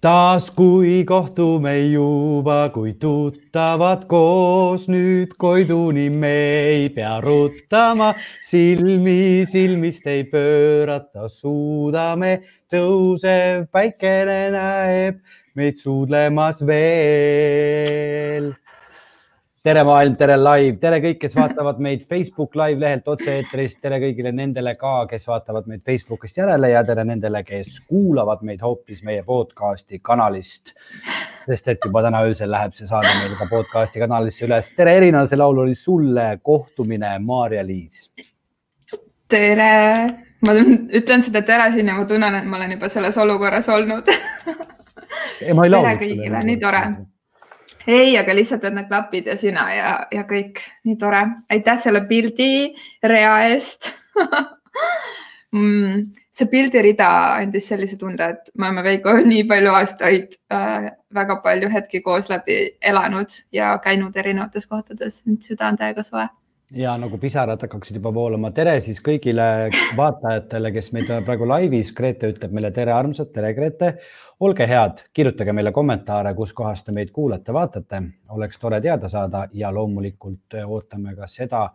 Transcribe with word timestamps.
taas, 0.00 0.50
kui 0.50 1.04
kohtume 1.04 1.74
juba, 1.92 2.70
kui 2.72 2.94
tuttavad 2.96 4.06
koos, 4.08 4.86
nüüd 4.88 5.34
Koiduni 5.40 6.08
me 6.10 6.32
ei 6.72 6.88
pea 6.94 7.20
ruttama, 7.20 8.14
silmi 8.48 9.44
silmist 9.48 10.08
ei 10.08 10.24
pöörata, 10.24 11.28
suudame, 11.28 12.38
tõusev 12.72 13.68
päikene 13.72 14.40
näeb 14.56 15.20
meid 15.58 15.76
suudlemas 15.82 16.62
veel 16.64 18.54
tere 19.60 19.82
maailm, 19.84 20.14
tere 20.16 20.38
live, 20.40 20.78
tere 20.80 20.98
kõik, 21.04 21.18
kes 21.20 21.34
vaatavad 21.36 21.80
meid 21.84 22.06
Facebook 22.08 22.54
live 22.56 22.80
lehelt 22.80 23.08
otse-eetrist, 23.12 23.80
tere 23.84 23.98
kõigile 24.00 24.32
nendele 24.32 24.72
ka, 24.80 25.04
kes 25.10 25.26
vaatavad 25.28 25.68
meid 25.68 25.82
Facebookist 25.84 26.40
järele 26.40 26.70
ja 26.72 26.80
tere 26.88 27.04
nendele, 27.04 27.42
kes 27.44 27.82
kuulavad 27.88 28.40
meid 28.46 28.64
hoopis 28.64 29.04
meie 29.04 29.20
podcast'i 29.26 30.00
kanalist. 30.00 30.72
sest 31.44 31.68
et 31.68 31.84
juba 31.84 32.02
täna 32.04 32.22
öösel 32.24 32.50
läheb 32.52 32.72
see 32.76 32.88
saade 32.88 33.12
meil 33.18 33.36
ka 33.36 33.48
podcast'i 33.52 34.00
kanalisse 34.00 34.46
üles. 34.48 34.72
tere 34.76 34.96
Erina, 34.96 35.26
see 35.28 35.36
laul 35.36 35.60
oli 35.66 35.76
sulle 35.76 36.38
kohtumine, 36.42 37.12
Maarja-Liis. 37.20 38.08
tere, 39.28 39.70
ma 40.40 40.56
ütlen 40.56 41.28
seda 41.28 41.44
tere 41.44 41.68
siin 41.76 41.92
ja 41.92 42.00
ma 42.00 42.08
tunnen, 42.08 42.40
et 42.40 42.48
ma 42.48 42.56
olen 42.56 42.78
juba 42.78 42.88
selles 42.88 43.20
olukorras 43.20 43.68
olnud 43.68 44.08
tere 44.08 45.96
kõigile, 46.00 46.44
nii 46.48 46.60
tore 46.64 46.84
ei, 47.86 48.16
aga 48.18 48.34
lihtsalt, 48.36 48.64
et 48.64 48.76
need 48.76 48.88
klapid 48.88 49.28
ja 49.30 49.36
sina 49.40 49.66
ja, 49.74 49.92
ja 50.12 50.24
kõik, 50.28 50.62
nii 50.84 50.96
tore. 51.00 51.22
aitäh 51.50 51.78
selle 51.82 52.04
pildi 52.10 52.74
rea 53.02 53.36
eest. 53.50 53.92
Mm, 55.50 56.04
see 56.30 56.46
pildirida 56.46 57.06
andis 57.40 57.64
sellise 57.72 57.96
tunde, 57.98 58.22
et 58.22 58.52
me 58.54 58.68
oleme 58.68 58.84
Veiko 58.86 59.16
nii 59.32 59.48
palju 59.50 59.72
aastaid 59.74 60.36
äh, 60.54 60.92
väga 61.10 61.40
palju 61.42 61.70
hetki 61.72 62.00
koos 62.04 62.30
läbi 62.30 62.60
elanud 62.78 63.34
ja 63.50 63.72
käinud 63.82 64.14
erinevates 64.14 64.70
kohtades, 64.70 65.24
süda 65.42 65.72
on 65.72 65.80
täiega 65.80 66.06
soe 66.06 66.28
ja 66.76 66.94
nagu 66.98 67.18
pisarad 67.18 67.60
hakkaksid 67.62 67.96
juba 67.96 68.12
voolama. 68.14 68.50
tere 68.54 68.76
siis 68.80 69.00
kõigile 69.02 69.70
vaatajatele, 69.96 70.72
kes 70.72 70.90
meid 70.94 71.10
praegu 71.26 71.48
laivis. 71.48 71.92
Grete 71.96 72.30
ütleb 72.30 72.52
meile 72.54 72.70
tere, 72.74 72.92
armsad, 72.94 73.32
tere, 73.34 73.52
Grete. 73.54 73.94
olge 74.40 74.66
head, 74.66 75.04
kirjutage 75.12 75.52
meile 75.52 75.72
kommentaare, 75.72 76.34
kuskohast 76.34 76.86
te 76.86 76.92
meid 76.92 77.10
kuulate, 77.10 77.52
vaatate, 77.52 78.02
oleks 78.28 78.58
tore 78.58 78.80
teada 78.80 79.08
saada 79.08 79.46
ja 79.52 79.72
loomulikult 79.74 80.60
ootame 80.64 81.14
ka 81.16 81.26
seda, 81.26 81.66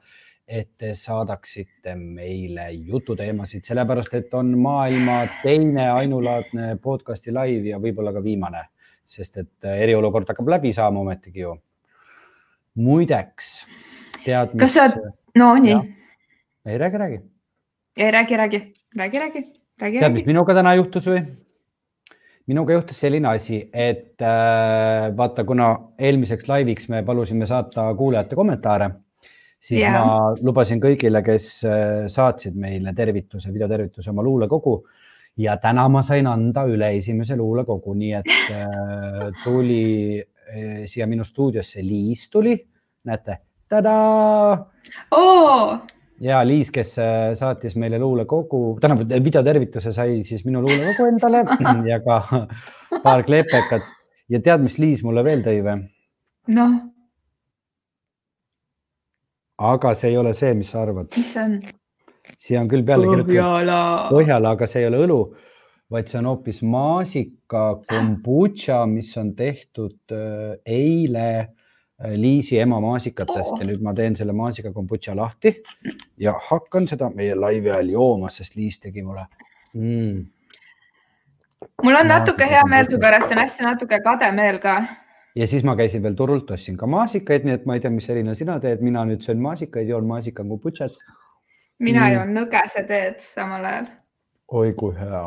et 0.47 0.77
te 0.77 0.93
saadaksite 0.95 1.95
meile 1.95 2.69
jututeemasid, 2.71 3.65
sellepärast 3.65 4.13
et 4.13 4.33
on 4.33 4.57
maailma 4.59 5.23
teine 5.43 5.89
ainulaadne 5.91 6.75
podcast'i 6.81 7.33
live 7.33 7.73
ja 7.73 7.79
võib-olla 7.81 8.13
ka 8.13 8.23
viimane, 8.23 8.67
sest 9.05 9.37
et 9.37 9.71
eriolukord 9.75 10.29
hakkab 10.29 10.53
läbi 10.57 10.73
saama 10.73 11.01
ometigi 11.01 11.41
ju. 11.41 11.57
muideks 12.75 13.65
tead, 14.25 14.53
mis. 14.53 14.65
kas 14.65 14.75
sa, 14.77 14.89
no 15.39 15.53
nii. 15.61 15.77
ei 16.65 16.77
räägi, 16.81 17.01
räägi. 17.03 17.21
ei 17.97 18.11
räägi, 18.11 18.37
räägi, 18.41 18.61
räägi, 18.97 19.19
räägi, 19.25 19.47
räägi. 19.81 19.99
tead, 19.99 20.13
mis 20.13 20.27
minuga 20.27 20.55
täna 20.57 20.75
juhtus 20.79 21.07
või? 21.11 21.23
minuga 22.47 22.75
juhtus 22.77 22.99
selline 23.01 23.31
asi, 23.31 23.63
et 23.73 24.21
äh, 24.21 25.09
vaata, 25.17 25.45
kuna 25.47 25.71
eelmiseks 25.97 26.47
laiviks 26.49 26.89
me 26.93 27.01
palusime 27.05 27.47
saata 27.49 27.87
kuulajate 27.97 28.37
kommentaare, 28.37 28.91
siis 29.59 29.81
yeah. 29.81 29.97
ma 29.97 30.35
lubasin 30.45 30.81
kõigile, 30.83 31.23
kes 31.25 31.49
äh, 31.65 32.05
saatsid 32.11 32.57
meile 32.61 32.93
tervituse, 32.97 33.53
videotervituse 33.53 34.13
oma 34.13 34.25
luulekogu 34.25 34.77
ja 35.41 35.57
täna 35.61 35.87
ma 35.91 36.03
sain 36.05 36.27
anda 36.29 36.67
üle 36.69 36.91
esimese 36.97 37.37
luulekogu, 37.39 37.95
nii 37.97 38.13
et 38.19 38.31
äh, 38.53 39.25
tuli 39.43 40.21
äh, 40.21 40.85
siia 40.85 41.09
minu 41.09 41.25
stuudiosse 41.25 41.83
Liis 41.83 42.29
tuli, 42.29 42.55
näete, 43.09 43.39
tadaa 43.69 44.71
oh!! 45.11 45.77
ja 46.21 46.41
Liis, 46.47 46.71
kes 46.71 46.95
äh, 46.99 47.33
saatis 47.35 47.75
meile 47.79 47.99
luulekogu, 47.99 48.77
tähendab 48.81 49.11
videotervituse 49.25 49.93
sai 49.95 50.21
siis 50.27 50.45
minu 50.47 50.61
luulekogu 50.63 51.09
endale 51.09 51.43
ja 51.91 51.99
ka 52.03 52.21
paar 53.03 53.25
kleepekat 53.27 53.87
ja 54.31 54.41
tead, 54.41 54.63
mis 54.63 54.77
Liis 54.81 55.03
mulle 55.05 55.23
veel 55.25 55.43
tõi 55.45 55.61
või? 55.65 55.81
noh. 56.55 56.77
aga 59.71 59.95
see 59.97 60.13
ei 60.13 60.21
ole 60.21 60.35
see, 60.37 60.53
mis 60.57 60.71
sa 60.71 60.85
arvad. 60.85 61.11
mis 61.17 61.33
see 61.33 61.43
on? 61.43 61.57
siia 62.37 62.61
on 62.61 62.71
küll 62.71 62.85
peale 62.85 63.09
kirjutatud 63.09 63.35
Põhjala, 64.13 64.55
aga 64.55 64.69
see 64.69 64.85
ei 64.85 64.89
ole 64.89 65.03
õlu, 65.05 65.19
vaid 65.91 66.09
see 66.09 66.21
on 66.21 66.31
hoopis 66.31 66.61
maasika 66.65 67.65
kombutša, 67.89 68.85
mis 68.89 69.11
on 69.21 69.35
tehtud 69.37 70.15
äh, 70.15 70.55
eile 70.65 71.27
Liisi 72.03 72.59
ema 72.59 72.81
maasikatest 72.83 73.53
oh. 73.53 73.59
ja 73.61 73.65
nüüd 73.69 73.83
ma 73.83 73.93
teen 73.95 74.17
selle 74.19 74.33
maasika 74.35 74.73
kombutša 74.75 75.13
lahti 75.15 75.53
ja 76.19 76.33
hakkan 76.49 76.83
seda 76.89 77.07
meie 77.15 77.35
laivi 77.39 77.71
ajal 77.71 77.91
jooma, 77.93 78.29
sest 78.29 78.57
Liis 78.59 78.81
tegi 78.83 79.03
mulle 79.03 79.23
mm.. 79.73 80.25
mul 81.83 81.95
on 81.95 82.09
natuke 82.11 82.47
hea 82.51 82.63
meel 82.67 82.89
su 82.91 82.99
pärast, 82.99 83.31
on 83.31 83.39
hästi 83.39 83.63
natuke 83.63 83.99
kade 84.03 84.27
meel 84.35 84.59
ka. 84.59 84.73
ja 85.39 85.47
siis 85.47 85.63
ma 85.63 85.77
käisin 85.79 86.03
veel 86.03 86.17
turult, 86.19 86.51
ostsin 86.51 86.75
ka 86.77 86.89
maasikaid, 86.91 87.47
nii 87.47 87.55
et 87.55 87.63
ma 87.69 87.77
ei 87.79 87.83
tea, 87.85 87.93
mis 87.95 88.09
Elina 88.11 88.35
sina 88.35 88.57
teed, 88.59 88.83
mina 88.83 89.05
nüüd 89.07 89.23
söön 89.23 89.39
maasikaid, 89.45 89.87
joon 89.87 90.09
maasika 90.09 90.43
kombutšat. 90.43 90.97
mina 91.79 92.09
mm. 92.09 92.17
joon 92.17 92.35
nõgese 92.41 92.83
teed 92.89 93.23
samal 93.23 93.63
ajal. 93.71 93.87
oi 94.51 94.73
kui 94.75 94.97
hea 94.99 95.23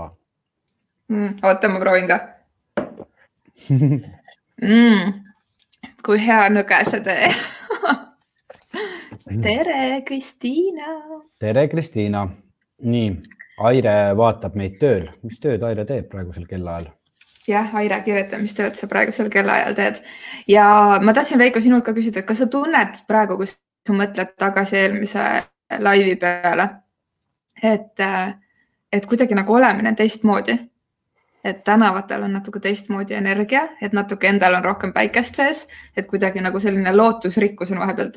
mm,. 1.09 1.41
oota, 1.49 1.73
ma 1.73 1.81
proovin 1.81 2.13
ka 2.13 2.21
mm 4.61 5.28
kui 6.07 6.21
hea 6.27 6.49
nõgesetee 6.53 7.33
tere, 9.43 10.03
Kristiina. 10.07 10.85
tere, 11.39 11.69
Kristiina. 11.69 12.29
nii, 12.83 13.11
Aire 13.59 13.97
vaatab 14.17 14.55
meid 14.55 14.79
tööl. 14.81 15.09
mis 15.23 15.41
tööd 15.43 15.63
Aire 15.63 15.85
teeb 15.85 16.09
praegusel 16.11 16.47
kellaajal? 16.47 16.89
jah, 17.49 17.75
Aire, 17.81 18.01
kirjuta, 18.05 18.39
mis 18.39 18.55
tööd 18.55 18.77
sa 18.79 18.89
praegusel 18.89 19.31
kellaajal 19.33 19.75
teed. 19.75 20.03
ja 20.49 20.65
ma 21.03 21.15
tahtsin, 21.15 21.39
Veiko, 21.39 21.61
sinult 21.61 21.85
ka 21.85 21.95
küsida, 21.97 22.23
et 22.23 22.29
kas 22.29 22.43
sa 22.43 22.47
tunned 22.47 23.05
praegu, 23.09 23.37
kui 23.37 23.47
sa 23.51 23.95
mõtled 23.95 24.35
tagasi 24.39 24.77
eelmise 24.83 25.29
laivi 25.81 26.17
peale, 26.17 26.69
et, 27.63 28.05
et 28.93 29.07
kuidagi 29.07 29.37
nagu 29.37 29.55
olemine 29.55 29.95
teistmoodi 29.97 30.59
et 31.45 31.65
tänavatel 31.65 32.23
on 32.23 32.33
natuke 32.33 32.61
teistmoodi 32.61 33.15
energia, 33.15 33.69
et 33.83 33.93
natuke 33.93 34.29
endal 34.29 34.59
on 34.59 34.65
rohkem 34.65 34.93
päikest 34.93 35.39
sees, 35.39 35.67
et 35.97 36.07
kuidagi 36.11 36.43
nagu 36.45 36.61
selline 36.61 36.93
lootusrikkus 36.97 37.73
on 37.73 37.83
vahepeal 37.83 38.11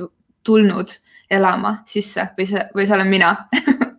tulnud 0.43 0.93
elama 1.31 1.77
sisse 1.87 2.27
või 2.37 2.47
see, 2.49 2.67
või 2.75 2.87
see 2.87 2.97
olen 2.97 3.11
mina. 3.11 3.35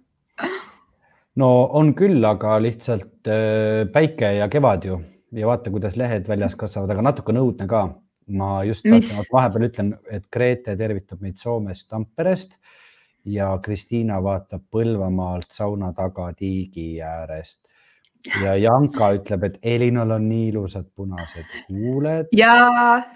No 1.40 1.46
on 1.72 1.94
küll, 1.96 2.20
aga 2.28 2.58
lihtsalt 2.60 3.28
äh, 3.32 3.86
päike 3.88 4.34
ja 4.36 4.50
kevad 4.52 4.84
ju. 4.84 4.98
Ja 5.32 5.46
vaata, 5.48 5.70
kuidas 5.72 5.94
lehed 5.96 6.26
väljas 6.28 6.52
kasvavad, 6.60 6.90
aga 6.92 7.04
natuke 7.06 7.32
õudne 7.32 7.64
ka. 7.68 7.86
ma 8.36 8.50
just 8.68 8.84
vahepeal 9.32 9.64
ütlen, 9.66 9.94
et 10.12 10.28
Grete 10.32 10.76
tervitab 10.76 11.24
meid 11.24 11.40
Soomest 11.40 11.88
Tamperest 11.88 12.58
ja 13.24 13.48
Kristiina 13.64 14.20
vaatab 14.22 14.62
Põlvamaalt 14.70 15.48
sauna 15.50 15.92
taga 15.96 16.28
tiigi 16.36 17.00
äärest 17.02 17.71
ja 18.42 18.56
Janka 18.60 19.12
ütleb, 19.16 19.46
et 19.48 19.58
Elinal 19.62 20.14
on 20.16 20.28
nii 20.28 20.50
ilusad 20.52 20.86
punased 20.96 21.48
huuled. 21.68 22.30
ja 22.36 22.54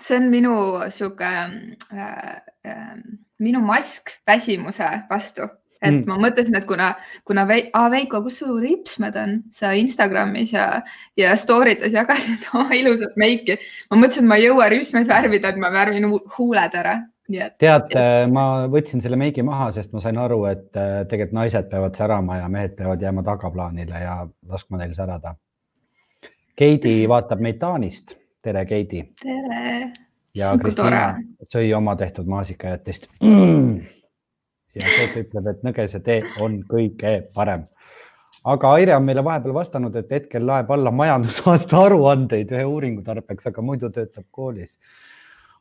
see 0.02 0.18
on 0.20 0.30
minu 0.32 0.56
sihuke 0.94 1.28
äh, 1.28 2.34
äh, 2.66 2.90
minu 3.38 3.60
mask 3.64 4.16
väsimuse 4.26 4.88
vastu, 5.10 5.48
et 5.80 5.92
mm. 5.92 6.04
ma 6.08 6.18
mõtlesin, 6.26 6.56
et 6.56 6.66
kuna, 6.68 6.92
kuna 7.24 7.46
Vei, 7.48 7.66
ah, 7.76 7.90
Veiko, 7.92 8.22
kus 8.24 8.40
su 8.42 8.56
ripsmed 8.60 9.18
on, 9.20 9.36
sa 9.52 9.74
Instagramis 9.76 10.54
ja, 10.54 10.68
ja 11.18 11.34
story 11.36 11.76
des 11.80 11.94
jagasid 11.96 12.48
oma 12.54 12.76
ilusat 12.76 13.18
meiki. 13.20 13.58
ma 13.90 14.00
mõtlesin, 14.00 14.24
et 14.24 14.32
ma 14.32 14.40
ei 14.40 14.48
jõua 14.48 14.70
ripsmeid 14.72 15.10
värvida, 15.10 15.52
et 15.52 15.60
ma 15.60 15.72
värvin 15.74 16.08
huuled 16.38 16.80
ära 16.82 17.00
tead, 17.58 17.96
äh, 17.98 18.26
ma 18.30 18.66
võtsin 18.70 19.02
selle 19.02 19.18
meigi 19.20 19.42
maha, 19.46 19.70
sest 19.74 19.92
ma 19.94 20.02
sain 20.02 20.18
aru, 20.20 20.44
et 20.50 20.78
äh, 20.78 21.02
tegelikult 21.08 21.36
naised 21.40 21.68
peavad 21.70 21.98
särama 21.98 22.38
ja 22.40 22.48
mehed 22.52 22.76
peavad 22.78 23.02
jääma 23.02 23.24
tagaplaanile 23.26 24.02
ja 24.02 24.16
laskma 24.48 24.80
neil 24.80 24.94
särada. 24.96 25.34
Keidi 26.56 27.02
vaatab 27.08 27.42
meid 27.44 27.58
Taanist. 27.60 28.16
tere, 28.42 28.64
Keidi. 28.64 29.02
tere. 29.22 29.92
ja 30.34 30.52
Kristiina 30.58 31.16
sõi 31.50 31.72
oma 31.74 31.96
tehtud 31.96 32.28
maasikajätist 32.30 33.08
mm.. 33.20 33.80
ja 34.78 34.84
Keet 34.84 35.16
ütleb, 35.24 35.48
et 35.50 35.64
nõgese 35.66 36.00
tee 36.00 36.20
on 36.40 36.60
kõige 36.68 37.16
parem. 37.34 37.66
aga 38.44 38.72
Aire 38.78 38.96
on 38.96 39.04
meile 39.04 39.24
vahepeal 39.24 39.54
vastanud, 39.54 39.96
et 39.96 40.10
hetkel 40.10 40.46
laeb 40.46 40.70
alla 40.70 40.90
majandusaasta 40.94 41.82
aruandeid 41.88 42.54
ühe 42.54 42.64
uuringu 42.64 43.02
tarbeks, 43.02 43.50
aga 43.50 43.62
muidu 43.62 43.90
töötab 43.90 44.24
koolis. 44.30 44.78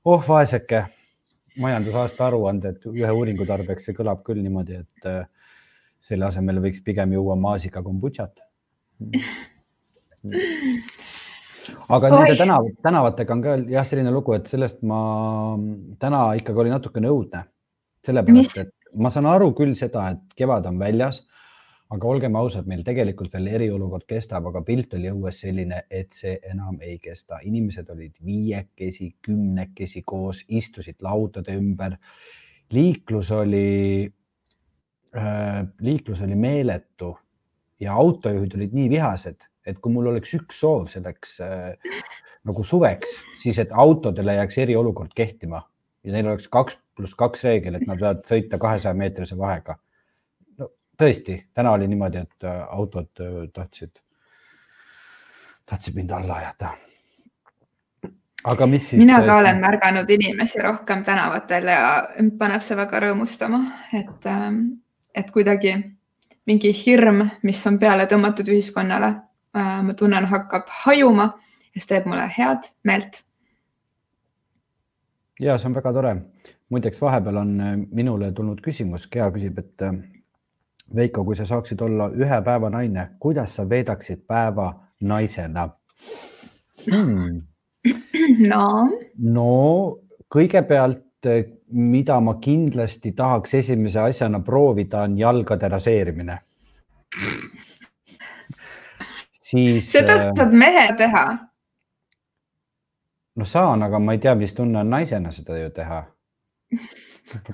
oh 0.05 0.21
vaeseke 0.27 0.85
majandusaasta 1.61 2.27
aruanded 2.27 2.85
ühe 2.91 3.11
uuringu 3.11 3.45
tarbeks, 3.47 3.87
see 3.87 3.97
kõlab 3.97 4.23
küll 4.27 4.41
niimoodi, 4.43 4.81
et 4.83 5.09
äh, 5.09 5.25
selle 6.01 6.27
asemel 6.27 6.61
võiks 6.63 6.83
pigem 6.85 7.13
juua 7.15 7.35
maasika 7.39 7.83
kombutšat. 7.85 8.41
aga 11.95 12.09
Oi. 12.09 12.15
nende 12.15 12.35
tänav, 12.39 12.69
tänavatega 12.85 13.35
on 13.35 13.43
ka 13.45 13.57
jah, 13.71 13.85
selline 13.87 14.11
lugu, 14.13 14.35
et 14.37 14.49
sellest 14.51 14.83
ma 14.87 14.99
täna 16.01 16.27
ikkagi 16.39 16.65
oli 16.65 16.73
natukene 16.73 17.11
õudne. 17.13 17.45
sellepärast, 18.05 18.57
et 18.61 18.73
ma 19.01 19.09
saan 19.09 19.25
aru 19.25 19.49
küll 19.57 19.73
seda, 19.77 20.09
et 20.13 20.35
kevad 20.37 20.67
on 20.69 20.77
väljas 20.79 21.23
aga 21.93 22.07
olgem 22.09 22.35
ausad, 22.39 22.65
meil 22.69 22.81
tegelikult 22.85 23.33
veel 23.35 23.51
eriolukord 23.59 24.07
kestab, 24.09 24.47
aga 24.49 24.61
pilt 24.65 24.95
oli 24.97 25.11
õues 25.11 25.37
selline, 25.45 25.83
et 25.89 26.15
see 26.15 26.33
enam 26.49 26.79
ei 26.81 26.97
kesta. 27.01 27.39
inimesed 27.45 27.89
olid 27.93 28.15
viiekesi, 28.25 29.11
kümnekesi 29.21 30.01
koos, 30.05 30.43
istusid 30.47 31.01
laudade 31.05 31.53
ümber. 31.53 31.97
liiklus 32.73 33.31
oli 33.31 34.11
äh,, 35.15 35.61
liiklus 35.79 36.21
oli 36.21 36.35
meeletu 36.35 37.15
ja 37.79 37.93
autojuhid 37.93 38.55
olid 38.55 38.73
nii 38.73 38.89
vihased, 38.89 39.45
et 39.65 39.77
kui 39.79 39.93
mul 39.93 40.09
oleks 40.09 40.33
üks 40.33 40.59
soov 40.59 40.89
selleks 40.89 41.39
äh, 41.45 42.01
nagu 42.43 42.63
suveks, 42.63 43.19
siis 43.37 43.59
et 43.61 43.69
autodele 43.71 44.39
jääks 44.39 44.57
eriolukord 44.65 45.13
kehtima 45.15 45.61
ja 46.03 46.11
neil 46.11 46.33
oleks 46.33 46.47
kaks 46.49 46.79
pluss 46.95 47.13
kaks 47.13 47.43
reegel, 47.43 47.75
et 47.75 47.85
nad 47.85 47.99
peavad 47.99 48.25
sõita 48.25 48.57
kahesaja 48.57 48.97
meetrise 48.97 49.37
vahega 49.37 49.77
tõesti, 50.97 51.37
täna 51.53 51.71
oli 51.71 51.87
niimoodi, 51.87 52.17
et 52.17 52.43
äh, 52.43 52.61
autod 52.69 53.21
äh, 53.21 53.49
tahtsid, 53.53 53.91
tahtsid 55.65 55.95
mind 55.95 56.11
alla 56.11 56.33
ajada. 56.33 56.69
aga 58.43 58.67
mis 58.67 58.89
siis? 58.89 58.99
mina 58.99 59.19
ka 59.25 59.33
äh, 59.33 59.39
olen 59.39 59.59
märganud 59.59 60.09
inimesi 60.09 60.61
rohkem 60.61 61.03
tänavatel 61.03 61.67
ja 61.67 62.07
paneb 62.37 62.61
see 62.61 62.77
väga 62.77 62.99
rõõmustama, 63.07 63.61
et, 63.93 64.25
ähm, 64.25 64.61
et 65.15 65.31
kuidagi 65.31 65.75
mingi 66.45 66.73
hirm, 66.85 67.23
mis 67.43 67.67
on 67.67 67.79
peale 67.79 68.05
tõmmatud 68.05 68.49
ühiskonnale, 68.53 69.15
ma 69.55 69.93
tunnen, 69.97 70.25
hakkab 70.29 70.67
hajuma 70.83 71.31
ja 71.73 71.81
see 71.81 71.87
teeb 71.95 72.05
mulle 72.11 72.27
head 72.37 72.67
meelt. 72.83 73.23
ja 75.41 75.57
see 75.57 75.71
on 75.71 75.75
väga 75.75 75.93
tore. 75.93 76.15
muideks 76.69 77.01
vahepeal 77.01 77.37
on 77.37 77.55
minule 77.91 78.31
tulnud 78.31 78.61
küsimus, 78.61 79.07
Gea 79.09 79.31
küsib, 79.31 79.57
et 79.57 79.81
Veiko, 80.95 81.23
kui 81.25 81.35
sa 81.35 81.45
saaksid 81.49 81.81
olla 81.81 82.11
ühe 82.13 82.41
päeva 82.45 82.69
naine, 82.69 83.07
kuidas 83.19 83.55
sa 83.55 83.65
veedaksid 83.69 84.21
päeva 84.27 84.67
naisena 85.01 85.69
hmm.? 86.85 87.41
no, 88.51 88.65
no 89.17 89.49
kõigepealt, 90.35 91.01
mida 91.73 92.19
ma 92.21 92.35
kindlasti 92.41 93.11
tahaks 93.17 93.53
esimese 93.57 93.99
asjana 93.99 94.39
proovida, 94.45 95.01
on 95.01 95.17
jalgade 95.17 95.69
raseerimine. 95.69 96.37
siis. 99.41 99.91
seda 99.91 100.15
äh, 100.15 100.29
saad 100.37 100.53
mehe 100.53 100.87
teha. 100.97 101.25
no 103.35 103.45
saan, 103.45 103.83
aga 103.83 103.99
ma 103.99 104.13
ei 104.13 104.21
tea, 104.21 104.35
mis 104.35 104.53
tunne 104.53 104.79
on 104.79 104.89
naisena 104.89 105.31
seda 105.31 105.57
ju 105.57 105.69
teha. 105.69 106.03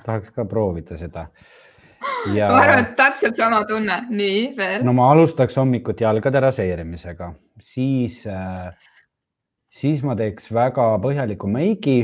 tahaks 0.04 0.30
ka 0.30 0.44
proovida 0.44 0.96
seda 1.00 1.26
ja.... 2.34 2.48
ma 2.50 2.62
arvan, 2.62 2.84
et 2.84 2.94
täpselt 2.98 3.38
sama 3.38 3.62
tunne, 3.68 3.98
nii 4.10 4.40
veel. 4.56 4.86
no 4.86 4.94
ma 4.96 5.10
alustaks 5.14 5.56
hommikut 5.60 6.00
jalgade 6.04 6.42
raseerimisega, 6.44 7.32
siis 7.62 8.22
äh,, 8.30 8.72
siis 9.72 10.02
ma 10.06 10.16
teeks 10.18 10.50
väga 10.54 10.88
põhjaliku 11.02 11.50
meigi, 11.50 11.98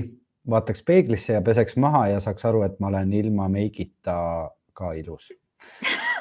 vaataks 0.48 0.84
peeglisse 0.86 1.36
ja 1.36 1.44
peseks 1.44 1.76
maha 1.80 2.06
ja 2.14 2.22
saaks 2.24 2.48
aru, 2.48 2.64
et 2.66 2.78
ma 2.80 2.92
olen 2.92 3.12
ilma 3.20 3.48
meigita 3.52 4.16
ka 4.78 4.92
ilus 4.96 5.32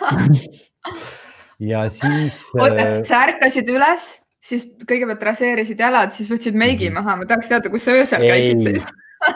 ja 1.71 1.87
siis. 1.93 2.43
oota, 2.57 2.75
äh, 2.75 3.01
sa 3.07 3.25
ärkasid 3.27 3.69
üles, 3.73 4.07
siis 4.43 4.67
kõigepealt 4.87 5.23
raseerisid 5.31 5.79
jalad, 5.81 6.13
siis 6.17 6.31
võtsid 6.31 6.57
meigi 6.57 6.89
mhm. 6.89 7.01
maha, 7.01 7.19
ma 7.21 7.29
tahaks 7.29 7.51
teada, 7.53 7.73
kus 7.73 7.87
sa 7.87 7.97
öösel 7.97 8.25
käisid 8.25 8.65
siis 8.65 8.87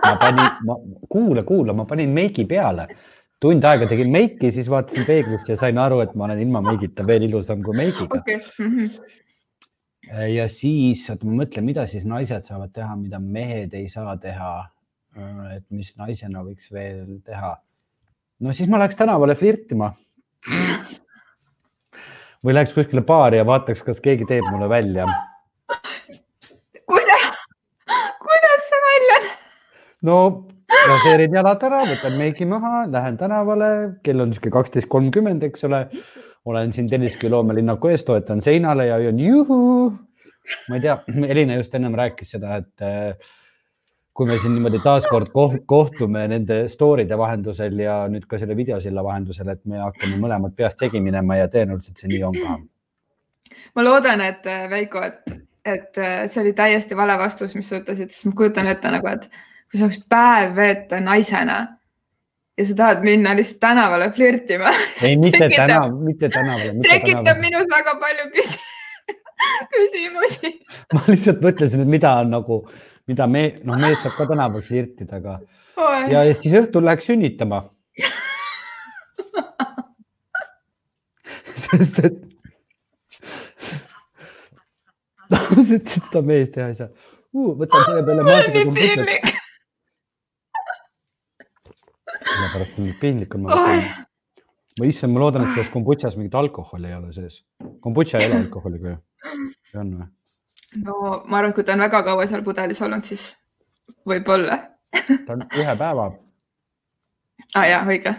ma 0.05 0.15
panin, 0.19 0.77
kuula, 1.09 1.43
kuula, 1.43 1.73
ma 1.73 1.85
panin 1.89 2.13
meigi 2.13 2.45
peale 2.49 2.87
tund 3.41 3.65
aega 3.65 3.87
tegin 3.89 4.11
meiki, 4.13 4.51
siis 4.53 4.69
vaatasin 4.69 5.07
peeglisse 5.07 5.55
ja 5.55 5.57
sain 5.59 5.79
aru, 5.81 6.01
et 6.03 6.13
ma 6.17 6.27
olen 6.27 6.43
ilma 6.43 6.61
meigita 6.65 7.05
veel 7.07 7.25
ilusam 7.25 7.63
kui 7.65 7.77
meigiga 7.77 8.19
okay.. 8.19 8.37
Mm 8.59 8.75
-hmm. 8.75 8.89
ja 10.35 10.45
siis, 10.49 11.07
oota, 11.09 11.25
ma 11.25 11.41
mõtlen, 11.41 11.65
mida 11.65 11.87
siis 11.89 12.05
naised 12.05 12.45
saavad 12.45 12.73
teha, 12.75 12.95
mida 12.95 13.19
mehed 13.19 13.73
ei 13.73 13.89
saa 13.89 14.17
teha. 14.17 14.69
et 15.55 15.65
mis 15.69 15.97
naisena 15.97 16.43
võiks 16.43 16.71
veel 16.71 17.19
teha? 17.25 17.57
no 18.39 18.53
siis 18.53 18.69
ma 18.69 18.77
läheks 18.79 18.95
tänavale 18.95 19.35
flirtima. 19.35 19.91
või 22.45 22.53
läheks 22.53 22.73
kuskile 22.73 23.01
baari 23.01 23.37
ja 23.37 23.45
vaataks, 23.45 23.83
kas 23.83 23.99
keegi 23.99 24.25
teeb 24.25 24.45
mulle 24.51 24.69
välja. 24.69 25.05
kuidas, 26.85 27.27
kuidas 28.21 28.69
see 28.69 28.81
välja 28.87 29.21
no 30.01 30.17
raseerin 30.89 31.35
jalad 31.35 31.63
ära, 31.67 31.81
võtan 31.89 32.15
meigi 32.19 32.45
maha, 32.49 32.85
lähen 32.91 33.17
tänavale, 33.19 33.67
kell 34.05 34.23
on 34.23 34.31
niisugune 34.31 34.55
kaksteist 34.55 34.89
kolmkümmend, 34.91 35.43
eks 35.49 35.67
ole. 35.69 35.85
olen 36.45 36.71
siin 36.73 36.87
Telliskivi 36.89 37.29
loomelinnaku 37.29 37.91
ees, 37.91 38.03
toetan 38.03 38.39
seinale 38.41 38.87
ja 38.87 38.97
hüüan 38.97 39.19
juhuu. 39.19 39.91
ma 40.69 40.75
ei 40.75 40.81
tea, 40.81 40.97
Elina 41.27 41.59
just 41.59 41.75
ennem 41.75 41.93
rääkis 41.95 42.33
seda, 42.33 42.55
et 42.63 42.81
äh, 42.81 43.29
kui 44.13 44.25
me 44.27 44.39
siin 44.41 44.55
niimoodi 44.55 44.81
taaskord 44.83 45.29
kohtume 45.65 46.25
nende 46.27 46.63
story'de 46.67 47.17
vahendusel 47.17 47.77
ja 47.79 48.01
nüüd 48.09 48.25
ka 48.27 48.39
selle 48.41 48.57
videosilla 48.57 49.03
vahendusel, 49.05 49.53
et 49.53 49.61
me 49.65 49.79
hakkame 49.83 50.17
mõlemad 50.23 50.57
peast 50.57 50.81
segi 50.81 51.01
minema 51.01 51.37
ja 51.37 51.47
tõenäoliselt 51.51 52.01
see 52.01 52.09
nii 52.11 52.23
on 52.25 52.41
ka. 52.41 52.57
ma 53.75 53.85
loodan, 53.85 54.25
et 54.25 54.49
Veiko, 54.73 55.05
et, 55.05 55.37
et 55.65 56.01
äh, 56.01 56.25
see 56.25 56.41
oli 56.41 56.57
täiesti 56.57 56.97
vale 56.97 57.19
vastus, 57.21 57.55
mis 57.55 57.69
sa 57.69 57.83
ütlesid, 57.83 58.09
sest 58.09 58.31
ma 58.31 58.35
kujutan 58.41 58.67
ette 58.73 58.97
nagu, 58.97 59.13
et 59.13 59.29
kui 59.71 59.79
saaks 59.79 60.01
päev 60.11 60.55
veeta 60.55 60.99
naisena 61.03 61.57
ja 62.57 62.65
sa 62.67 62.75
tahad 62.81 63.03
minna 63.05 63.35
lihtsalt 63.37 63.59
tänavale 63.63 64.11
flirtima. 64.11 64.73
ei, 65.01 65.17
mitte 65.17 65.49
tänav, 65.55 65.91
mitte 66.03 66.29
tänavale. 66.29 66.73
tekitab 66.89 67.37
minus 67.39 67.67
väga 67.71 67.95
palju 68.03 68.25
küs 68.35 68.57
küsimusi 69.75 70.49
ma 70.93 71.05
lihtsalt 71.07 71.39
mõtlesin, 71.45 71.85
et 71.85 71.93
mida 71.97 72.15
on 72.21 72.33
nagu, 72.35 72.61
mida 73.07 73.27
me, 73.27 73.47
noh, 73.63 73.79
mees 73.79 74.03
saab 74.03 74.17
ka 74.19 74.27
tänaval 74.33 74.61
flirtida, 74.65 75.21
aga 75.21 75.39
oh. 75.77 76.09
ja, 76.11 76.25
ja 76.27 76.33
siis 76.35 76.57
õhtul 76.65 76.85
läheks 76.85 77.07
sünnitama 77.11 77.63
sest 81.71 82.03
et 85.77 85.93
seda 85.95 86.21
mees 86.25 86.51
teha 86.51 86.67
ei 86.71 86.77
saa 86.77 86.89
uh,. 86.91 87.53
võtan 87.59 87.85
selle 87.87 88.03
peale 88.07 88.25
maasikakomputsit 88.27 89.30
sellepärast 92.51 92.79
on 92.79 92.93
piinlik 92.99 93.35
on. 93.35 93.45
ma 94.79 94.87
issand, 94.87 95.13
ma 95.13 95.19
loodan, 95.19 95.45
et 95.45 95.53
selles 95.55 95.69
kombutšas 95.73 96.17
mingit 96.17 96.35
alkoholi 96.35 96.87
ei 96.87 96.95
ole 96.95 97.13
sees. 97.13 97.43
kombutša 97.79 98.19
ei 98.19 98.31
ole 98.31 98.41
alkoholiga 98.45 98.95
ju, 98.95 98.97
on 99.75 99.93
või? 99.99 100.09
no 100.85 100.97
ma 101.25 101.37
arvan, 101.37 101.51
et 101.51 101.55
kui 101.55 101.67
ta 101.67 101.75
on 101.75 101.85
väga 101.85 102.03
kaua 102.07 102.27
seal 102.27 102.43
pudelis 102.47 102.81
olnud, 102.81 103.07
siis 103.07 103.29
võib-olla 104.07 104.59
ta 105.25 105.37
on 105.37 105.47
ühe 105.47 105.77
päeva. 105.77 106.11
aa 107.55 107.61
ah, 107.61 107.69
jaa, 107.69 107.85
õige. 107.87 108.15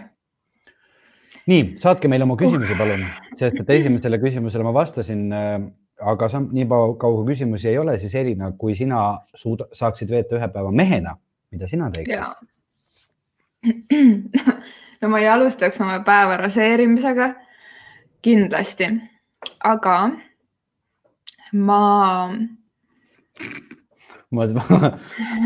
nii, 1.49 1.63
saatke 1.83 2.11
meile 2.11 2.27
oma 2.27 2.37
küsimusi, 2.39 2.77
palun, 2.79 3.05
sest 3.39 3.61
et 3.63 3.77
esimesele 3.79 4.21
küsimusele 4.21 4.65
ma 4.65 4.75
vastasin 4.75 5.25
äh, 5.33 5.57
aga 6.13 6.29
sam, 6.29 6.49
nii 6.53 6.65
kaua 6.99 7.25
küsimusi 7.27 7.69
ei 7.71 7.77
ole, 7.77 7.97
siis 8.01 8.15
Elina, 8.15 8.51
kui 8.57 8.75
sina 8.75 9.03
suuda, 9.35 9.69
saaksid 9.77 10.11
veeta 10.11 10.37
ühe 10.39 10.49
päeva 10.53 10.71
mehena, 10.71 11.15
mida 11.53 11.69
sina 11.69 11.89
teeksid? 11.93 12.49
no 15.01 15.09
ma 15.09 15.19
ei 15.19 15.27
alustaks 15.27 15.81
oma 15.81 15.99
päeva 16.03 16.37
raseerimisega 16.41 17.29
kindlasti, 18.23 18.89
aga 19.63 19.95
ma. 21.53 21.79
ma, 24.31 24.47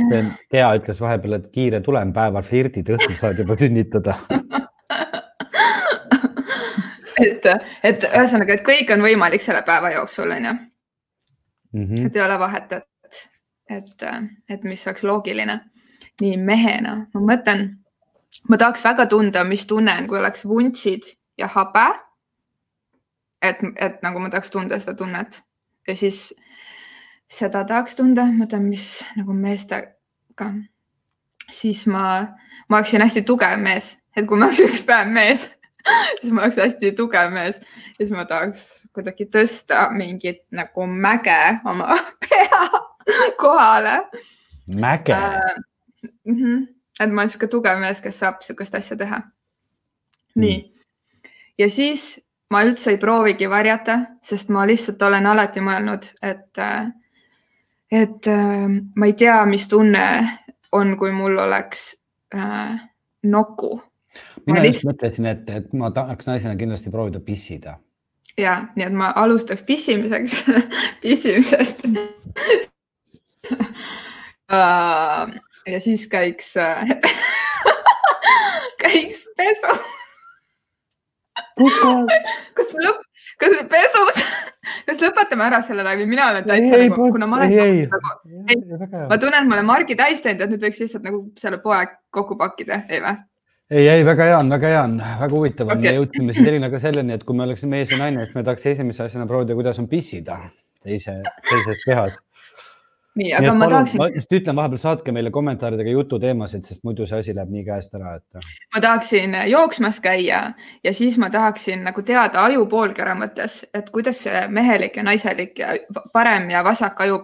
see 0.09 0.23
Gea 0.51 0.73
ütles 0.79 1.01
vahepeal, 1.01 1.39
et 1.39 1.47
kiire 1.53 1.81
tulem 1.85 2.13
päeval 2.15 2.45
flirdid, 2.45 2.89
õhtul 2.97 3.17
saad 3.19 3.41
juba 3.41 3.57
sünnitada 3.59 4.17
et, 7.25 7.49
et 7.83 8.05
ühesõnaga, 8.11 8.57
et 8.57 8.65
kõik 8.65 8.93
on 8.93 9.01
võimalik 9.05 9.41
selle 9.43 9.63
päeva 9.67 9.91
jooksul, 9.95 10.31
onju. 10.37 10.53
Mhm. 11.77 12.05
et 12.07 12.15
ei 12.15 12.23
ole 12.23 12.37
vahet, 12.39 12.77
et, 12.77 13.23
et, 13.69 14.07
et 14.49 14.63
mis 14.63 14.87
oleks 14.87 15.03
loogiline. 15.03 15.59
nii 16.21 16.37
mehena 16.41 16.93
ma 17.13 17.19
mõtlen 17.21 17.67
ma 18.49 18.57
tahaks 18.57 18.83
väga 18.85 19.05
tunda, 19.05 19.43
mis 19.43 19.65
tunne 19.67 19.93
on, 19.97 20.07
kui 20.07 20.19
oleks 20.19 20.45
vuntsid 20.45 21.07
ja 21.37 21.49
habe. 21.53 21.87
et, 23.41 23.57
et 23.75 24.01
nagu 24.01 24.19
ma 24.19 24.29
tahaks 24.29 24.51
tunda 24.51 24.79
seda 24.79 24.95
tunnet 24.97 25.41
ja 25.87 25.95
siis 25.95 26.33
seda 27.29 27.63
tahaks 27.67 27.95
tunda, 27.95 28.25
ma 28.25 28.47
tean, 28.47 28.65
mis 28.65 29.03
nagu 29.15 29.33
meestega, 29.33 30.49
siis 31.51 31.85
ma, 31.87 32.27
ma 32.67 32.79
oleksin 32.79 33.03
hästi 33.03 33.23
tugev 33.27 33.59
mees, 33.61 33.95
et 34.15 34.27
kui 34.27 34.39
ma 34.39 34.49
oleks 34.49 34.63
üks 34.65 34.83
päev 34.87 35.11
mees 35.13 35.47
siis 36.21 36.31
ma 36.33 36.43
oleks 36.45 36.59
hästi 36.61 36.91
tugev 36.97 37.31
mees 37.33 37.59
ja 37.59 37.99
siis 37.99 38.13
ma 38.15 38.25
tahaks 38.29 38.65
kuidagi 38.95 39.27
tõsta 39.33 39.87
mingit 39.95 40.43
nagu 40.55 40.87
mäge 40.87 41.37
oma 41.67 41.97
pea 42.23 42.63
kohale. 43.41 44.01
mäge 44.75 45.13
äh,? 45.13 45.55
Mm 46.27 46.35
-hmm. 46.35 46.76
Et 46.99 47.09
ma 47.11 47.21
olen 47.21 47.29
niisugune 47.29 47.51
tugev 47.51 47.81
mees, 47.81 48.01
kes 48.01 48.19
saab 48.23 48.41
niisugust 48.41 48.75
asja 48.75 48.97
teha. 48.97 49.21
nii 50.35 50.57
mm. 50.57 51.31
ja 51.57 51.69
siis 51.69 52.07
ma 52.53 52.63
üldse 52.63 52.93
ei 52.95 52.97
proovigi 53.01 53.49
varjata, 53.49 53.99
sest 54.23 54.49
ma 54.53 54.65
lihtsalt 54.67 55.01
olen 55.03 55.25
alati 55.27 55.59
mõelnud, 55.63 56.05
et, 56.23 56.61
et 57.91 58.29
ma 58.95 59.09
ei 59.09 59.15
tea, 59.19 59.41
mis 59.45 59.67
tunne 59.67 60.05
on, 60.71 60.95
kui 60.99 61.11
mul 61.11 61.37
oleks 61.43 61.89
äh, 62.35 62.77
noku 63.23 63.75
mina 64.47 64.61
lihtsalt... 64.63 64.93
mõtlesin, 64.93 65.25
et, 65.31 65.49
et 65.49 65.73
ma 65.77 65.91
tahaks 65.95 66.27
naisena 66.29 66.55
kindlasti 66.59 66.91
proovida 66.93 67.19
pissida. 67.23 67.77
ja, 68.37 68.67
nii 68.75 68.85
et 68.87 68.95
ma 68.95 69.11
alustaks 69.23 69.63
pissimiseks 69.67 70.43
pissimisest 71.03 71.85
ja 75.67 75.79
siis 75.83 76.07
käiks 76.11 76.53
käiks 78.83 79.23
pesu. 79.37 79.77
Kas 81.57 82.73
me 82.73 82.83
lõpp, 82.85 82.99
kas 83.41 83.55
pesus, 83.71 84.19
kas 84.85 84.99
lõpetame 85.01 85.47
ära 85.47 85.61
selle 85.65 85.85
läbi, 85.85 86.05
mina 86.09 86.29
olen 86.31 86.45
täitsa 86.45 86.81
nagu, 86.83 87.07
kuna 87.13 87.29
ma 87.29 87.39
olen 87.39 87.53
ei, 87.53 87.59
ei, 87.63 87.87
nagu, 87.89 88.13
ei, 88.45 88.59
ma 89.09 89.17
tunnen, 89.17 89.41
et 89.41 89.49
ma 89.49 89.57
olen 89.57 89.67
Margi 89.69 89.97
täis 89.97 90.21
teinud, 90.25 90.43
et 90.45 90.53
nüüd 90.53 90.67
võiks 90.67 90.83
lihtsalt 90.83 91.07
nagu 91.07 91.23
selle 91.41 91.59
poe 91.63 91.79
kokku 92.13 92.37
pakkida, 92.39 92.83
ei 92.89 93.01
või? 93.03 93.15
ei, 93.73 93.87
ei, 93.95 94.05
väga 94.05 94.29
hea 94.29 94.37
on, 94.39 94.53
väga 94.53 94.73
hea 94.73 94.83
on, 94.85 94.95
väga 95.23 95.33
huvitav 95.33 95.71
on. 95.71 95.79
Okay., 95.79 95.89
me 95.89 95.95
jõudsime 95.97 96.37
siis 96.37 96.51
Elinaga 96.51 96.77
nagu 96.77 96.83
selleni, 96.85 97.17
et 97.17 97.25
kui 97.27 97.37
me 97.37 97.47
oleksime 97.47 97.77
mees 97.77 97.91
või 97.93 98.03
naine, 98.03 98.25
siis 98.25 98.37
me 98.37 98.45
tahaks 98.47 98.69
esimese 98.73 99.05
asjana 99.07 99.27
proovida, 99.29 99.57
kuidas 99.57 99.81
on 99.81 99.89
pissida 99.91 100.39
teise, 100.83 101.19
teises 101.49 101.83
kehas. 101.85 102.21
Nii, 103.17 103.31
aga 103.37 103.53
ma 103.57 103.69
tahaksin. 103.71 104.01
ma 104.01 104.09
just 104.13 104.33
ütlen 104.33 104.57
vahepeal, 104.59 104.81
saatke 104.81 105.13
meile 105.15 105.31
kommentaaridega 105.33 105.93
jututeemasid, 105.95 106.65
sest 106.67 106.83
muidu 106.87 107.07
see 107.09 107.21
asi 107.21 107.35
läheb 107.35 107.53
nii 107.53 107.63
käest 107.67 107.95
ära, 107.97 108.17
et. 108.19 108.51
ma 108.75 108.81
tahaksin 108.83 109.37
jooksmas 109.51 109.99
käia 110.03 110.41
ja 110.83 110.93
siis 110.93 111.17
ma 111.21 111.29
tahaksin 111.33 111.83
nagu 111.87 112.03
teada 112.05 112.45
aju 112.45 112.67
poolkera 112.71 113.15
mõttes, 113.17 113.63
et 113.73 113.89
kuidas 113.95 114.21
see 114.27 114.45
mehelik 114.53 114.97
ja 114.97 115.07
naiselik 115.07 115.59
ja 115.59 115.73
parem 116.13 116.49
ja 116.53 116.63
vasak 116.65 117.01
aju 117.07 117.23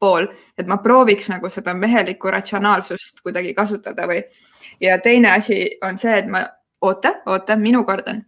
pool, 0.00 0.26
et 0.58 0.66
ma 0.66 0.78
prooviks 0.82 1.30
nagu 1.32 1.48
seda 1.52 1.74
mehelikku 1.74 2.30
ratsionaalsust 2.30 3.22
kuidagi 3.24 3.54
kasutada 3.54 4.08
või 4.10 4.22
ja 4.80 4.98
teine 4.98 5.32
asi 5.32 5.78
on 5.82 5.98
see, 5.98 6.18
et 6.18 6.28
ma, 6.30 6.44
oota, 6.82 7.14
oota, 7.26 7.56
minu 7.56 7.84
kord 7.84 8.08
on. 8.08 8.22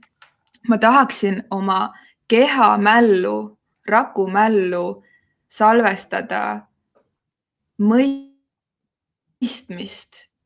ma 0.69 0.79
tahaksin 0.79 1.43
oma 1.51 1.93
kehamällu, 2.29 3.59
rakumällu 3.89 5.03
salvestada 5.49 6.67
mõistmist, 7.83 8.31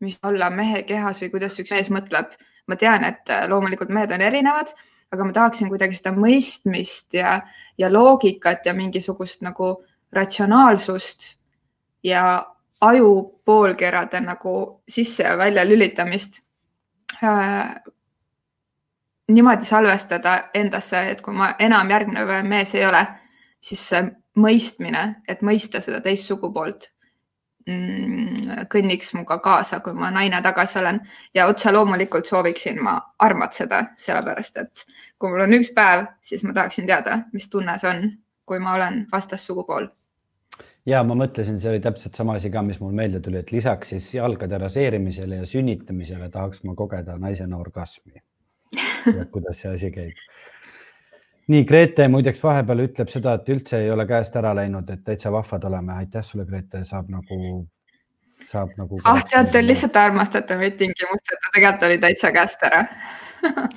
mis 0.00 0.18
olla 0.26 0.50
mehe 0.50 0.82
kehas 0.88 1.20
või 1.22 1.30
kuidas 1.34 1.58
üks 1.60 1.70
mees 1.70 1.90
mõtleb. 1.90 2.26
ma 2.66 2.76
tean, 2.76 3.02
et 3.04 3.26
loomulikult 3.50 3.88
mehed 3.90 4.12
on 4.14 4.20
erinevad, 4.22 4.68
aga 5.10 5.24
ma 5.24 5.32
tahaksin 5.34 5.68
kuidagi 5.72 5.96
seda 5.98 6.12
mõistmist 6.14 7.14
ja, 7.18 7.40
ja 7.78 7.88
loogikat 7.90 8.66
ja 8.66 8.74
mingisugust 8.74 9.42
nagu 9.42 9.84
ratsionaalsust 10.14 11.36
ja 12.06 12.46
aju 12.80 13.40
poolkerade 13.44 14.20
nagu 14.22 14.82
sisse 14.88 15.22
ja 15.22 15.36
välja 15.38 15.64
lülitamist 15.66 16.40
äh, 17.24 17.74
niimoodi 19.28 19.64
salvestada 19.64 20.50
endasse, 20.54 21.02
et 21.10 21.20
kui 21.22 21.34
ma 21.34 21.54
enam 21.58 21.90
järgmine 21.90 22.24
päev 22.26 22.46
mees 22.46 22.74
ei 22.74 22.86
ole, 22.86 23.02
siis 23.60 23.82
see 23.92 24.06
mõistmine, 24.40 25.22
et 25.28 25.42
mõista 25.42 25.82
seda 25.84 26.00
teist 26.04 26.30
sugupoolt 26.30 26.88
kõnniks 28.72 29.14
minuga 29.14 29.38
kaasa, 29.44 29.80
kui 29.84 29.94
ma 29.96 30.10
naine 30.14 30.42
tagasi 30.42 30.78
olen 30.80 31.00
ja 31.34 31.46
otse 31.50 31.72
loomulikult 31.72 32.26
sooviksin 32.26 32.82
ma 32.82 32.98
armatseda, 33.18 33.84
sellepärast 34.00 34.60
et 34.64 34.84
kui 35.18 35.30
mul 35.30 35.46
on 35.46 35.56
üks 35.60 35.72
päev, 35.76 36.06
siis 36.24 36.44
ma 36.46 36.56
tahaksin 36.56 36.88
teada, 36.90 37.22
mis 37.32 37.48
tunne 37.50 37.78
see 37.78 37.90
on, 37.90 38.12
kui 38.48 38.60
ma 38.62 38.74
olen 38.78 39.04
vastassugupool 39.12 39.90
ja 40.88 41.02
ma 41.06 41.16
mõtlesin, 41.18 41.58
see 41.60 41.70
oli 41.72 41.82
täpselt 41.84 42.16
sama 42.18 42.36
asi 42.38 42.50
ka, 42.52 42.62
mis 42.66 42.80
mul 42.82 42.94
meelde 42.96 43.20
tuli, 43.24 43.40
et 43.40 43.52
lisaks 43.52 43.94
siis 43.94 44.08
jalgade 44.14 44.58
raseerimisele 44.60 45.42
ja 45.42 45.48
sünnitamisele 45.48 46.30
tahaks 46.32 46.64
ma 46.64 46.74
kogeda 46.78 47.18
naisena 47.20 47.60
orgasmi. 47.60 48.22
kuidas 49.34 49.62
see 49.62 49.74
asi 49.74 49.90
käib. 49.94 50.18
Nii, 51.50 51.64
Grete 51.68 52.06
muideks 52.12 52.42
vahepeal 52.44 52.86
ütleb 52.86 53.10
seda, 53.12 53.34
et 53.38 53.50
üldse 53.52 53.82
ei 53.82 53.90
ole 53.90 54.06
käest 54.08 54.36
ära 54.38 54.54
läinud, 54.56 54.88
et 54.92 55.04
täitsa 55.06 55.32
vahvad 55.34 55.66
oleme. 55.70 55.98
aitäh 56.04 56.24
sulle, 56.24 56.46
Grete, 56.48 56.84
saab 56.88 57.10
nagu, 57.12 57.66
saab 58.46 58.74
nagu. 58.78 59.00
ah, 59.04 59.22
tead, 59.30 59.52
te 59.52 59.62
lihtsalt 59.64 59.96
armastate 60.00 60.58
meid 60.60 60.78
tingimusteta, 60.80 61.54
tegelikult 61.54 61.88
oli 61.90 62.02
täitsa 62.02 62.32
käest 62.34 62.66
ära 62.70 62.84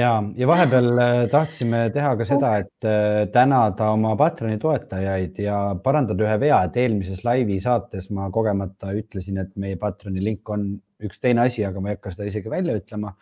ja, 0.00 0.10
ja 0.36 0.48
vahepeal 0.48 0.90
äh, 0.98 1.12
tahtsime 1.30 1.84
teha 1.94 2.14
ka 2.16 2.26
seda, 2.28 2.54
et 2.64 2.88
äh, 2.88 3.26
tänada 3.32 3.90
oma 3.94 4.14
Patreoni 4.16 4.58
toetajaid 4.62 5.38
ja 5.44 5.58
parandada 5.84 6.26
ühe 6.26 6.38
vea, 6.40 6.62
et 6.64 6.78
eelmises 6.80 7.24
laivi 7.26 7.60
saates 7.62 8.10
ma 8.14 8.30
kogemata 8.34 8.94
ütlesin, 8.96 9.40
et 9.44 9.54
meie 9.60 9.78
Patreoni 9.80 10.24
link 10.24 10.50
on 10.50 10.72
üks 11.04 11.20
teine 11.20 11.44
asi, 11.44 11.64
aga 11.66 11.82
ma 11.82 11.92
ei 11.92 11.98
hakka 11.98 12.14
seda 12.14 12.28
isegi 12.30 12.52
välja 12.52 12.76
ütlema, 12.80 13.12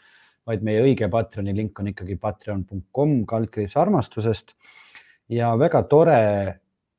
vaid 0.47 0.65
meie 0.67 0.83
õige 0.83 1.09
Patreoni 1.11 1.55
link 1.57 1.79
on 1.79 1.93
ikkagi 1.93 2.17
patreon.com 2.21 3.23
kaldkriips 3.31 3.77
armastusest 3.79 4.55
ja 5.31 5.53
väga 5.59 5.85
tore, 5.91 6.19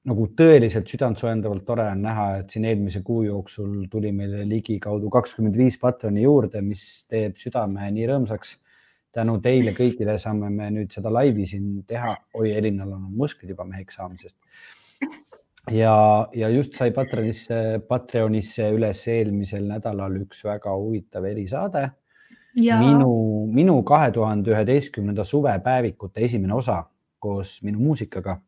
nagu 0.08 0.28
tõeliselt 0.38 0.90
südantsoojendavalt 0.92 1.66
tore 1.68 1.90
on 1.92 2.04
näha, 2.04 2.28
et 2.42 2.56
siin 2.56 2.66
eelmise 2.70 3.04
kuu 3.04 3.24
jooksul 3.28 3.86
tuli 3.92 4.12
meile 4.16 4.48
ligikaudu 4.48 5.12
kakskümmend 5.12 5.58
viis 5.60 5.80
Patreoni 5.80 6.26
juurde, 6.26 6.64
mis 6.66 7.04
teeb 7.12 7.40
südame 7.40 7.92
nii 7.92 8.10
rõõmsaks 8.12 8.58
tänu 9.14 9.38
teile 9.44 9.74
kõigile 9.78 10.16
saame 10.22 10.50
me 10.54 10.70
nüüd 10.74 10.94
seda 10.94 11.12
laivi 11.14 11.46
siin 11.50 11.84
teha. 11.88 12.16
oi, 12.34 12.52
Elinal 12.58 12.96
on 12.96 13.12
musklid 13.18 13.52
juba 13.54 13.66
meheks 13.70 14.00
saamisest. 14.00 14.38
ja, 15.72 15.96
ja 16.34 16.50
just 16.50 16.78
sai 16.80 16.92
Patreonisse, 16.96 17.60
Patreonisse 17.88 18.72
üles 18.74 19.04
eelmisel 19.14 19.68
nädalal 19.70 20.18
üks 20.24 20.44
väga 20.48 20.74
huvitav 20.78 21.30
erisaade. 21.30 21.90
Minu, 22.56 23.48
minu 23.54 23.84
kahe 23.84 24.12
tuhande 24.12 24.52
üheteistkümnenda 24.52 25.24
suvepäevikute 25.24 26.22
esimene 26.22 26.54
osa 26.54 26.84
koos 27.20 27.64
minu 27.64 27.80
muusikaga 27.80 28.42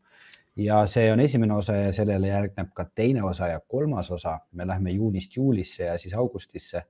ja 0.56 0.86
see 0.88 1.12
on 1.12 1.20
esimene 1.20 1.54
osa 1.54 1.76
ja 1.76 1.94
sellele 1.94 2.28
järgneb 2.28 2.74
ka 2.74 2.86
teine 2.96 3.24
osa 3.24 3.48
ja 3.48 3.60
kolmas 3.60 4.12
osa. 4.12 4.40
me 4.52 4.68
lähme 4.68 4.92
juunist 4.92 5.36
juulisse 5.36 5.84
ja 5.84 5.98
siis 5.98 6.14
augustisse 6.14 6.84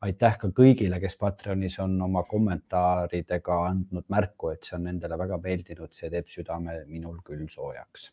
aitäh 0.00 0.38
ka 0.38 0.48
kõigile, 0.56 1.00
kes 1.00 1.16
Patreonis 1.20 1.78
on 1.82 1.98
oma 2.02 2.22
kommentaaridega 2.28 3.58
andnud 3.66 4.06
märku, 4.08 4.54
et 4.54 4.64
see 4.64 4.76
on 4.78 4.86
nendele 4.88 5.18
väga 5.18 5.38
meeldinud, 5.42 5.92
see 5.92 6.10
teeb 6.12 6.28
südame 6.28 6.80
minul 6.86 7.20
küll 7.24 7.46
soojaks. 7.48 8.12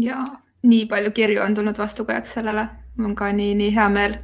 ja 0.00 0.24
nii 0.62 0.86
palju 0.86 1.10
kirju 1.10 1.42
on 1.42 1.54
tulnud 1.54 1.78
vastukajaks 1.78 2.38
sellele, 2.38 2.68
mul 2.96 3.10
on 3.10 3.14
ka 3.14 3.32
nii, 3.32 3.54
nii 3.54 3.74
hea 3.74 3.88
meel. 3.88 4.16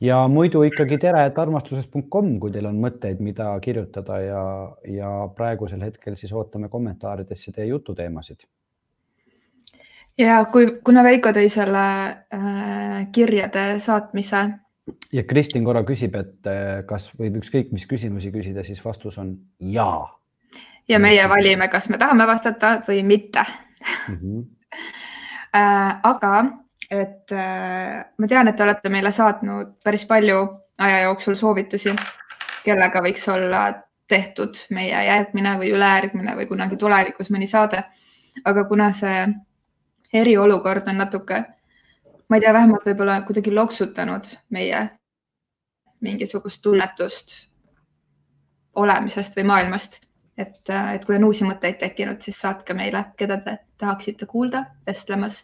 Ja 0.00 0.20
muidu 0.28 0.62
ikkagi 0.66 0.98
tere, 0.98 1.24
et 1.26 1.38
armastuses.com, 1.38 2.32
kui 2.40 2.54
teil 2.54 2.70
on 2.70 2.78
mõtteid, 2.80 3.20
mida 3.20 3.52
kirjutada 3.60 4.20
ja, 4.24 4.44
ja 4.88 5.10
praegusel 5.36 5.82
hetkel 5.84 6.16
siis 6.16 6.32
ootame 6.32 6.68
kommentaaridesse 6.68 7.52
teie 7.52 7.68
jututeemasid 7.72 8.46
ja 10.20 10.44
kui, 10.52 10.66
kuna 10.84 11.04
Veiko 11.06 11.32
tõi 11.36 11.48
selle 11.52 11.84
äh, 12.32 13.06
kirjade 13.12 13.78
saatmise 13.80 14.42
ja 15.12 15.24
Kristin 15.24 15.64
korra 15.64 15.82
küsib, 15.86 16.16
et 16.18 16.48
eh, 16.50 16.80
kas 16.88 17.10
võib 17.18 17.40
ükskõik 17.40 17.70
mis 17.74 17.86
küsimusi 17.90 18.32
küsida, 18.34 18.64
siis 18.66 18.80
vastus 18.84 19.18
on 19.22 19.34
jaa. 19.60 20.08
ja 20.88 20.98
meie 20.98 21.28
valime, 21.28 21.68
kas 21.68 21.88
me 21.88 21.98
tahame 21.98 22.26
vastata 22.26 22.80
või 22.88 23.02
mitte 23.06 23.44
mm. 24.08 24.16
-hmm. 24.16 24.44
aga 26.12 26.34
et 26.90 27.32
äh, 27.32 28.00
ma 28.18 28.26
tean, 28.26 28.48
et 28.48 28.56
te 28.56 28.64
olete 28.66 28.88
meile 28.88 29.12
saatnud 29.12 29.76
päris 29.84 30.06
palju 30.06 30.40
aja 30.78 31.04
jooksul 31.04 31.36
soovitusi, 31.38 31.94
kellega 32.64 33.02
võiks 33.04 33.28
olla 33.30 33.68
tehtud 34.10 34.58
meie 34.74 35.04
järgmine 35.06 35.54
või 35.60 35.70
ülejärgmine 35.76 36.34
või 36.36 36.48
kunagi 36.50 36.76
tulevikus 36.76 37.30
mõni 37.30 37.46
saade. 37.46 37.84
aga 38.44 38.64
kuna 38.64 38.92
see 38.92 39.26
eriolukord 40.12 40.88
on 40.88 40.98
natuke 40.98 41.44
ma 42.30 42.36
ei 42.36 42.44
tea, 42.44 42.52
vähemalt 42.54 42.86
võib-olla 42.86 43.20
kuidagi 43.26 43.52
loksutanud 43.54 44.28
meie 44.54 44.84
mingisugust 46.00 46.62
tunnetust 46.62 47.34
olemisest 48.78 49.36
või 49.36 49.48
maailmast. 49.50 50.00
et, 50.38 50.62
et 50.94 51.04
kui 51.04 51.16
on 51.16 51.24
uusi 51.26 51.44
mõtteid 51.44 51.76
tekkinud, 51.80 52.22
siis 52.22 52.38
saatke 52.40 52.74
meile, 52.74 53.04
keda 53.16 53.36
te 53.44 53.56
tahaksite 53.78 54.26
kuulda 54.26 54.64
vestlemas 54.86 55.42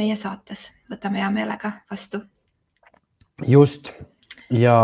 meie 0.00 0.16
saates, 0.16 0.70
võtame 0.90 1.20
hea 1.20 1.28
meelega 1.34 1.74
vastu. 1.90 2.22
just 3.46 3.92
ja 4.50 4.80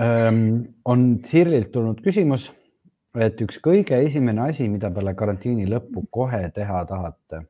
ähm, 0.00 0.42
on 0.84 1.06
Sirlilt 1.24 1.72
tulnud 1.72 2.00
küsimus 2.04 2.50
et 3.20 3.40
üks 3.44 3.58
kõige 3.62 3.98
esimene 4.06 4.46
asi, 4.48 4.68
mida 4.72 4.90
peale 4.92 5.14
karantiini 5.16 5.66
lõppu 5.68 6.06
kohe 6.10 6.42
teha 6.54 6.82
tahate? 6.88 7.42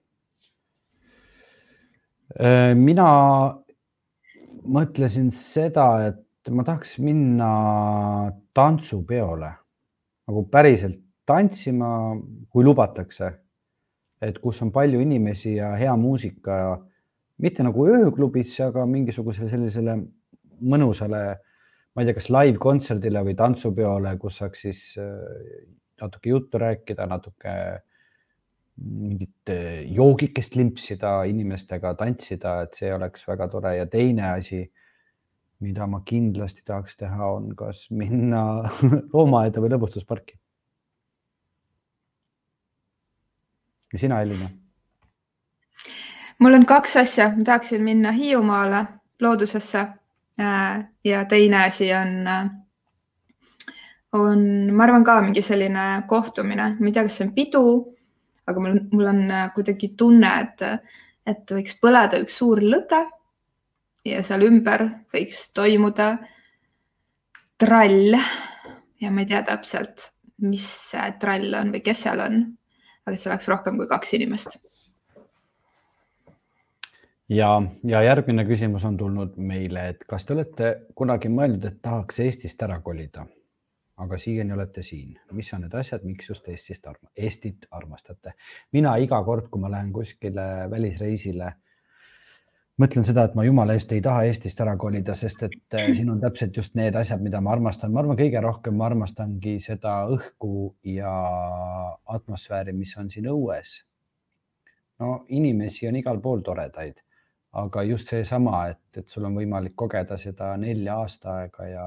Äh, 2.33 2.73
mina 2.79 3.07
mõtlesin 4.62 5.31
seda, 5.35 5.87
et 6.09 6.51
ma 6.51 6.65
tahaks 6.67 6.97
minna 7.03 7.53
tantsupeole 8.55 9.53
nagu 10.29 10.45
päriselt 10.51 10.99
tantsima, 11.27 12.17
kui 12.51 12.65
lubatakse. 12.65 13.31
Et 14.23 14.38
kus 14.43 14.62
on 14.62 14.71
palju 14.75 15.00
inimesi 15.02 15.57
ja 15.57 15.73
hea 15.79 15.93
muusika, 15.99 16.57
mitte 17.43 17.64
nagu 17.67 17.87
ööklubisse, 17.91 18.69
aga 18.69 18.85
mingisugusele 18.87 19.50
sellisele 19.50 19.97
mõnusale, 20.62 21.23
ma 21.93 22.02
ei 22.02 22.09
tea, 22.09 22.17
kas 22.17 22.29
live-kontserdile 22.33 23.25
või 23.26 23.35
tantsupeole, 23.38 24.14
kus 24.23 24.38
saaks 24.41 24.67
siis 24.69 24.83
äh, 25.00 25.17
natuke 26.02 26.31
juttu 26.31 26.61
rääkida, 26.62 27.07
natuke 27.11 27.55
mingit 28.83 29.52
äh, 29.52 29.83
joogikest 29.91 30.55
limpsida 30.57 31.23
inimestega, 31.29 31.95
tantsida, 31.99 32.61
et 32.67 32.79
see 32.79 32.93
oleks 32.95 33.26
väga 33.29 33.50
tore 33.52 33.75
ja 33.76 33.88
teine 33.91 34.31
asi, 34.31 34.62
mida 35.62 35.87
ma 35.87 36.02
kindlasti 36.07 36.64
tahaks 36.67 36.97
teha, 36.99 37.33
on 37.37 37.52
kas 37.59 37.88
minna 37.95 38.45
loomaaeda 39.14 39.62
või 39.62 39.75
lõbustusparki. 39.75 40.38
Ja 43.93 43.99
sina, 43.99 44.23
Elina? 44.23 44.49
mul 46.39 46.55
on 46.55 46.67
kaks 46.67 46.97
asja, 46.97 47.33
ma 47.37 47.45
tahaksin 47.45 47.83
minna 47.83 48.13
Hiiumaale 48.13 48.85
loodusesse 49.21 49.79
äh, 50.41 50.85
ja 51.05 51.25
teine 51.25 51.65
asi 51.65 51.93
on, 51.95 52.27
äh, 52.27 52.51
on, 54.13 54.45
ma 54.75 54.85
arvan 54.85 55.05
ka 55.05 55.21
mingi 55.23 55.43
selline 55.43 56.03
kohtumine, 56.07 56.77
ma 56.79 56.87
ei 56.87 56.93
tea, 56.93 57.07
kas 57.07 57.21
see 57.21 57.29
on 57.29 57.35
pidu 57.35 57.67
aga 58.47 58.61
mul, 58.61 58.79
mul 58.93 59.07
on 59.07 59.31
äh, 59.31 59.51
kuidagi 59.55 59.93
tunne, 59.99 60.31
et, 60.43 60.65
et 61.27 61.55
võiks 61.57 61.77
põleda 61.83 62.21
üks 62.23 62.39
suur 62.43 62.63
lõke 62.65 63.03
ja 64.09 64.23
seal 64.27 64.47
ümber 64.49 64.89
võiks 65.15 65.51
toimuda 65.55 66.15
trall. 67.61 68.19
Ja 69.03 69.11
ma 69.11 69.23
ei 69.23 69.31
tea 69.31 69.43
täpselt, 69.47 70.11
mis 70.47 70.67
see 70.91 71.07
trall 71.23 71.55
on 71.59 71.73
või 71.75 71.83
kes 71.83 72.05
seal 72.07 72.23
on, 72.23 72.43
aga 73.07 73.17
see 73.17 73.31
oleks 73.33 73.49
rohkem 73.51 73.81
kui 73.81 73.89
kaks 73.91 74.15
inimest. 74.19 74.57
ja, 77.29 77.51
ja 77.85 78.03
järgmine 78.03 78.45
küsimus 78.49 78.85
on 78.85 78.97
tulnud 78.97 79.37
meile, 79.37 79.89
et 79.95 80.05
kas 80.09 80.27
te 80.27 80.37
olete 80.37 80.73
kunagi 80.95 81.31
mõelnud, 81.33 81.65
et 81.69 81.81
tahaks 81.83 82.21
Eestist 82.27 82.63
ära 82.63 82.81
kolida? 82.81 83.27
aga 84.03 84.19
siiani 84.19 84.53
olete 84.53 84.83
siin. 84.83 85.19
mis 85.33 85.53
on 85.55 85.61
need 85.63 85.75
asjad, 85.79 86.05
miks 86.05 86.29
just 86.29 86.49
Eestist 86.49 86.87
arma, 86.87 87.11
Eestit 87.17 87.67
armastate? 87.71 88.35
mina 88.73 88.97
iga 88.97 89.23
kord, 89.25 89.49
kui 89.51 89.61
ma 89.61 89.71
lähen 89.71 89.93
kuskile 89.93 90.71
välisreisile, 90.71 91.53
mõtlen 92.83 93.07
seda, 93.07 93.25
et 93.29 93.37
ma 93.39 93.45
jumala 93.47 93.77
eest 93.79 93.93
ei 93.95 94.03
taha 94.05 94.25
Eestist 94.27 94.61
ära 94.65 94.75
kolida, 94.81 95.15
sest 95.19 95.47
et 95.47 95.77
äh, 95.79 95.93
siin 95.97 96.11
on 96.12 96.21
täpselt 96.23 96.57
just 96.57 96.75
need 96.79 96.97
asjad, 96.99 97.23
mida 97.23 97.41
ma 97.41 97.55
armastan. 97.55 97.93
ma 97.93 98.03
arvan, 98.03 98.19
kõige 98.19 98.43
rohkem 98.43 98.77
ma 98.79 98.89
armastangi 98.91 99.59
seda 99.62 100.03
õhku 100.11 100.75
ja 100.89 101.12
atmosfääri, 102.16 102.75
mis 102.77 102.97
on 102.99 103.11
siin 103.11 103.31
õues. 103.33 103.79
no 105.03 105.25
inimesi 105.29 105.88
on 105.88 105.99
igal 105.99 106.21
pool 106.23 106.42
toredaid, 106.47 107.03
aga 107.62 107.83
just 107.87 108.11
seesama, 108.12 108.66
et, 108.75 108.85
et 108.97 109.09
sul 109.09 109.27
on 109.29 109.37
võimalik 109.38 109.75
kogeda 109.77 110.18
seda 110.18 110.55
nelja 110.57 110.99
aasta 111.03 111.38
aega 111.42 111.68
ja 111.68 111.87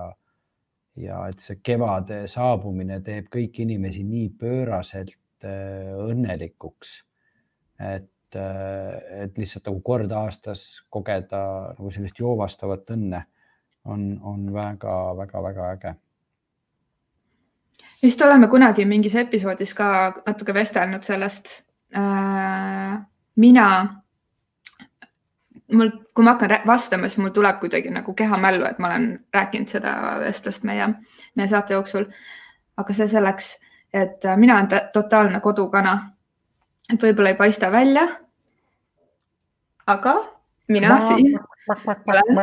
ja 0.95 1.19
et 1.27 1.41
see 1.43 1.59
kevade 1.59 2.21
saabumine 2.31 3.01
teeb 3.03 3.27
kõiki 3.31 3.65
inimesi 3.65 4.03
nii 4.07 4.29
pööraselt 4.39 5.43
äh, 5.43 5.91
õnnelikuks, 6.05 6.97
et, 7.83 8.11
et 8.35 9.37
lihtsalt 9.37 9.67
nagu 9.69 9.81
kord 9.85 10.11
aastas 10.11 10.81
kogeda 10.89 11.41
nagu 11.77 11.91
sellist 11.91 12.19
joovastavat 12.19 12.89
õnne 12.95 13.21
on, 13.85 14.19
on 14.23 14.47
väga-väga-väga 14.53 15.69
äge. 15.75 15.93
vist 18.01 18.21
oleme 18.21 18.47
kunagi 18.47 18.85
mingis 18.85 19.15
episoodis 19.15 19.73
ka 19.73 19.91
natuke 20.25 20.53
vestelnud 20.53 21.03
sellest 21.03 21.61
äh,. 21.95 22.97
mina 23.35 23.67
mul, 25.71 25.91
kui 26.13 26.23
ma 26.23 26.35
hakkan 26.35 26.57
vastama, 26.67 27.09
siis 27.09 27.17
mul 27.17 27.33
tuleb 27.33 27.59
kuidagi 27.59 27.89
nagu 27.93 28.13
kehamällu, 28.13 28.65
et 28.65 28.79
ma 28.79 28.87
olen 28.91 29.07
rääkinud 29.33 29.71
seda 29.71 29.93
vestlust 30.21 30.63
meie, 30.63 30.89
meie 31.35 31.47
saate 31.47 31.73
jooksul. 31.73 32.05
aga 32.77 32.93
see 32.93 33.07
selleks, 33.07 33.53
et 33.93 34.25
äh, 34.25 34.37
mina 34.37 34.57
olen 34.57 34.67
totaalne 34.93 35.39
kodukana. 35.39 36.14
Et 36.93 37.01
võib-olla 37.01 37.33
ei 37.33 37.39
paista 37.39 37.71
välja. 37.71 38.07
aga 39.87 40.15
mina 40.67 40.99
siin 41.07 41.39
olen 42.09 42.39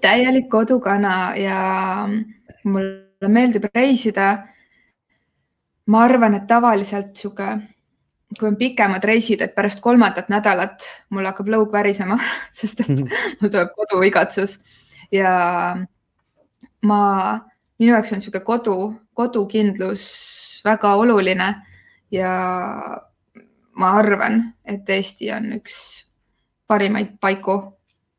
täielik 0.00 0.48
kodukana 0.50 1.36
ja 1.36 2.08
mulle 2.64 3.28
meeldib 3.28 3.64
reisida. 3.74 4.46
ma 5.86 6.04
arvan, 6.04 6.34
et 6.34 6.46
tavaliselt 6.46 7.16
sihuke 7.16 7.58
kui 8.38 8.48
on 8.48 8.56
pikemad 8.56 9.04
reisid, 9.04 9.40
et 9.42 9.54
pärast 9.54 9.80
kolmandat 9.82 10.28
nädalat 10.30 10.84
mul 11.10 11.26
hakkab 11.26 11.48
lõug 11.50 11.72
värisema, 11.72 12.18
sest 12.58 12.84
et 12.84 12.90
mul 13.40 13.50
tuleb 13.50 13.72
koduigatsus 13.76 14.60
ja 15.12 15.32
ma, 16.86 17.00
minu 17.78 17.96
jaoks 17.96 18.12
on 18.12 18.22
niisugune 18.22 18.44
kodu, 18.46 18.76
kodukindlus 19.18 20.04
väga 20.64 20.94
oluline 20.94 21.48
ja 22.10 22.32
ma 23.72 23.90
arvan, 23.98 24.42
et 24.64 24.88
Eesti 24.90 25.32
on 25.32 25.52
üks 25.56 25.76
parimaid 26.66 27.16
paiku 27.20 27.58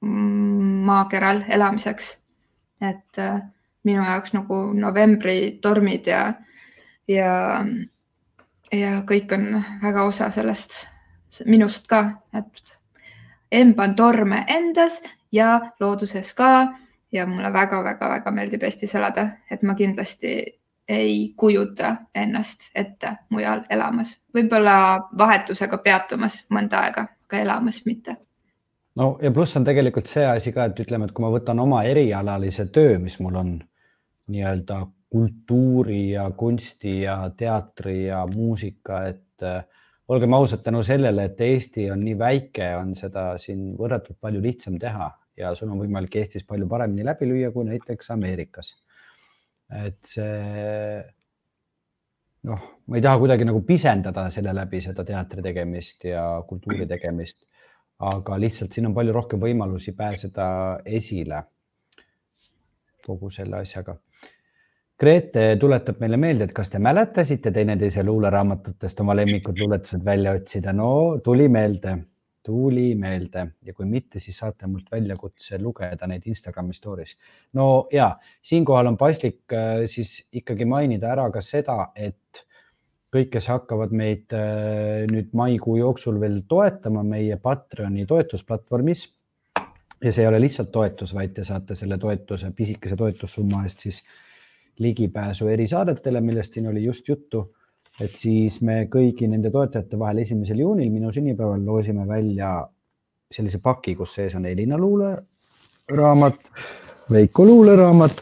maakeral 0.01 1.43
elamiseks. 1.49 2.17
et 2.81 3.17
äh, 3.19 3.41
minu 3.83 4.03
jaoks 4.03 4.33
nagu 4.33 4.73
novembri 4.73 5.59
tormid 5.61 6.07
ja, 6.07 6.33
ja 7.07 7.65
ja 8.71 9.01
kõik 9.07 9.33
on 9.35 9.63
väga 9.81 10.03
osa 10.07 10.29
sellest, 10.31 10.85
minust 11.45 11.87
ka, 11.91 12.03
et 12.33 12.77
emban 13.51 13.95
torme 13.95 14.45
endas 14.47 15.01
ja 15.31 15.59
looduses 15.79 16.33
ka. 16.33 16.71
Ja 17.11 17.25
mulle 17.27 17.49
väga-väga-väga 17.51 18.31
meeldib 18.31 18.61
Eestis 18.63 18.93
elada, 18.95 19.25
et 19.51 19.65
ma 19.67 19.73
kindlasti 19.75 20.60
ei 20.91 21.33
kujuta 21.37 21.95
ennast 22.15 22.69
ette 22.75 23.15
mujal 23.29 23.63
elamas, 23.69 24.17
võib-olla 24.35 24.75
vahetusega 25.17 25.79
peatumas 25.83 26.41
mõnda 26.51 26.83
aega, 26.85 27.07
aga 27.27 27.41
elamas 27.45 27.81
mitte. 27.85 28.17
no 28.97 29.17
ja 29.21 29.31
pluss 29.31 29.57
on 29.57 29.67
tegelikult 29.67 30.11
see 30.11 30.25
asi 30.27 30.51
ka, 30.51 30.67
et 30.67 30.79
ütleme, 30.83 31.07
et 31.07 31.15
kui 31.15 31.23
ma 31.25 31.31
võtan 31.31 31.59
oma 31.63 31.83
erialalise 31.87 32.67
töö, 32.75 32.97
mis 32.99 33.19
mul 33.19 33.39
on 33.39 33.53
nii-öelda 34.31 34.81
kultuuri 35.11 36.11
ja 36.11 36.29
kunsti 36.37 37.01
ja 37.01 37.17
teatri 37.37 38.05
ja 38.05 38.25
muusika, 38.27 39.05
et 39.07 39.43
äh, 39.43 39.63
olgem 40.07 40.33
ausad, 40.33 40.63
tänu 40.63 40.83
sellele, 40.83 41.25
et 41.27 41.41
Eesti 41.41 41.89
on 41.91 42.03
nii 42.05 42.17
väike, 42.19 42.75
on 42.79 42.95
seda 42.95 43.31
siin 43.39 43.73
võrratult 43.79 44.19
palju 44.19 44.43
lihtsam 44.43 44.79
teha 44.79 45.09
ja 45.39 45.51
sul 45.55 45.71
on 45.71 45.79
võimalik 45.81 46.15
Eestis 46.19 46.45
palju 46.47 46.67
paremini 46.69 47.05
läbi 47.07 47.27
lüüa 47.29 47.51
kui 47.55 47.67
näiteks 47.67 48.11
Ameerikas. 48.15 48.75
Et 49.71 49.97
see 50.03 51.01
noh, 52.49 52.61
ma 52.87 52.97
ei 52.97 53.03
taha 53.03 53.19
kuidagi 53.21 53.47
nagu 53.47 53.61
pisendada 53.65 54.27
selle 54.33 54.53
läbi 54.55 54.81
seda 54.83 55.05
teatri 55.07 55.43
tegemist 55.45 56.05
ja 56.09 56.25
kultuuri 56.47 56.87
tegemist, 56.89 57.43
aga 58.11 58.37
lihtsalt 58.41 58.73
siin 58.73 58.89
on 58.89 58.95
palju 58.97 59.13
rohkem 59.15 59.41
võimalusi 59.41 59.93
pääseda 59.97 60.45
esile 60.85 61.43
kogu 63.05 63.29
selle 63.33 63.61
asjaga. 63.61 63.95
Grete 65.01 65.55
tuletab 65.57 65.97
meile 66.01 66.17
meelde, 66.21 66.45
et 66.45 66.53
kas 66.53 66.69
te 66.69 66.77
mäletasite 66.77 67.49
teineteise 67.53 68.03
luuleraamatutest 68.05 68.99
oma 69.01 69.15
lemmikud 69.17 69.57
luuletused 69.57 70.03
välja 70.05 70.35
otsida? 70.37 70.73
no 70.77 71.17
tuli 71.25 71.47
meelde, 71.49 71.95
tuli 72.43 72.93
meelde 72.95 73.47
ja 73.63 73.73
kui 73.73 73.85
mitte, 73.85 74.19
siis 74.19 74.37
saate 74.41 74.67
mult 74.67 74.89
väljakutse 74.91 75.59
lugeda 75.61 76.07
neid 76.09 76.25
Instagrami 76.25 76.73
story's. 76.73 77.15
no 77.53 77.87
ja 77.93 78.15
siinkohal 78.41 78.91
on 78.91 78.97
paslik 78.97 79.53
äh, 79.53 79.85
siis 79.87 80.23
ikkagi 80.33 80.65
mainida 80.65 81.11
ära 81.13 81.29
ka 81.31 81.41
seda, 81.41 81.91
et 81.95 82.45
kõik, 83.11 83.31
kes 83.35 83.47
hakkavad 83.51 83.91
meid 83.91 84.33
äh, 84.33 85.05
nüüd 85.11 85.33
maikuu 85.37 85.77
jooksul 85.81 86.19
veel 86.21 86.41
toetama 86.49 87.03
meie 87.03 87.37
Patreoni 87.37 88.05
toetusplatvormis 88.07 89.07
ja 90.01 90.11
see 90.11 90.23
ei 90.23 90.29
ole 90.31 90.41
lihtsalt 90.41 90.71
toetus, 90.73 91.13
vaid 91.13 91.33
te 91.35 91.45
saate 91.45 91.75
selle 91.77 91.97
toetuse, 92.01 92.51
pisikese 92.57 92.97
toetussumma 92.97 93.63
eest 93.67 93.85
siis 93.85 94.01
ligipääsu 94.81 95.47
erisaadetele, 95.51 96.21
millest 96.21 96.53
siin 96.53 96.67
oli 96.71 96.83
just 96.83 97.07
juttu. 97.07 97.43
Et 97.99 98.15
siis 98.17 98.61
me 98.61 98.85
kõigi 98.91 99.27
nende 99.29 99.51
toetajate 99.51 99.99
vahel 99.99 100.21
esimesel 100.23 100.61
juunil 100.63 100.91
minu 100.93 101.11
sünnipäeval 101.11 101.65
loosime 101.65 102.07
välja 102.07 102.53
sellise 103.31 103.59
paki, 103.63 103.95
kus 103.95 104.15
sees 104.17 104.35
on 104.35 104.45
Elina 104.45 104.77
luuleraamat, 104.79 106.39
Veiko 107.11 107.45
luuleraamat, 107.45 108.19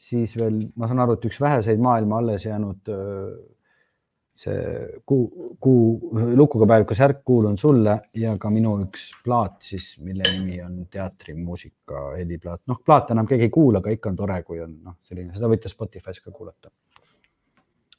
siis 0.00 0.36
veel, 0.38 0.60
ma 0.80 0.88
saan 0.88 1.02
aru, 1.04 1.18
et 1.18 1.24
üks 1.28 1.40
väheseid 1.40 1.80
maailma 1.82 2.20
alles 2.20 2.46
jäänud 2.46 2.88
see 4.40 5.00
kuu, 5.06 5.56
kuu 5.60 6.12
lukuga 6.38 6.68
päeviku 6.70 6.96
särk 6.96 7.20
kuulun 7.26 7.58
sulle 7.58 7.96
ja 8.16 8.36
ka 8.40 8.50
minu 8.52 8.76
üks 8.86 9.10
plaat 9.24 9.58
siis, 9.66 9.92
mille 10.04 10.24
nimi 10.32 10.60
on 10.64 10.78
teatrimuusika 10.90 12.04
heliplaat. 12.16 12.62
noh, 12.70 12.80
plaate 12.84 13.12
enam 13.16 13.28
keegi 13.28 13.48
ei 13.48 13.52
kuula, 13.54 13.82
aga 13.82 13.92
ikka 13.96 14.12
on 14.12 14.20
tore, 14.22 14.38
kui 14.46 14.62
on 14.64 14.78
noh, 14.86 14.96
selline, 15.04 15.34
seda 15.36 15.50
võite 15.50 15.72
Spotify's 15.72 16.22
ka 16.24 16.32
kuulata. 16.32 16.72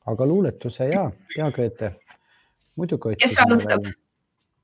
Aga 0.06 0.26
luuletuse 0.26 0.88
ja, 0.90 1.12
ja 1.38 1.52
Grete, 1.52 1.92
muidugi. 2.76 3.16
kes 3.22 3.38
alustab? 3.46 3.86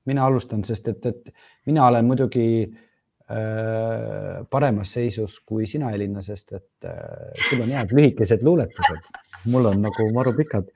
mina 0.08 0.26
alustan, 0.26 0.64
sest 0.66 0.88
et, 0.88 1.06
et 1.06 1.34
mina 1.68 1.88
olen 1.88 2.06
muidugi 2.08 2.48
äh, 2.64 4.46
paremas 4.50 4.94
seisus 4.96 5.40
kui 5.46 5.68
sina, 5.68 5.92
Elina, 5.92 6.22
sest 6.24 6.54
et 6.56 6.88
äh, 6.88 7.34
sul 7.50 7.64
on 7.66 7.74
head 7.76 7.92
lühikesed 7.96 8.46
luuletused, 8.48 9.12
mul 9.52 9.68
on 9.74 9.84
nagu 9.84 10.08
maru 10.16 10.34
pikad. 10.38 10.72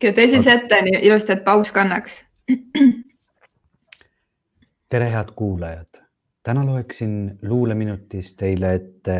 tee 0.00 0.28
siis 0.28 0.46
ette 0.46 0.84
ilusti, 1.00 1.32
et 1.32 1.44
paus 1.44 1.72
kannaks. 1.74 2.22
tere, 4.88 5.10
head 5.10 5.34
kuulajad. 5.36 6.04
täna 6.42 6.64
loeksin 6.66 7.38
luuleminutis 7.42 8.36
teile 8.36 8.74
ette 8.74 9.18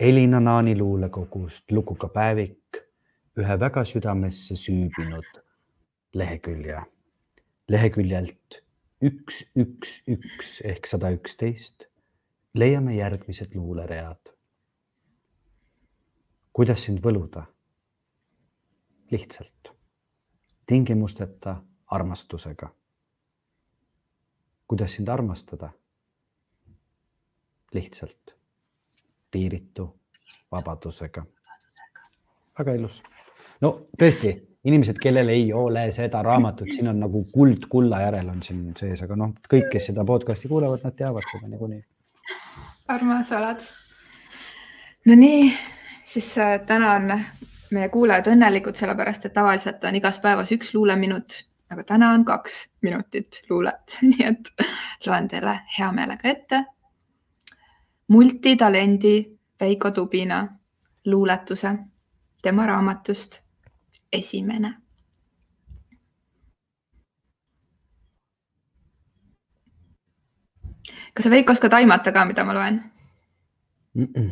Elina 0.00 0.40
Naani 0.40 0.78
luulekogust 0.78 1.70
Lukuga 1.70 2.08
päevik, 2.08 2.57
ühe 3.38 3.60
väga 3.60 3.84
südamesse 3.84 4.56
süübinud 4.56 5.42
lehekülje, 6.14 6.80
leheküljelt 7.70 8.62
üks, 9.02 9.44
üks, 9.56 10.00
üks 10.06 10.58
ehk 10.64 10.88
sada 10.90 11.12
üksteist 11.14 11.86
leiame 12.58 12.94
järgmised 12.96 13.54
luuleread. 13.54 14.32
kuidas 16.52 16.82
sind 16.82 16.98
võluda? 17.04 17.44
lihtsalt, 19.12 19.70
tingimusteta 20.66 21.62
armastusega. 21.86 22.72
kuidas 24.66 24.98
sind 24.98 25.08
armastada? 25.08 25.70
lihtsalt, 27.74 28.34
piiritu 29.30 29.92
vabadusega. 30.50 31.26
väga 32.58 32.74
ilus. 32.74 33.02
No 33.60 33.72
tõesti 33.98 34.34
inimesed, 34.64 34.98
kellel 35.00 35.28
ei 35.32 35.52
ole 35.52 35.88
seda 35.94 36.22
raamatut, 36.22 36.70
siin 36.74 36.90
on 36.90 37.00
nagu 37.00 37.24
kuld 37.32 37.68
kulla 37.70 38.02
järel 38.04 38.28
on 38.28 38.42
siin 38.42 38.72
sees, 38.76 39.02
aga 39.04 39.16
noh, 39.16 39.34
kõik, 39.50 39.68
kes 39.72 39.90
seda 39.90 40.04
podcast'i 40.08 40.50
kuulavad, 40.50 40.84
nad 40.84 40.96
teavad 40.98 41.26
seda 41.32 41.48
niikuinii. 41.48 41.82
armas 42.88 43.32
oled. 43.32 43.66
Nonii, 45.06 45.52
siis 46.04 46.32
äh, 46.38 46.60
täna 46.66 46.92
on 46.98 47.12
meie 47.70 47.88
kuulajad 47.88 48.32
õnnelikud, 48.32 48.76
sellepärast 48.76 49.28
et 49.28 49.36
tavaliselt 49.36 49.84
on 49.84 49.96
igas 49.96 50.20
päevas 50.20 50.52
üks 50.52 50.74
luuleminut, 50.74 51.42
aga 51.70 51.84
täna 51.84 52.12
on 52.16 52.24
kaks 52.28 52.60
minutit 52.82 53.42
luulet, 53.50 53.98
nii 54.10 54.26
et 54.32 54.52
loen 55.06 55.28
teile 55.28 55.60
hea 55.78 55.92
meelega 55.92 56.28
ette. 56.28 56.64
multitalendi 58.08 59.38
Veiko 59.60 59.90
Tubina 59.90 60.46
luuletuse 61.04 61.72
tema 62.42 62.66
raamatust 62.66 63.40
esimene. 64.12 64.74
kas 71.14 71.24
sa, 71.24 71.30
Veiko, 71.30 71.52
oskad 71.52 71.72
aimata 71.72 72.12
ka, 72.12 72.24
mida 72.24 72.44
ma 72.44 72.54
loen 72.54 72.82
mm? 73.94 74.06
-mm. 74.14 74.30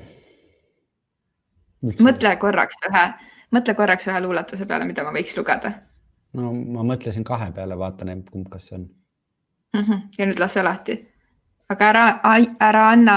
mõtle 2.06 2.36
korraks 2.36 2.76
ühe, 2.88 3.04
mõtle 3.50 3.74
korraks 3.74 4.06
ühe 4.06 4.20
luuletuse 4.20 4.66
peale, 4.66 4.84
mida 4.84 5.04
ma 5.04 5.12
võiks 5.12 5.36
lugeda. 5.36 5.72
no 6.32 6.52
ma 6.52 6.82
mõtlesin 6.82 7.24
kahe 7.24 7.50
peale, 7.52 7.78
vaatan, 7.78 8.22
kumb, 8.30 8.48
kas 8.50 8.66
see 8.68 8.76
on 8.78 8.84
mm. 9.74 9.80
-hmm. 9.80 10.00
ja 10.18 10.26
nüüd 10.26 10.38
lase 10.38 10.62
lahti. 10.62 11.14
aga 11.68 11.88
ära, 11.88 12.20
ära 12.60 12.88
anna 12.90 13.16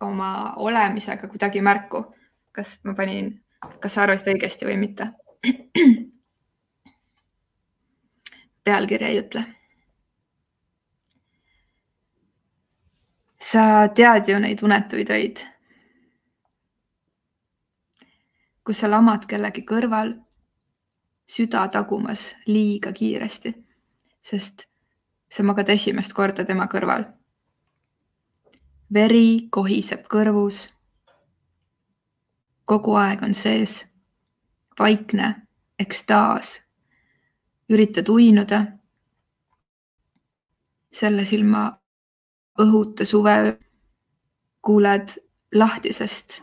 oma 0.00 0.54
olemisega 0.56 1.28
kuidagi 1.28 1.60
märku, 1.60 2.04
kas 2.52 2.80
ma 2.84 2.94
panin, 2.94 3.44
kas 3.80 3.94
sa 3.94 4.02
arvasid 4.02 4.32
õigesti 4.34 4.64
või 4.66 4.76
mitte 4.76 5.12
pealkiri 8.64 9.04
ei 9.04 9.18
ütle. 9.20 9.44
sa 13.44 13.88
tead 13.94 14.28
ju 14.28 14.38
neid 14.40 14.62
unetuid 14.64 15.10
öid, 15.12 15.40
kus 18.64 18.78
sa 18.80 18.88
lamad 18.88 19.26
kellegi 19.28 19.62
kõrval, 19.68 20.14
süda 21.28 21.66
tagumas 21.68 22.30
liiga 22.46 22.92
kiiresti, 22.96 23.52
sest 24.24 24.64
sa 25.28 25.44
magad 25.44 25.68
esimest 25.68 26.16
korda 26.16 26.44
tema 26.44 26.66
kõrval. 26.72 27.04
veri 28.94 29.48
kohiseb 29.50 30.08
kõrvus. 30.08 30.70
kogu 32.64 32.96
aeg 32.96 33.22
on 33.22 33.34
sees 33.34 33.93
vaikne 34.78 35.34
ekstaas. 35.78 36.64
üritad 37.68 38.08
uinuda. 38.08 38.66
selle 40.92 41.24
silma 41.24 41.78
õhuta 42.60 43.04
suveöö 43.04 43.52
kuuled 44.62 45.08
lahtisest 45.54 46.42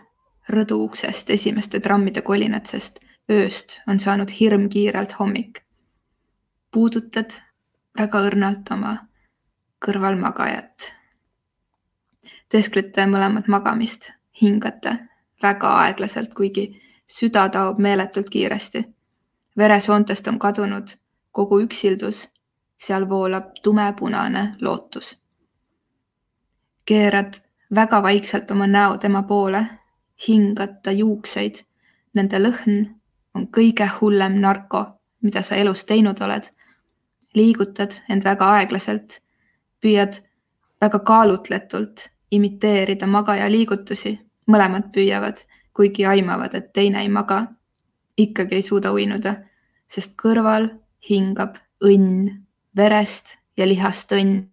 rõduuksest 0.49 1.29
esimeste 1.29 1.79
trammide 1.79 2.21
kolinat, 2.21 2.65
sest 2.65 2.99
ööst 3.31 3.79
on 3.87 3.99
saanud 3.99 4.29
hirmkiirelt 4.39 5.19
hommik. 5.19 5.61
puudutad 6.71 7.31
väga 7.97 8.21
õrnalt 8.27 8.71
oma 8.71 8.97
kõrvalmagajat. 9.85 10.93
teesklete 12.49 13.05
mõlemat 13.05 13.47
magamist, 13.47 14.11
hingate 14.41 14.97
väga 15.41 15.73
aeglaselt, 15.83 16.33
kuigi 16.33 16.80
süda 17.11 17.49
taob 17.49 17.79
meeletult 17.79 18.29
kiiresti. 18.29 18.83
veresoontest 19.57 20.27
on 20.27 20.39
kadunud 20.39 20.87
kogu 21.31 21.59
üksildus, 21.59 22.29
seal 22.77 23.09
voolab 23.09 23.51
tumepunane 23.63 24.55
lootus. 24.61 25.23
keerad 26.85 27.33
väga 27.75 28.03
vaikselt 28.03 28.51
oma 28.51 28.67
näo 28.67 28.97
tema 28.97 29.23
poole, 29.23 29.65
hingad 30.27 30.81
ta 30.83 30.91
juukseid. 30.91 31.55
Nende 32.13 32.39
lõhn 32.39 32.95
on 33.33 33.47
kõige 33.57 33.87
hullem 33.99 34.39
narko, 34.41 34.85
mida 35.21 35.41
sa 35.41 35.55
elus 35.55 35.85
teinud 35.85 36.21
oled. 36.21 36.43
liigutad 37.35 37.91
end 38.09 38.23
väga 38.23 38.49
aeglaselt, 38.55 39.19
püüad 39.81 40.17
väga 40.81 40.99
kaalutletult 40.99 42.09
imiteerida 42.31 43.07
magaja 43.07 43.51
liigutusi, 43.51 44.19
mõlemad 44.47 44.91
püüavad 44.91 45.43
kuigi 45.73 46.05
aimavad, 46.05 46.53
et 46.55 46.73
teine 46.73 47.01
ei 47.01 47.09
maga, 47.09 47.45
ikkagi 48.17 48.55
ei 48.55 48.61
suuda 48.61 48.91
uinuda, 48.93 49.35
sest 49.87 50.15
kõrval 50.19 50.69
hingab 51.09 51.57
õnn, 51.83 52.29
verest 52.75 53.37
ja 53.57 53.67
lihast 53.67 54.11
õnn. 54.11 54.47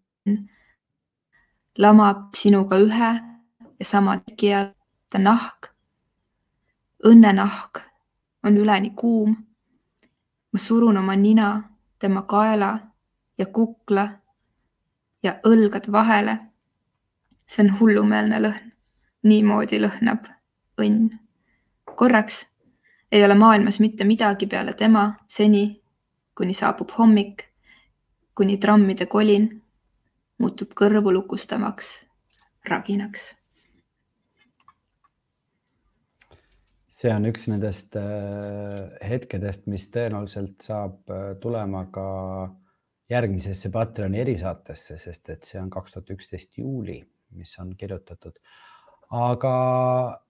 lamab 1.78 2.34
sinuga 2.34 2.76
ühe 2.78 3.10
ja 3.78 3.84
sama 3.84 4.18
ta 5.10 5.18
nahk. 5.18 5.70
õnnenahk 7.04 7.82
on 8.44 8.56
üleni 8.56 8.90
kuum. 8.90 9.36
ma 10.52 10.58
surun 10.58 10.96
oma 10.96 11.16
nina 11.16 11.62
tema 11.98 12.22
kaela 12.22 12.78
ja 13.38 13.46
kukla 13.46 14.08
ja 15.22 15.40
õlgade 15.44 15.92
vahele. 15.92 16.38
see 17.46 17.64
on 17.64 17.78
hullumeelne 17.80 18.38
lõhn. 18.40 18.72
niimoodi 19.22 19.78
lõhnab 19.80 20.37
õnn. 20.78 21.10
korraks 21.98 22.46
ei 23.12 23.24
ole 23.24 23.34
maailmas 23.34 23.80
mitte 23.80 24.04
midagi 24.04 24.46
peale 24.46 24.72
tema 24.72 25.12
seni, 25.28 25.80
kuni 26.36 26.54
saabub 26.54 26.92
hommik, 26.98 27.42
kuni 28.34 28.58
trammide 28.58 29.06
kolin 29.06 29.48
muutub 30.38 30.74
kõrvu 30.78 31.12
lukustavaks 31.12 31.98
raginaks. 32.68 33.34
see 36.98 37.12
on 37.14 37.28
üks 37.28 37.44
nendest 37.46 37.94
äh, 37.94 38.88
hetkedest, 39.06 39.68
mis 39.70 39.84
tõenäoliselt 39.94 40.64
saab 40.66 41.12
äh, 41.14 41.36
tulema 41.38 41.84
ka 41.94 42.06
järgmisesse 43.10 43.70
Patreoni 43.70 44.18
erisaatesse, 44.18 44.96
sest 44.98 45.30
et 45.30 45.46
see 45.46 45.60
on 45.62 45.70
kaks 45.70 45.94
tuhat 45.94 46.10
üksteist 46.16 46.58
juuli, 46.58 46.98
mis 47.38 47.54
on 47.62 47.70
kirjutatud 47.78 48.40
aga 49.14 49.52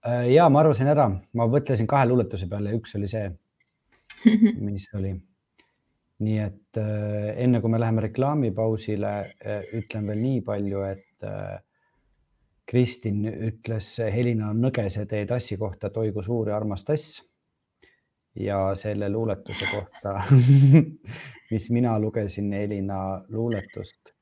äh, 0.07 0.29
ja 0.33 0.49
ma 0.49 0.63
arvasin 0.63 0.91
ära, 0.93 1.09
ma 1.35 1.47
mõtlesin 1.51 1.89
kahe 1.91 2.07
luuletuse 2.09 2.49
peale, 2.51 2.77
üks 2.79 2.95
oli 2.99 3.11
see, 3.11 3.27
mis 4.67 4.89
oli. 4.95 5.15
nii 6.23 6.39
et 6.43 6.79
äh, 6.83 7.33
enne 7.45 7.61
kui 7.63 7.71
me 7.71 7.81
läheme 7.81 8.07
reklaamipausile, 8.09 9.15
äh, 9.39 9.71
ütlen 9.79 10.07
veel 10.11 10.23
nii 10.23 10.43
palju, 10.47 10.85
et 10.87 11.05
Kristin 12.69 13.25
ütles 13.27 13.87
Helina 14.13 14.53
Nõgese 14.55 15.07
Teie 15.09 15.27
tassi 15.27 15.57
kohta, 15.59 15.89
et 15.89 15.97
oi 15.99 16.13
kui 16.15 16.23
suur 16.23 16.51
ja 16.51 16.57
armas 16.57 16.85
tass. 16.85 17.23
ja 18.39 18.59
selle 18.79 19.09
luuletuse 19.11 19.67
kohta 19.73 20.13
mis 21.51 21.71
mina 21.71 21.99
lugesin 21.99 22.53
Helina 22.53 23.25
luuletust, 23.29 24.13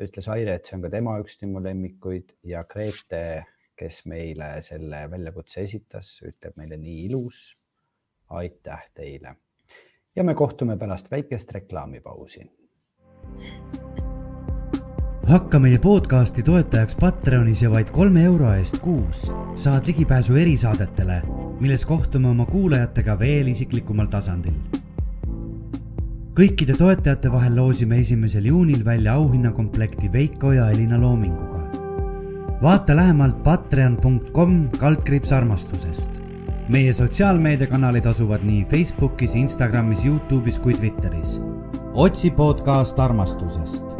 ütles 0.00 0.28
Aire, 0.28 0.54
et 0.54 0.68
see 0.68 0.76
on 0.76 0.84
ka 0.84 0.90
tema 0.92 1.16
üks 1.18 1.40
tema 1.40 1.62
lemmikuid 1.64 2.36
ja 2.46 2.62
Grete, 2.68 3.44
kes 3.80 4.02
meile 4.12 4.52
selle 4.62 5.06
väljakutse 5.10 5.64
esitas, 5.64 6.18
ütleb 6.22 6.56
meile 6.60 6.76
nii 6.76 7.04
ilus. 7.08 7.56
aitäh 8.30 8.82
teile 8.94 9.34
ja 10.16 10.24
me 10.24 10.34
kohtume 10.34 10.76
pärast 10.76 11.10
väikest 11.10 11.52
reklaamipausi 11.52 12.44
hakka 15.30 15.60
meie 15.62 15.78
podcasti 15.78 16.42
toetajaks 16.42 16.96
Patreonis 17.00 17.62
ja 17.62 17.70
vaid 17.70 17.92
kolme 17.94 18.24
euro 18.26 18.48
eest 18.50 18.80
kuus 18.82 19.28
saad 19.54 19.86
ligipääsu 19.86 20.34
erisaadetele, 20.36 21.20
milles 21.60 21.86
kohtume 21.86 22.28
oma 22.28 22.46
kuulajatega 22.46 23.18
veel 23.18 23.52
isiklikumal 23.52 24.10
tasandil. 24.10 24.56
kõikide 26.34 26.74
toetajate 26.78 27.30
vahel 27.32 27.56
loosime 27.56 28.00
esimesel 28.02 28.50
juunil 28.50 28.84
välja 28.84 29.14
auhinnakomplekti 29.14 30.12
Veiko 30.12 30.52
ja 30.52 30.70
Elina 30.70 31.00
loominguga. 31.00 31.69
Vaata 32.62 32.96
lähemalt 32.96 33.42
patreon.com 33.42 34.68
kaldkriips 34.78 35.32
armastusest. 35.32 36.20
meie 36.68 36.92
sotsiaalmeediakanalid 36.92 38.04
asuvad 38.06 38.44
nii 38.46 38.64
Facebookis, 38.70 39.34
Instagramis, 39.34 40.04
Youtube'is 40.04 40.60
kui 40.60 40.74
Twitteris. 40.74 41.40
otsi 41.94 42.30
podcast 42.30 42.98
armastusest 42.98 43.99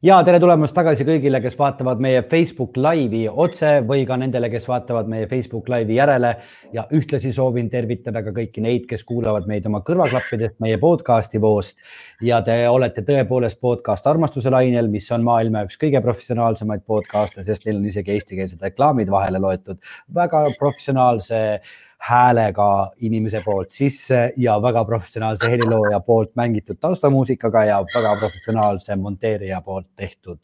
ja 0.00 0.16
tere 0.24 0.38
tulemast 0.40 0.72
tagasi 0.72 1.04
kõigile, 1.04 1.42
kes 1.44 1.58
vaatavad 1.60 2.00
meie 2.00 2.22
Facebook 2.28 2.78
Live'i 2.80 3.26
otse 3.28 3.72
või 3.84 4.06
ka 4.08 4.16
nendele, 4.20 4.48
kes 4.52 4.64
vaatavad 4.68 5.10
meie 5.12 5.26
Facebook 5.28 5.68
Live'i 5.68 5.98
järele 5.98 6.30
ja 6.72 6.86
ühtlasi 6.96 7.32
soovin 7.36 7.68
tervitada 7.72 8.22
ka 8.24 8.32
kõiki 8.36 8.64
neid, 8.64 8.86
kes 8.88 9.04
kuulavad 9.04 9.48
meid 9.50 9.68
oma 9.68 9.82
kõrvaklappidest 9.84 10.56
meie 10.64 10.78
podcast'i 10.80 11.40
voost. 11.40 11.76
ja 12.22 12.40
te 12.42 12.56
olete 12.68 13.04
tõepoolest 13.04 13.60
podcast 13.60 14.06
armastuse 14.06 14.50
lainel, 14.50 14.88
mis 14.88 15.10
on 15.12 15.24
maailma 15.24 15.66
üks 15.68 15.76
kõige 15.76 16.00
professionaalsemaid 16.00 16.86
podcast'e, 16.88 17.44
sest 17.44 17.66
neil 17.66 17.76
on 17.82 17.92
isegi 17.92 18.16
eestikeelsed 18.16 18.62
reklaamid 18.62 19.12
vahele 19.12 19.38
loetud. 19.38 19.76
väga 20.14 20.46
professionaalse 20.58 21.60
häälega 22.00 22.90
inimese 23.04 23.42
poolt 23.44 23.72
sisse 23.76 24.30
ja 24.36 24.56
väga 24.62 24.84
professionaalse 24.84 25.50
helilooja 25.50 26.00
poolt 26.00 26.32
mängitud 26.36 26.80
taustamuusikaga 26.80 27.64
ja 27.64 27.80
väga 27.94 28.16
professionaalse 28.16 28.96
monteerija 28.96 29.60
poolt 29.60 29.90
tehtud 29.96 30.38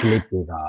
klipiga. 0.00 0.62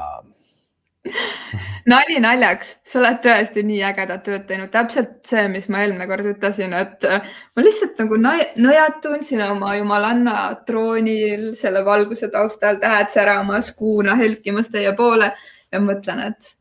Nali 1.87 2.19
naljaks, 2.19 2.73
sa 2.83 2.99
oled 2.99 3.21
tõesti 3.23 3.61
nii 3.63 3.79
ägedat 3.87 4.25
tööd 4.25 4.43
teinud, 4.49 4.67
täpselt 4.73 5.21
see, 5.27 5.45
mis 5.51 5.69
ma 5.71 5.85
eelmine 5.85 6.07
kord 6.09 6.27
ütlesin, 6.27 6.73
et 6.75 7.07
äh, 7.07 7.29
ma 7.55 7.63
lihtsalt 7.63 8.01
nagu 8.01 8.19
nõjatun 8.19 9.23
siin 9.23 9.45
oma 9.45 9.77
jumalanna 9.77 10.41
troonil 10.67 11.53
selle 11.55 11.85
valguse 11.87 12.27
taustal, 12.33 12.81
tähed 12.83 13.13
säramas, 13.13 13.71
kuuna 13.79 14.17
helkimas 14.19 14.67
teie 14.73 14.91
poole 14.99 15.31
ja 15.71 15.79
mõtlen, 15.83 16.25
et 16.27 16.51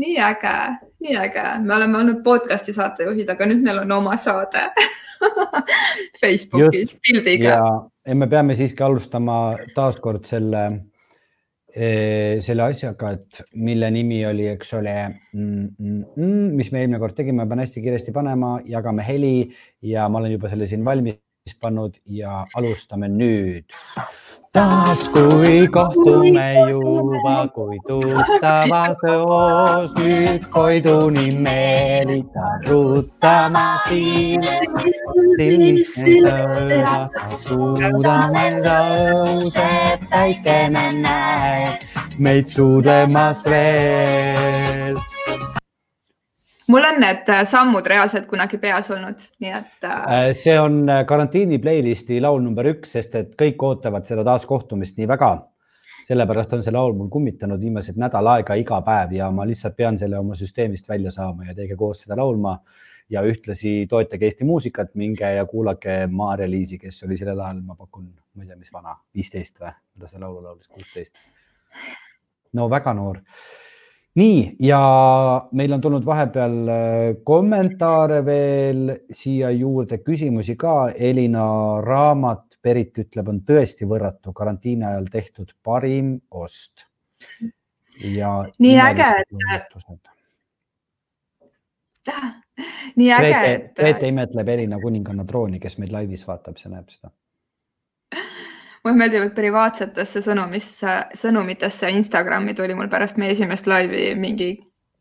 nii 0.00 0.18
äge, 0.28 0.58
nii 1.04 1.16
äge, 1.20 1.44
me 1.64 1.76
oleme 1.76 1.98
olnud 2.00 2.22
podcast'i 2.24 2.72
saatejuhid, 2.76 3.28
aga 3.34 3.48
nüüd 3.50 3.62
meil 3.64 3.82
on 3.82 3.92
oma 3.98 4.16
saade 4.20 4.64
Facebookis 6.20 6.96
pildiga. 7.04 7.58
ja 8.06 8.16
me 8.16 8.28
peame 8.30 8.56
siiski 8.56 8.84
alustama 8.86 9.38
taaskord 9.76 10.24
selle, 10.28 10.64
eh, 11.74 12.40
selle 12.44 12.66
asjaga, 12.66 13.12
et 13.18 13.42
mille 13.68 13.90
nimi 13.94 14.22
oli, 14.28 14.48
eks 14.54 14.74
ole 14.80 14.96
mm, 15.10 15.68
mm, 16.16 16.48
mis 16.56 16.72
me 16.72 16.82
eelmine 16.82 17.02
kord 17.02 17.16
tegime, 17.18 17.42
ma 17.42 17.50
pean 17.50 17.64
hästi 17.64 17.84
kiiresti 17.84 18.16
panema, 18.16 18.56
jagame 18.68 19.04
heli 19.06 19.36
ja 19.84 20.08
ma 20.08 20.22
olen 20.22 20.36
juba 20.38 20.52
selle 20.52 20.70
siin 20.70 20.84
valmis 20.86 21.20
pannud 21.60 22.00
ja 22.08 22.40
alustame 22.56 23.10
nüüd 23.12 23.76
taas 24.54 25.10
kui 25.10 25.66
kohtume 25.76 26.48
juba, 26.70 27.36
kui 27.54 27.78
tuttavad 27.88 28.94
koos 29.02 29.90
nüüd 29.98 30.46
Koiduni 30.54 31.28
meelitan 31.44 32.62
ruutama 32.68 33.66
siin. 33.88 34.46
suudame 37.40 38.46
tõuseb 38.64 40.06
päikene 40.10 40.86
näeb 41.02 42.18
meid 42.18 42.46
suudlemas 42.54 43.42
veel 43.48 44.63
mul 46.66 46.84
on 46.84 47.00
need 47.00 47.28
äh, 47.28 47.42
sammud 47.48 47.86
reaalselt 47.86 48.28
kunagi 48.30 48.58
peas 48.60 48.90
olnud, 48.94 49.24
nii 49.42 49.52
et. 49.52 49.74
Äh, 49.84 49.96
äh, 50.16 50.28
see 50.36 50.54
on 50.60 50.84
karantiini 51.06 51.58
playlisti 51.62 52.20
laul 52.24 52.40
number 52.44 52.68
üks, 52.72 52.94
sest 52.96 53.18
et 53.20 53.34
kõik 53.40 53.62
ootavad 53.66 54.06
seda 54.08 54.24
taaskohtumist 54.26 55.00
nii 55.00 55.10
väga. 55.10 55.34
sellepärast 56.04 56.52
on 56.52 56.62
see 56.62 56.72
laul 56.72 56.92
mul 56.92 57.08
kummitanud 57.08 57.62
viimased 57.64 57.96
nädal 57.96 58.26
aega 58.28 58.54
iga 58.60 58.82
päev 58.84 59.14
ja 59.16 59.30
ma 59.32 59.46
lihtsalt 59.48 59.76
pean 59.76 59.96
selle 59.96 60.18
oma 60.18 60.34
süsteemist 60.36 60.88
välja 60.88 61.10
saama 61.10 61.46
ja 61.46 61.54
teiega 61.56 61.76
koos 61.80 62.02
seda 62.04 62.16
laulma. 62.20 62.58
ja 63.10 63.20
ühtlasi 63.20 63.86
toetage 63.88 64.24
Eesti 64.24 64.44
muusikat, 64.48 64.94
minge 64.94 65.28
ja 65.34 65.44
kuulake 65.44 66.06
Maarja-Liisi, 66.10 66.78
kes 66.78 67.02
oli 67.04 67.18
sellel 67.20 67.40
ajal, 67.40 67.60
ma 67.60 67.74
pakun, 67.76 68.06
ma 68.34 68.42
ei 68.42 68.48
tea, 68.48 68.56
mis 68.56 68.72
vana, 68.72 68.96
viisteist 69.14 69.60
või, 69.60 69.74
millal 69.94 70.08
see 70.08 70.20
laulu 70.22 70.40
laulis, 70.42 70.68
kuusteist. 70.68 71.20
no 72.52 72.70
väga 72.70 72.94
noor 72.96 73.20
nii, 74.14 74.56
ja 74.62 74.80
meil 75.52 75.72
on 75.74 75.80
tulnud 75.82 76.04
vahepeal 76.06 76.56
äh, 76.70 77.16
kommentaare 77.26 78.20
veel 78.26 78.92
siia 79.10 79.50
juurde, 79.54 79.98
küsimusi 80.06 80.56
ka. 80.60 80.90
Elina 80.94 81.46
raamat, 81.84 82.58
Berit 82.64 83.02
ütleb, 83.02 83.28
on 83.28 83.42
tõesti 83.46 83.88
võrratu 83.88 84.32
karantiini 84.36 84.86
ajal 84.88 85.10
tehtud 85.12 85.54
parim 85.62 86.16
ost. 86.30 86.86
ja. 87.98 88.36
nii 88.58 88.78
äge, 88.80 89.10
et. 89.56 90.08
nii 92.96 93.12
äge, 93.18 93.34
et. 93.50 93.68
Grete 93.76 94.08
imetleb 94.14 94.48
Elina 94.56 94.80
kuninganna 94.80 95.26
trooni, 95.28 95.60
kes 95.60 95.78
meid 95.82 95.92
laivis 95.92 96.26
vaatab, 96.28 96.56
see 96.60 96.72
näeb 96.72 96.88
seda 96.92 97.10
mulle 98.84 99.00
meeldivad 99.00 99.32
privaatsetesse 99.36 100.20
sõnumisse, 100.26 100.94
sõnumitesse 101.16 101.88
Instagrami 101.96 102.54
tuli 102.54 102.76
mul 102.76 102.90
pärast 102.92 103.16
meie 103.20 103.32
esimest 103.32 103.68
laivi 103.70 104.10
mingi, 104.20 104.50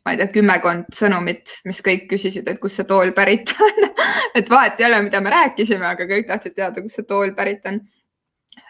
ma 0.05 0.13
ei 0.13 0.19
tea, 0.19 0.29
kümmekond 0.31 0.87
sõnumit, 0.95 1.57
mis 1.67 1.81
kõik 1.83 2.07
küsisid, 2.11 2.47
et 2.47 2.61
kust 2.63 2.79
see 2.79 2.87
tool 2.87 3.11
pärit 3.15 3.51
on. 3.59 3.89
Et 4.37 4.47
vahet 4.49 4.79
ei 4.81 4.87
ole, 4.87 4.97
mida 5.05 5.19
me 5.21 5.29
rääkisime, 5.29 5.85
aga 5.85 6.07
kõik 6.09 6.25
tahtsid 6.25 6.55
teada, 6.57 6.81
kust 6.81 6.97
see 6.97 7.05
tool 7.09 7.35
pärit 7.37 7.67
on. 7.69 7.83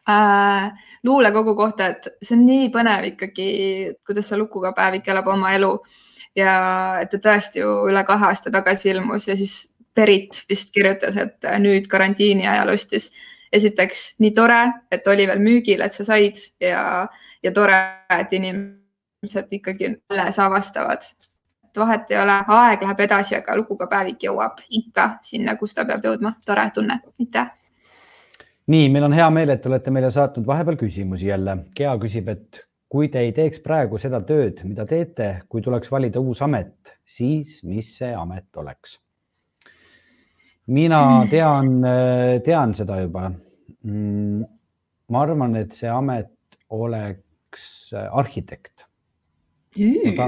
Äh,. 0.09 0.71
luulekogu 1.03 1.53
kohta, 1.55 1.85
et 1.93 2.07
see 2.23 2.35
on 2.35 2.41
nii 2.43 2.65
põnev 2.71 3.05
ikkagi, 3.13 3.45
kuidas 4.03 4.27
see 4.27 4.39
Lukuga 4.39 4.73
päevik 4.75 5.07
elab 5.07 5.29
oma 5.31 5.53
elu. 5.55 5.71
Ja 6.35 6.55
et 6.99 7.13
ta 7.13 7.21
tõesti 7.23 7.61
ju 7.61 7.69
üle 7.87 8.03
kahe 8.07 8.27
aasta 8.27 8.51
tagasi 8.51 8.89
ilmus 8.91 9.29
ja 9.29 9.37
siis 9.39 9.69
Berit 9.95 10.41
vist 10.49 10.73
kirjutas, 10.73 11.15
et 11.21 11.45
nüüd 11.61 11.87
karantiini 11.87 12.47
ajal 12.49 12.73
ostis 12.73 13.11
esiteks 13.53 14.05
nii 14.23 14.31
tore, 14.35 14.61
et 14.91 15.07
oli 15.07 15.27
veel 15.29 15.41
müügil, 15.43 15.83
et 15.85 15.93
sa 15.93 16.05
said 16.07 16.39
ja, 16.61 17.05
ja 17.43 17.51
tore, 17.55 17.77
et 18.17 18.33
inimesed 18.33 19.53
ikkagi 19.59 19.93
alles 20.09 20.39
avastavad. 20.39 21.05
et 21.63 21.77
vahet 21.77 22.11
ei 22.11 22.19
ole, 22.21 22.37
aeg 22.57 22.81
läheb 22.85 23.03
edasi, 23.07 23.35
aga 23.37 23.57
luguga 23.57 23.87
päevik 23.89 24.25
jõuab 24.27 24.61
ikka 24.69 25.07
sinna, 25.25 25.57
kus 25.57 25.73
ta 25.73 25.85
peab 25.85 26.05
jõudma. 26.05 26.35
tore 26.45 26.69
tunne, 26.73 26.99
aitäh. 27.19 27.53
nii, 28.67 28.89
meil 28.89 29.09
on 29.09 29.13
hea 29.13 29.29
meel, 29.29 29.55
et 29.55 29.65
olete 29.65 29.91
meile 29.91 30.11
saatnud 30.11 30.47
vahepeal 30.47 30.77
küsimusi 30.77 31.27
jälle. 31.27 31.57
Gea 31.77 31.95
küsib, 32.01 32.29
et 32.29 32.65
kui 32.89 33.09
te 33.09 33.19
ei 33.25 33.31
teeks 33.33 33.59
praegu 33.59 33.97
seda 33.97 34.21
tööd, 34.21 34.61
mida 34.63 34.85
teete, 34.85 35.43
kui 35.49 35.61
tuleks 35.61 35.91
valida 35.91 36.21
uus 36.21 36.41
amet, 36.41 36.97
siis 37.05 37.59
mis 37.63 37.97
see 37.97 38.13
amet 38.13 38.49
oleks? 38.57 38.99
Mina 40.67 41.01
tean, 41.33 41.75
tean 42.45 42.73
seda 42.77 43.01
juba. 43.01 43.27
Mm, 43.83 44.43
ma 45.11 45.21
arvan, 45.25 45.57
et 45.59 45.75
see 45.75 45.91
amet 45.91 46.31
oleks 46.73 47.93
arhitekt. 47.93 48.87
Ma, 49.77 50.11
ta, 50.17 50.27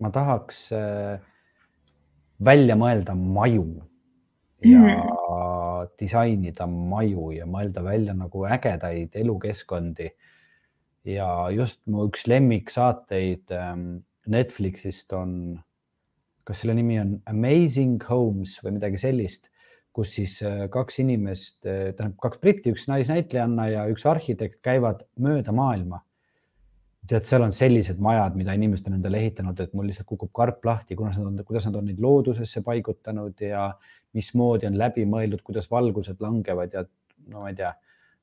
ma 0.00 0.10
tahaks 0.12 0.60
äh, 0.72 1.18
välja 2.42 2.76
mõelda 2.80 3.14
maju 3.16 3.66
ja 4.64 4.80
mm. 4.80 5.90
disainida 6.00 6.66
maju 6.66 7.30
ja 7.36 7.46
mõelda 7.48 7.84
välja 7.84 8.14
nagu 8.16 8.46
ägedaid 8.48 9.16
elukeskkondi. 9.16 10.08
ja 11.06 11.50
just 11.54 11.80
mu 11.86 12.08
üks 12.08 12.26
lemmiksaateid 12.26 13.52
ähm, 13.54 14.02
Netflixist 14.26 15.12
on, 15.12 15.60
kas 16.44 16.60
selle 16.60 16.74
nimi 16.74 16.98
on 16.98 17.20
Amazing 17.30 18.02
Homes 18.08 18.56
või 18.64 18.74
midagi 18.80 18.98
sellist 18.98 19.50
kus 19.96 20.12
siis 20.18 20.34
äh, 20.44 20.66
kaks 20.72 21.00
inimest, 21.02 21.62
tähendab 21.64 22.18
kaks 22.22 22.42
britti, 22.42 22.74
üks 22.74 22.84
naisnäitlejanna 22.90 23.70
ja 23.72 23.86
üks 23.92 24.04
arhitekt 24.08 24.60
käivad 24.64 25.06
mööda 25.20 25.54
maailma. 25.56 26.02
tead, 27.06 27.22
seal 27.22 27.44
on 27.46 27.52
sellised 27.54 28.00
majad, 28.02 28.34
mida 28.34 28.54
inimesed 28.58 28.88
on 28.90 28.96
endale 28.96 29.20
ehitanud, 29.22 29.60
et 29.62 29.74
mul 29.78 29.86
lihtsalt 29.86 30.08
kukub 30.10 30.32
karp 30.34 30.64
lahti, 30.66 30.96
kuidas 30.98 31.20
nad 31.20 31.28
on, 31.28 31.42
kuidas 31.46 31.68
nad 31.68 31.76
on 31.78 31.86
neid 31.86 32.00
loodusesse 32.02 32.64
paigutanud 32.66 33.40
ja 33.46 33.68
mismoodi 34.16 34.66
on 34.66 34.78
läbi 34.78 35.04
mõeldud, 35.06 35.44
kuidas 35.46 35.70
valgused 35.70 36.18
langevad 36.20 36.74
ja 36.74 36.82
no 37.30 37.44
ma 37.44 37.52
ei 37.52 37.58
tea 37.60 37.70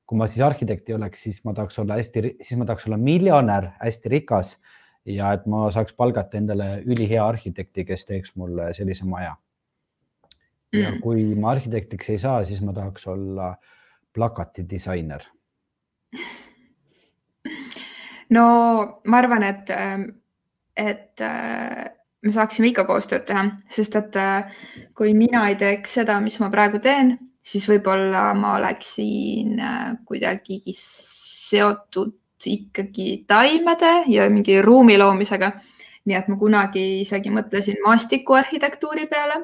kui 0.06 0.20
ma 0.20 0.28
siis 0.28 0.44
arhitekt 0.44 0.90
ei 0.90 0.98
oleks, 0.98 1.24
siis 1.26 1.40
ma 1.48 1.54
tahaks 1.56 1.80
olla 1.82 1.98
hästi, 1.98 2.36
siis 2.42 2.58
ma 2.60 2.68
tahaks 2.68 2.88
olla 2.90 3.00
miljonär, 3.00 3.70
hästi 3.80 4.12
rikas 4.12 4.58
ja 5.10 5.32
et 5.36 5.48
ma 5.50 5.66
saaks 5.74 5.96
palgata 5.98 6.38
endale 6.40 6.68
ülihea 6.86 7.24
arhitekti, 7.26 7.86
kes 7.88 8.06
teeks 8.10 8.36
mulle 8.40 8.72
sellise 8.76 9.08
maja. 9.08 9.36
Ja 10.74 10.92
mm. 10.92 11.00
kui 11.04 11.26
ma 11.40 11.54
arhitektiks 11.54 12.10
ei 12.10 12.22
saa, 12.22 12.44
siis 12.44 12.62
ma 12.62 12.74
tahaks 12.74 13.08
olla 13.08 13.54
plakatidisainer. 14.14 15.26
no 18.30 18.46
ma 19.06 19.18
arvan, 19.18 19.44
et, 19.44 19.70
et 20.78 21.22
me 22.24 22.32
saaksime 22.32 22.72
ikka 22.72 22.86
koostööd 22.90 23.26
teha, 23.30 23.46
sest 23.70 23.96
et 24.00 24.18
kui 24.98 25.14
mina 25.18 25.48
ei 25.50 25.60
teeks 25.62 26.00
seda, 26.02 26.20
mis 26.22 26.40
ma 26.42 26.50
praegu 26.54 26.82
teen 26.84 27.16
siis 27.44 27.68
võib-olla 27.70 28.32
ma 28.40 28.56
oleksin 28.58 29.60
äh, 29.60 29.94
kuidagi 30.08 30.60
seotud 30.78 32.16
ikkagi 32.48 33.24
taimede 33.28 33.94
ja 34.12 34.28
mingi 34.32 34.62
ruumi 34.62 34.98
loomisega. 35.00 35.52
nii 36.04 36.16
et 36.18 36.28
ma 36.28 36.36
kunagi 36.36 36.82
isegi 37.00 37.32
mõtlesin 37.32 37.78
maastikuarhitektuuri 37.86 39.06
peale 39.08 39.38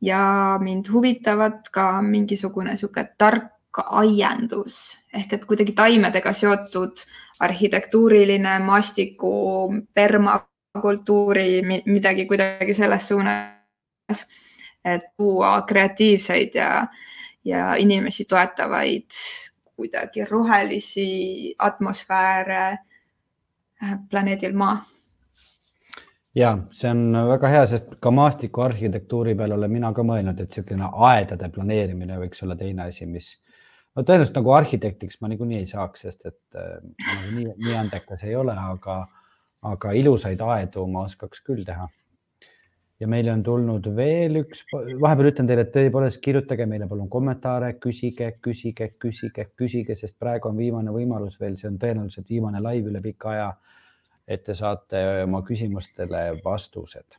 ja 0.00 0.58
mind 0.62 0.88
huvitavad 0.92 1.68
ka 1.72 2.02
mingisugune 2.02 2.70
niisugune 2.70 3.08
tark 3.18 3.52
aiandus 3.84 4.98
ehk 5.12 5.32
et 5.32 5.44
kuidagi 5.44 5.72
taimedega 5.72 6.32
seotud 6.32 7.04
arhitektuuriline 7.40 8.58
maastiku 8.58 9.32
permakultuuri, 9.94 11.62
midagi 11.86 12.26
kuidagi 12.26 12.74
selles 12.74 13.08
suunas, 13.08 14.26
et 14.84 15.06
tuua 15.16 15.62
kreatiivseid 15.62 16.54
ja 16.54 16.86
ja 17.44 17.74
inimesi 17.74 18.24
toetavaid 18.24 19.10
kuidagi 19.76 20.24
rohelisi 20.30 21.54
atmosfääre 21.58 22.78
äh, 23.82 23.98
planeedil 24.10 24.52
Maa. 24.52 24.84
Ja 26.40 26.54
see 26.74 26.90
on 26.90 27.04
väga 27.28 27.52
hea, 27.52 27.62
sest 27.68 27.94
ka 28.02 28.12
maastikuarhitektuuri 28.14 29.36
peale 29.38 29.56
olen 29.58 29.72
mina 29.72 29.92
ka 29.96 30.04
mõelnud, 30.06 30.40
et 30.40 30.50
niisugune 30.50 30.90
aedade 31.10 31.50
planeerimine 31.54 32.18
võiks 32.24 32.44
olla 32.46 32.56
teine 32.56 32.88
asi, 32.88 33.06
mis 33.06 33.34
no 33.96 34.02
tõenäoliselt 34.02 34.40
nagu 34.40 34.56
arhitektiks 34.56 35.20
ma 35.20 35.30
niikuinii 35.32 35.62
ei 35.62 35.70
saaks, 35.70 36.06
sest 36.06 36.26
et 36.30 36.58
äh, 36.58 36.76
nagu 37.06 37.32
nii, 37.36 37.48
nii 37.66 37.78
andekas 37.84 38.26
ei 38.28 38.36
ole, 38.38 38.56
aga, 38.74 39.00
aga 39.74 39.96
ilusaid 40.02 40.42
aedu 40.46 40.86
ma 40.90 41.06
oskaks 41.10 41.44
küll 41.46 41.66
teha 41.66 41.88
ja 43.00 43.08
meile 43.08 43.32
on 43.32 43.42
tulnud 43.42 43.86
veel 43.96 44.42
üks, 44.42 44.64
vahepeal 44.72 45.30
ütlen 45.30 45.48
teile, 45.48 45.64
et 45.64 45.72
tõepoolest 45.74 46.20
kirjutage 46.24 46.66
meile 46.68 46.88
palun 46.90 47.08
kommentaare, 47.12 47.72
küsige, 47.80 48.34
küsige, 48.44 48.92
küsige, 49.00 49.46
küsige, 49.56 49.96
sest 49.96 50.18
praegu 50.20 50.50
on 50.50 50.58
viimane 50.60 50.92
võimalus 50.94 51.38
veel, 51.40 51.56
see 51.60 51.70
on 51.70 51.78
tõenäoliselt 51.80 52.28
viimane 52.28 52.60
live 52.64 52.92
üle 52.92 53.02
pika 53.04 53.32
aja. 53.32 53.50
Et 54.30 54.44
te 54.46 54.54
saate 54.54 55.00
oma 55.24 55.42
küsimustele 55.46 56.22
vastused. 56.44 57.18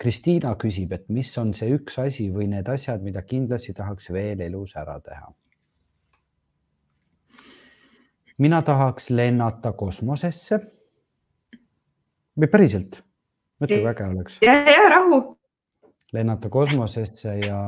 Kristiina 0.00 0.54
küsib, 0.58 0.92
et 0.96 1.06
mis 1.12 1.30
on 1.38 1.52
see 1.54 1.70
üks 1.76 2.00
asi 2.02 2.26
või 2.32 2.48
need 2.50 2.68
asjad, 2.68 3.04
mida 3.04 3.22
kindlasti 3.22 3.74
tahaks 3.76 4.10
veel 4.14 4.42
elus 4.48 4.76
ära 4.80 4.98
teha? 5.04 5.32
mina 8.38 8.58
tahaks 8.66 9.12
lennata 9.14 9.70
kosmosesse. 9.78 10.58
või 12.34 12.48
päriselt 12.50 12.96
mõtle, 13.62 13.78
kui 13.78 13.90
äge 13.92 14.06
oleks. 14.08 14.38
ja, 14.42 14.56
ja 14.66 14.88
rahu. 14.90 15.20
lennata 16.12 16.50
kosmosesse 16.50 17.36
ja, 17.38 17.60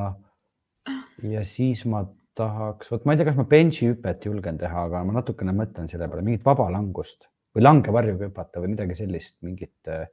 ja 1.23 1.45
siis 1.45 1.85
ma 1.87 2.03
tahaks, 2.35 2.91
vot 2.91 3.07
ma 3.07 3.15
ei 3.15 3.21
tea, 3.21 3.29
kas 3.31 3.39
ma 3.39 3.45
benchi 3.45 3.93
hüpet 3.93 4.27
julgen 4.27 4.59
teha, 4.59 4.89
aga 4.91 5.05
ma 5.07 5.15
natukene 5.21 5.55
mõtlen 5.55 5.87
selle 5.89 6.11
peale, 6.11 6.27
mingit 6.27 6.45
vabalangust 6.45 7.31
või 7.57 7.65
langevarjuga 7.65 8.29
hüpata 8.29 8.61
või 8.61 8.75
midagi 8.75 8.99
sellist, 8.99 9.39
mingit 9.47 9.89
äh, 9.89 10.05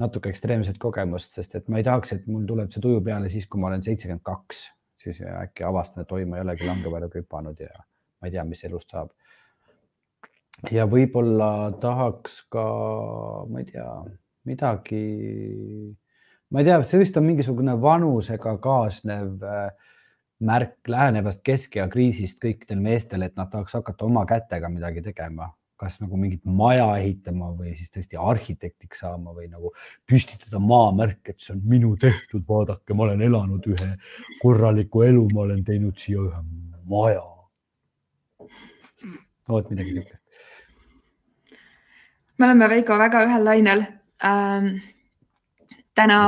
natuke 0.00 0.30
ekstreemset 0.32 0.78
kogemust, 0.80 1.36
sest 1.36 1.56
et 1.58 1.68
ma 1.72 1.80
ei 1.80 1.86
tahaks, 1.86 2.14
et 2.16 2.26
mul 2.28 2.46
tuleb 2.48 2.72
see 2.72 2.84
tuju 2.84 3.02
peale 3.04 3.30
siis, 3.32 3.46
kui 3.48 3.60
ma 3.60 3.70
olen 3.70 3.84
seitsekümmend 3.84 4.24
kaks, 4.26 4.62
siis 5.00 5.20
äkki 5.24 5.64
avastan, 5.68 6.04
et 6.04 6.12
oi, 6.12 6.24
ma 6.28 6.38
ei 6.38 6.44
olegi 6.46 6.68
langevarjuga 6.68 7.20
hüpanud 7.20 7.60
ja 7.60 7.72
ma 7.76 8.28
ei 8.28 8.34
tea, 8.34 8.44
mis 8.48 8.64
elust 8.68 8.92
saab. 8.92 9.12
ja 10.72 10.86
võib-olla 10.88 11.50
tahaks 11.80 12.40
ka, 12.52 12.64
ma 13.52 13.60
ei 13.60 13.68
tea 13.68 13.90
midagi, 14.48 15.02
ma 16.50 16.62
ei 16.62 16.68
tea, 16.70 16.80
see 16.86 17.02
vist 17.02 17.20
on 17.20 17.26
mingisugune 17.28 17.76
vanusega 17.80 18.56
kaasnev 18.64 19.44
äh, 19.44 19.92
märk 20.44 20.88
lähenevast 20.88 21.40
keskea 21.44 21.86
kriisist 21.92 22.40
kõikidel 22.42 22.80
meestel, 22.84 23.24
et 23.24 23.36
nad 23.36 23.48
tahaks 23.52 23.76
hakata 23.78 24.04
oma 24.04 24.26
kätega 24.28 24.68
midagi 24.72 25.04
tegema, 25.04 25.48
kas 25.76 26.00
nagu 26.00 26.16
mingit 26.20 26.44
maja 26.44 26.88
ehitama 27.00 27.50
või 27.56 27.74
siis 27.76 27.92
tõesti 27.94 28.18
arhitektiks 28.20 29.02
saama 29.04 29.34
või 29.36 29.48
nagu 29.52 29.72
püstitada 30.08 30.60
maamärk, 30.62 31.22
et 31.28 31.40
see 31.40 31.54
on 31.56 31.62
minu 31.68 31.94
tehtud, 32.00 32.44
vaadake, 32.48 32.94
ma 32.94 33.08
olen 33.08 33.24
elanud 33.28 33.70
ühe 33.72 33.92
korraliku 34.42 35.04
elu, 35.06 35.26
ma 35.34 35.46
olen 35.46 35.64
teinud 35.64 35.98
siia 36.00 36.22
ühe 36.24 36.42
maja. 36.88 37.24
vot 39.48 39.70
midagi 39.70 39.94
siukest. 39.94 40.22
me 42.38 42.46
oleme 42.46 42.68
Veiko 42.68 42.98
väga 42.98 43.24
ühel 43.28 43.44
lainel 43.44 43.84
ähm, 44.24 44.72
täna 45.94 46.20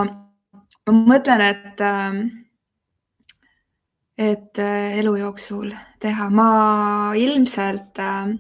ma 0.88 0.94
mõtlen, 0.96 1.42
et 1.44 1.80
ähm,, 1.84 2.20
et 4.18 4.58
äh, 4.58 4.98
elu 4.98 5.14
jooksul 5.20 5.72
teha, 6.02 6.28
ma 6.30 7.12
ilmselt 7.16 8.00
äh, 8.02 8.32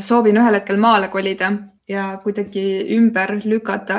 soovin 0.00 0.36
ühel 0.36 0.54
hetkel 0.54 0.76
maale 0.80 1.08
kolida 1.08 1.52
ja 1.88 2.20
kuidagi 2.22 2.86
ümber 2.96 3.40
lükata 3.44 3.96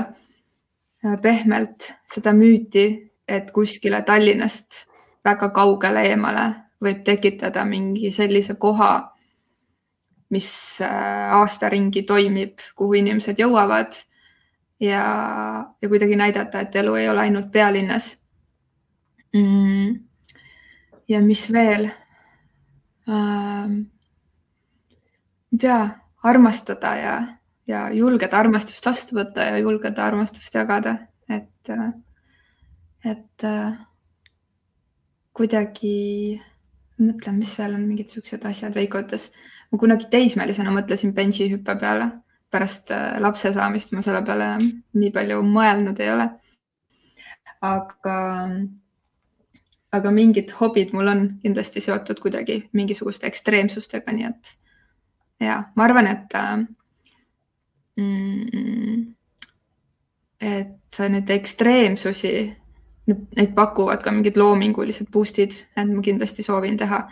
äh, 1.06 1.22
pehmelt 1.22 1.92
seda 2.06 2.34
müüti, 2.34 3.12
et 3.28 3.52
kuskile 3.52 4.02
Tallinnast 4.06 4.86
väga 5.26 5.50
kaugele 5.54 6.08
eemale 6.10 6.50
võib 6.82 7.04
tekitada 7.06 7.66
mingi 7.66 8.12
sellise 8.12 8.56
koha 8.56 8.92
mis 10.30 10.82
äh, 10.82 11.34
aasta 11.34 11.70
ringi 11.70 12.04
toimib, 12.06 12.62
kuhu 12.78 13.00
inimesed 13.02 13.40
jõuavad 13.42 13.98
ja, 14.80 15.04
ja 15.82 15.90
kuidagi 15.90 16.16
näidata, 16.16 16.62
et 16.62 16.76
elu 16.76 16.96
ei 16.96 17.10
ole 17.10 17.26
ainult 17.26 17.52
pealinnas 17.52 18.12
mm.. 19.34 19.96
ja 21.10 21.22
mis 21.26 21.48
veel 21.54 21.90
ähm,? 23.10 23.90
Ei 25.54 25.60
tea, 25.62 25.80
armastada 26.24 26.96
ja, 26.96 27.16
ja 27.68 27.84
julgeda 27.96 28.40
armastust 28.40 28.86
vastu 28.86 29.16
võtta 29.18 29.46
ja 29.52 29.60
julgeda 29.64 30.06
armastust 30.06 30.56
jagada, 30.56 30.96
et, 31.30 31.72
et 33.06 33.46
äh, 33.48 33.78
kuidagi 35.34 36.40
mõtlen, 37.00 37.40
mis 37.40 37.56
veel 37.60 37.78
on 37.78 37.86
mingid 37.88 38.12
siuksed 38.12 38.44
asjad, 38.46 38.76
Veiko 38.76 39.00
ütles 39.00 39.30
ma 39.72 39.80
kunagi 39.80 40.10
teismelisena 40.12 40.74
mõtlesin 40.76 41.14
bensihüppe 41.16 41.78
peale, 41.80 42.10
pärast 42.52 42.92
äh, 42.92 43.16
lapse 43.22 43.54
saamist 43.56 43.94
ma 43.96 44.04
selle 44.06 44.22
peale 44.28 44.52
nii 44.60 45.12
palju 45.16 45.42
mõelnud 45.48 46.04
ei 46.04 46.14
ole. 46.16 46.30
aga, 47.60 48.18
aga 49.92 50.12
mingid 50.16 50.52
hobid 50.56 50.94
mul 50.96 51.10
on 51.12 51.26
kindlasti 51.44 51.82
seotud 51.84 52.22
kuidagi 52.24 52.62
mingisuguste 52.74 53.28
ekstreemsustega, 53.28 54.14
nii 54.16 54.28
et 54.30 54.54
ja 55.40 55.64
ma 55.76 55.84
arvan, 55.84 56.08
et 56.08 56.36
äh, 56.36 56.58
mm, 57.98 59.16
et 60.42 61.00
neid 61.10 61.30
ekstreemsusi, 61.30 62.34
neid 63.10 63.52
pakuvad 63.56 64.04
ka 64.04 64.12
mingid 64.12 64.38
loomingulised 64.38 65.10
boost'id, 65.14 65.54
et 65.78 65.92
ma 65.92 66.02
kindlasti 66.06 66.44
soovin 66.44 66.78
teha 66.78 67.04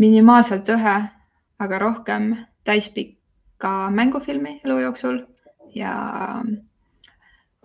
minimaalselt 0.00 0.68
ühe 0.72 0.98
aga 1.60 1.78
rohkem 1.78 2.36
täispikka 2.64 3.90
mängufilmi 3.90 4.60
elu 4.64 4.78
jooksul 4.78 5.18
ja 5.74 5.94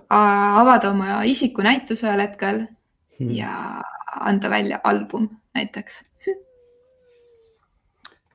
avada 0.09 0.91
oma 0.91 1.23
isikunäitus 1.23 2.03
ühel 2.03 2.21
hetkel 2.25 2.65
hmm. 3.19 3.31
ja 3.31 3.81
anda 4.19 4.49
välja 4.49 4.79
album 4.83 5.29
näiteks. 5.55 6.03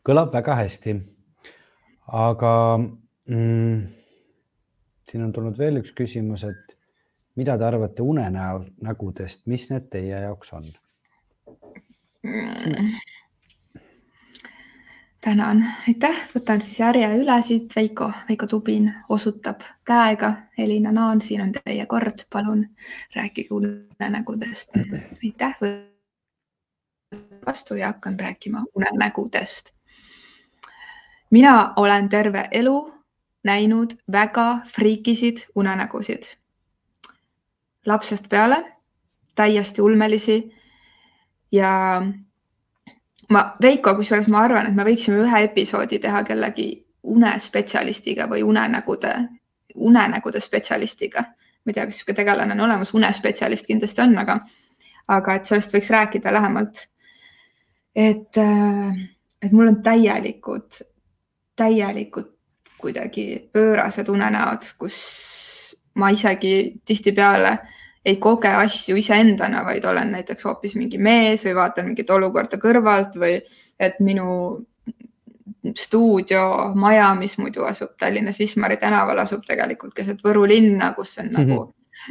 Kõlab 0.06 0.32
väga 0.34 0.54
hästi. 0.62 0.96
aga 2.12 2.52
mm, 3.28 3.80
siin 5.10 5.24
on 5.24 5.32
tulnud 5.32 5.58
veel 5.58 5.78
üks 5.82 5.92
küsimus, 5.94 6.44
et 6.44 6.76
mida 7.38 7.56
te 7.58 7.64
arvate 7.64 8.02
unenägudest, 8.02 9.46
mis 9.46 9.68
need 9.70 9.86
teie 9.92 10.24
jaoks 10.24 10.52
on 10.52 10.66
mm.? 12.26 12.90
tänan, 15.20 15.62
aitäh, 15.88 16.24
võtan 16.34 16.62
siis 16.64 16.80
järje 16.80 17.12
üle 17.20 17.36
siit, 17.44 17.70
Veiko, 17.76 18.10
Veiko 18.28 18.46
Tubin 18.46 18.88
osutab 19.08 19.62
käega. 19.84 20.32
Elina 20.58 20.92
Naan, 20.92 21.20
siin 21.22 21.44
on 21.44 21.52
teie 21.52 21.86
kord, 21.86 22.24
palun 22.32 22.64
rääkige 23.16 23.54
unenägudest. 23.54 24.70
aitäh 25.24 25.56
vastu 27.46 27.74
ja 27.74 27.86
hakkan 27.86 28.20
rääkima 28.20 28.64
unenägudest. 28.74 29.74
Mina 31.30 31.72
olen 31.76 32.08
terve 32.08 32.48
elu 32.50 32.94
näinud 33.44 33.90
väga 34.12 34.58
friikisid 34.66 35.36
unenägusid. 35.54 36.22
lapsest 37.86 38.28
peale, 38.28 38.76
täiesti 39.34 39.82
ulmelisi 39.82 40.54
ja 41.52 42.02
ma, 43.28 43.56
Veiko, 43.62 43.94
kusjuures 43.94 44.28
ma 44.28 44.44
arvan, 44.44 44.66
et 44.66 44.74
me 44.74 44.84
võiksime 44.84 45.22
ühe 45.24 45.42
episoodi 45.44 45.98
teha 45.98 46.22
kellegi 46.24 46.70
unespetsialistiga 47.02 48.26
või 48.28 48.42
unenägude, 48.42 49.14
unenägude 49.74 50.40
spetsialistiga. 50.40 51.24
ma 51.64 51.70
ei 51.70 51.74
tea, 51.74 51.84
kas 51.84 51.94
niisugune 51.94 52.16
tegelane 52.16 52.54
on 52.54 52.60
olemas, 52.60 52.94
unespetsialist 52.94 53.66
kindlasti 53.66 54.00
on, 54.00 54.14
aga, 54.18 54.38
aga 55.08 55.34
et 55.34 55.46
sellest 55.46 55.74
võiks 55.74 55.90
rääkida 55.90 56.32
lähemalt. 56.32 56.86
et, 57.94 58.36
et 59.42 59.52
mul 59.52 59.68
on 59.68 59.82
täielikud, 59.82 60.82
täielikud 61.60 62.30
kuidagi 62.80 63.50
pöörased 63.52 64.08
unenäod, 64.08 64.72
kus 64.80 64.96
ma 66.00 66.08
isegi 66.14 66.80
tihtipeale 66.84 67.58
ei 68.04 68.16
koge 68.16 68.48
asju 68.48 68.96
iseendana, 68.96 69.64
vaid 69.64 69.84
olen 69.84 70.14
näiteks 70.16 70.46
hoopis 70.48 70.76
mingi 70.80 70.98
mees 70.98 71.44
või 71.44 71.54
vaatan 71.58 71.90
mingit 71.90 72.10
olukorda 72.10 72.56
kõrvalt 72.60 73.18
või 73.20 73.34
et 73.80 74.00
minu 74.00 74.30
stuudiomaja, 75.76 77.10
mis 77.18 77.36
muidu 77.38 77.66
asub 77.68 77.92
Tallinnas 78.00 78.40
Wismari 78.40 78.78
tänaval, 78.80 79.20
asub 79.20 79.44
tegelikult 79.46 79.92
keset 79.94 80.22
Võru 80.24 80.46
linna, 80.48 80.94
kus 80.96 81.18
on 81.20 81.28
nagu 81.34 81.58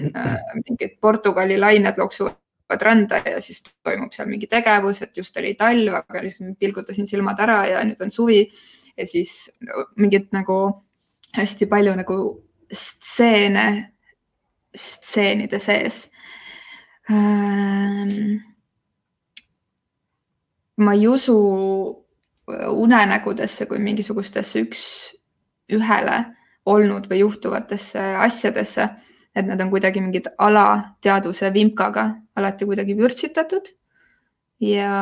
äh, 0.06 0.36
mingid 0.62 1.00
Portugali 1.02 1.58
lained 1.58 1.98
loksuvad 1.98 2.86
randa 2.86 3.24
ja 3.26 3.42
siis 3.42 3.64
toimub 3.84 4.14
seal 4.14 4.30
mingi 4.30 4.48
tegevus, 4.48 5.02
et 5.02 5.18
just 5.18 5.38
oli 5.42 5.56
talv, 5.58 6.04
aga 6.04 6.22
pilgutasin 6.60 7.10
silmad 7.10 7.42
ära 7.42 7.64
ja 7.72 7.82
nüüd 7.88 8.06
on 8.06 8.14
suvi 8.14 8.44
ja 9.00 9.08
siis 9.08 9.50
mingit 9.96 10.32
nagu 10.36 10.60
hästi 11.36 11.68
palju 11.70 11.96
nagu 11.96 12.18
stseene, 12.72 13.66
stseenide 14.76 15.60
sees 15.60 16.10
ähm,. 17.10 18.40
ma 20.78 20.94
ei 20.94 21.08
usu 21.08 21.36
unenägudesse 22.50 23.66
kui 23.70 23.80
mingisugustesse 23.84 24.62
üks-ühele 24.66 26.20
olnud 26.70 27.10
või 27.10 27.20
juhtuvatesse 27.24 28.02
asjadesse, 28.24 28.88
et 29.36 29.46
need 29.46 29.62
on 29.62 29.72
kuidagi 29.74 30.02
mingid 30.02 30.30
alateadvuse 30.38 31.52
vimkaga 31.54 32.06
alati 32.36 32.68
kuidagi 32.70 32.96
vürtsitatud 32.98 33.70
ja 34.64 34.94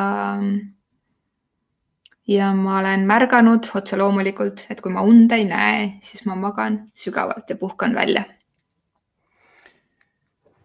ja 2.27 2.53
ma 2.53 2.79
olen 2.79 3.05
märganud 3.07 3.69
otse 3.75 3.97
loomulikult, 3.97 4.65
et 4.69 4.81
kui 4.81 4.91
ma 4.91 5.03
und 5.07 5.31
ei 5.31 5.45
näe, 5.47 5.85
siis 6.03 6.25
ma 6.27 6.35
magan 6.35 6.79
sügavalt 6.95 7.49
ja 7.49 7.55
puhkan 7.55 7.95
välja. 7.95 8.23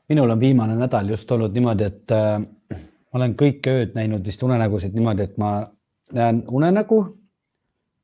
minul 0.09 0.31
on 0.31 0.41
viimane 0.41 0.75
nädal 0.77 1.09
just 1.09 1.31
olnud 1.33 1.55
niimoodi, 1.55 1.85
et 1.85 2.11
äh, 2.13 2.43
ma 2.43 3.21
olen 3.21 3.37
kõik 3.39 3.65
ööd 3.71 3.95
näinud 3.97 4.27
vist 4.27 4.43
unenägusid 4.43 4.93
niimoodi, 4.93 5.23
et 5.23 5.39
ma 5.41 5.53
näen 6.13 6.43
unenägu 6.51 6.99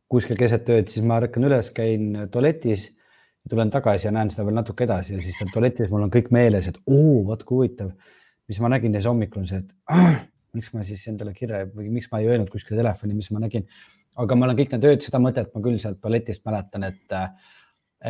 kuskil 0.09 0.38
keset 0.40 0.68
ööd, 0.72 0.88
siis 0.88 1.04
ma 1.04 1.18
ärkan 1.20 1.44
üles, 1.44 1.68
käin 1.76 2.16
tualetis, 2.32 2.86
tulen 3.48 3.70
tagasi 3.72 4.09
ja 4.09 4.12
näen 4.14 4.30
seda 4.32 4.46
veel 4.46 4.56
natuke 4.56 4.86
edasi 4.86 5.14
ja 5.14 5.20
siis 5.24 5.36
seal 5.40 5.52
tualetis 5.52 5.90
mul 5.92 6.06
on 6.06 6.12
kõik 6.12 6.30
meeles, 6.32 6.70
et 6.70 6.80
oo, 6.86 7.20
vot 7.28 7.44
kui 7.44 7.62
huvitav, 7.62 7.92
mis 8.48 8.61
ma 8.61 8.72
nägin 8.72 8.94
ja 8.94 9.02
siis 9.02 9.11
hommikul 9.11 9.44
on 9.44 9.50
see, 9.50 9.61
et 9.61 10.28
miks 10.57 10.72
ma 10.74 10.82
siis 10.86 11.05
endale 11.11 11.34
kirja 11.36 11.64
või 11.68 11.90
miks 11.92 12.11
ma 12.12 12.20
ei 12.22 12.28
öelnud 12.30 12.51
kuskile 12.53 12.80
telefoni, 12.80 13.16
mis 13.16 13.30
ma 13.34 13.42
nägin. 13.42 13.66
aga 14.18 14.34
ma 14.34 14.49
olen 14.49 14.59
kõik 14.59 14.72
need 14.74 14.84
ööd 14.88 15.05
seda 15.07 15.20
mõtet 15.22 15.53
ma 15.55 15.62
küll 15.62 15.78
sealt 15.78 16.01
tualetist 16.03 16.44
mäletan, 16.46 16.88
et, 16.88 17.16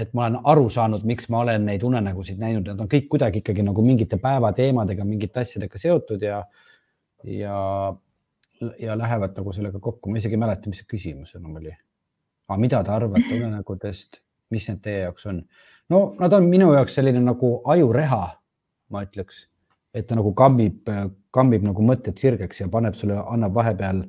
et 0.00 0.14
ma 0.16 0.26
olen 0.26 0.38
aru 0.52 0.68
saanud, 0.72 1.04
miks 1.08 1.28
ma 1.28 1.42
olen 1.44 1.66
neid 1.68 1.84
unenägusid 1.84 2.38
näinud, 2.40 2.70
nad 2.70 2.80
on 2.80 2.88
kõik 2.88 3.10
kuidagi 3.12 3.42
ikkagi 3.42 3.66
nagu 3.66 3.84
mingite 3.84 4.20
päevateemadega, 4.22 5.04
mingite 5.04 5.44
asjadega 5.44 5.80
seotud 5.82 6.24
ja, 6.24 6.40
ja, 7.24 7.58
ja 8.80 8.96
lähevad 8.98 9.36
nagu 9.36 9.52
sellega 9.52 9.80
kokku. 9.80 10.10
ma 10.10 10.22
isegi 10.22 10.38
ei 10.38 10.44
mäleta, 10.46 10.70
mis 10.70 10.82
see 10.84 10.90
küsimus 10.94 11.34
enam 11.36 11.60
oli. 11.60 11.74
aga 12.48 12.60
mida 12.60 12.82
te 12.84 12.94
arvate 12.94 13.28
unenägudest, 13.34 14.22
mis 14.54 14.70
need 14.70 14.80
teie 14.86 15.04
jaoks 15.04 15.28
on? 15.28 15.44
no 15.90 16.02
nad 16.20 16.32
on 16.32 16.48
minu 16.48 16.72
jaoks 16.72 16.96
selline 17.00 17.20
nagu 17.20 17.58
ajureha, 17.76 18.24
ma 18.88 19.04
ütleks 19.04 19.48
et 19.98 20.06
ta 20.06 20.18
nagu 20.18 20.32
kammib, 20.36 20.88
kammib 21.34 21.66
nagu 21.66 21.84
mõtted 21.84 22.18
sirgeks 22.20 22.62
ja 22.62 22.70
paneb 22.72 22.96
sulle, 22.98 23.18
annab 23.18 23.56
vahepeal 23.56 24.04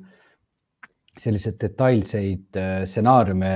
selliseid 1.20 1.58
detailseid 1.60 2.56
äh, 2.58 2.70
stsenaariume, 2.88 3.50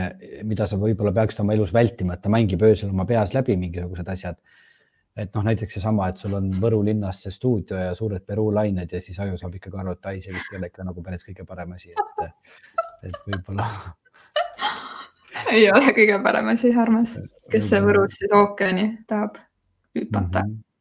mida 0.49 0.67
sa 0.67 0.79
võib-olla 0.81 1.15
peaksid 1.15 1.45
oma 1.45 1.55
elus 1.55 1.73
vältima, 1.75 2.17
et 2.17 2.25
ta 2.25 2.33
mängib 2.33 2.63
öösel 2.67 2.91
oma 2.91 3.07
peas 3.09 3.33
läbi 3.37 3.57
mingisugused 3.61 4.11
asjad. 4.11 4.41
et 5.15 5.31
noh, 5.37 5.45
näiteks 5.47 5.77
seesama, 5.77 6.09
et 6.11 6.19
sul 6.19 6.33
on 6.35 6.49
Võru 6.59 6.81
linnas 6.83 7.21
see 7.23 7.31
stuudio 7.31 7.79
ja 7.79 7.93
suured 7.95 8.25
Peruu 8.27 8.49
lained 8.51 8.91
ja 8.91 9.01
siis 9.01 9.21
aju 9.23 9.37
saab 9.39 9.55
ikkagi 9.55 9.79
aru, 9.79 9.95
et 9.95 10.09
ai, 10.11 10.19
see 10.21 10.35
vist 10.35 10.51
ei 10.51 10.59
ole 10.59 10.73
ikka 10.73 10.87
nagu 10.89 11.05
päris 11.07 11.23
kõige 11.23 11.47
parem 11.47 11.77
asi, 11.77 11.95
et, 11.95 12.59
et 13.07 13.21
võib-olla 13.29 13.69
ei 15.55 15.69
ole 15.71 15.95
kõige 15.95 16.19
parem 16.27 16.51
asi, 16.57 16.75
armas, 16.75 17.15
kes 17.55 17.71
see 17.71 17.83
Võrus 17.87 18.19
siis 18.19 18.35
ookeani 18.35 18.91
tahab 19.07 19.39
hüpata 19.95 20.43
mm. 20.43 20.51
-hmm 20.51 20.74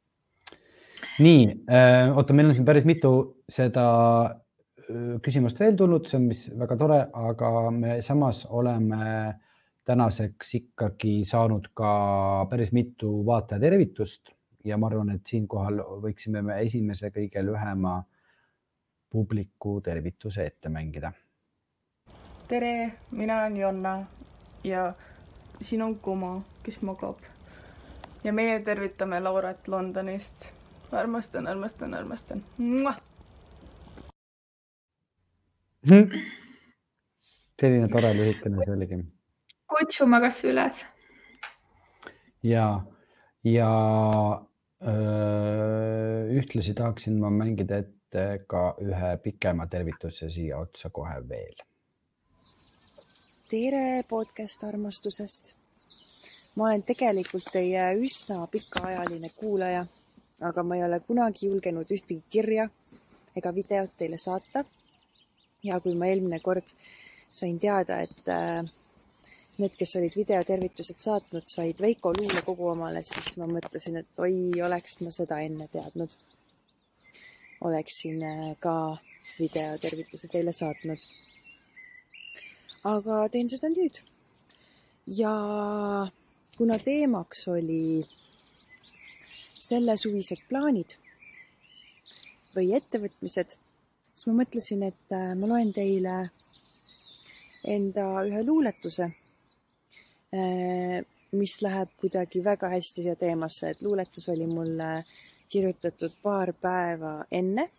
nii, 1.20 1.66
äh, 1.70 2.18
oota, 2.18 2.34
meil 2.34 2.50
on 2.50 2.56
siin 2.58 2.66
päris 2.66 2.86
mitu 2.86 3.44
seda 3.50 3.86
äh, 4.26 5.18
küsimust 5.22 5.60
veel 5.60 5.78
tulnud, 5.78 6.08
see 6.10 6.18
on, 6.20 6.30
mis 6.32 6.46
väga 6.60 6.78
tore, 6.80 7.00
aga 7.14 7.50
me 7.72 8.00
samas 8.02 8.46
oleme 8.50 9.34
tänaseks 9.86 10.56
ikkagi 10.62 11.22
saanud 11.28 11.70
ka 11.76 11.92
päris 12.50 12.72
mitu 12.72 13.20
vaataja 13.26 13.62
tervitust 13.62 14.32
ja 14.66 14.78
ma 14.78 14.88
arvan, 14.88 15.12
et 15.12 15.28
siinkohal 15.28 15.82
võiksime 16.04 16.42
me 16.42 16.62
esimese 16.64 17.12
kõige 17.12 17.44
lühema 17.44 18.00
publiku 19.14 19.80
tervituse 19.84 20.46
ette 20.48 20.70
mängida. 20.70 21.12
tere, 22.48 22.94
mina 23.12 23.42
olen 23.42 23.58
Jonna 23.58 23.94
ja 24.64 24.94
siin 25.62 25.82
on 25.82 25.96
Kuma, 26.00 26.42
kes 26.64 26.82
magab. 26.82 27.20
ja 28.24 28.34
meie 28.34 28.60
tervitame 28.60 29.20
Laurat 29.20 29.68
Londonist 29.68 30.63
armastan, 30.96 31.48
armastan, 31.48 31.94
armastan. 31.94 32.44
selline 37.60 37.88
tore 37.92 38.14
lühikene 38.18 38.64
see 38.64 38.74
oligi. 38.74 39.00
kutsu 39.68 40.08
magas 40.08 40.44
üles. 40.46 40.86
ja, 42.44 42.68
ja 43.44 43.72
öö, 44.82 46.30
ühtlasi 46.40 46.76
tahaksin 46.76 47.20
ma 47.20 47.30
mängida 47.30 47.82
ette 47.84 48.46
ka 48.48 48.64
ühe 48.82 49.12
pikema 49.24 49.68
tervituse 49.68 50.30
siia 50.30 50.60
otsa 50.60 50.90
kohe 50.90 51.18
veel. 51.30 51.58
tere 53.50 54.04
podcast 54.10 54.64
armastusest. 54.64 55.56
ma 56.56 56.70
olen 56.70 56.88
tegelikult 56.88 57.52
teie 57.52 57.92
üsna 58.08 58.48
pikaajaline 58.48 59.30
kuulaja 59.40 59.86
aga 60.50 60.64
ma 60.64 60.78
ei 60.78 60.84
ole 60.84 61.00
kunagi 61.08 61.48
julgenud 61.50 61.90
ühtegi 61.96 62.24
kirja 62.30 62.68
ega 63.38 63.52
videot 63.56 63.92
teile 63.98 64.18
saata. 64.18 64.66
ja 65.64 65.80
kui 65.80 65.96
ma 65.96 66.10
eelmine 66.12 66.40
kord 66.44 66.74
sain 67.32 67.60
teada, 67.60 68.02
et 68.04 68.28
äh, 68.30 68.62
need, 69.58 69.76
kes 69.80 69.96
olid 70.00 70.16
videotervitused 70.18 71.00
saatnud, 71.00 71.46
said 71.48 71.80
Veiko 71.82 72.12
luulekogu 72.18 72.68
omale, 72.74 73.02
siis 73.06 73.38
ma 73.42 73.48
mõtlesin, 73.50 74.02
et 74.02 74.22
oi, 74.22 74.36
oleks 74.66 75.00
ma 75.02 75.14
seda 75.14 75.40
enne 75.42 75.68
teadnud. 75.72 76.16
oleksin 77.64 78.24
äh, 78.28 78.58
ka 78.60 78.98
videotervituse 79.40 80.28
teile 80.28 80.52
saatnud. 80.52 81.08
aga 82.84 83.22
teen 83.32 83.50
seda 83.50 83.72
nüüd. 83.72 84.02
ja 85.08 85.34
kuna 86.58 86.78
teemaks 86.80 87.48
oli 87.48 88.06
sellesuvised 89.64 90.44
plaanid 90.50 90.98
või 92.54 92.74
ettevõtmised, 92.78 93.56
siis 94.14 94.28
ma 94.30 94.38
mõtlesin, 94.44 94.86
et 94.90 95.16
äh, 95.16 95.34
ma 95.40 95.50
loen 95.50 95.74
teile 95.74 96.18
enda 97.64 98.08
ühe 98.28 98.44
luuletuse, 98.46 99.10
äh, 100.36 101.00
mis 101.34 101.56
läheb 101.66 101.94
kuidagi 101.98 102.44
väga 102.46 102.70
hästi 102.76 103.08
siia 103.08 103.16
teemasse, 103.18 103.74
et 103.74 103.82
luuletus 103.82 104.30
oli 104.30 104.46
mulle 104.48 104.90
kirjutatud 105.50 106.20
paar 106.22 106.54
päeva 106.54 107.16
enne, 107.32 107.70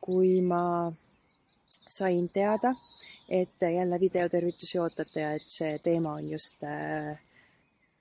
kui 0.00 0.40
ma 0.44 0.92
sain 1.88 2.28
teada, 2.32 2.74
et 3.28 3.60
jälle 3.60 4.00
videotervitusi 4.00 4.78
ootate 4.78 5.20
ja 5.20 5.34
et 5.36 5.48
see 5.48 5.76
teema 5.84 6.16
on 6.20 6.30
just 6.30 6.64
äh, 6.64 7.18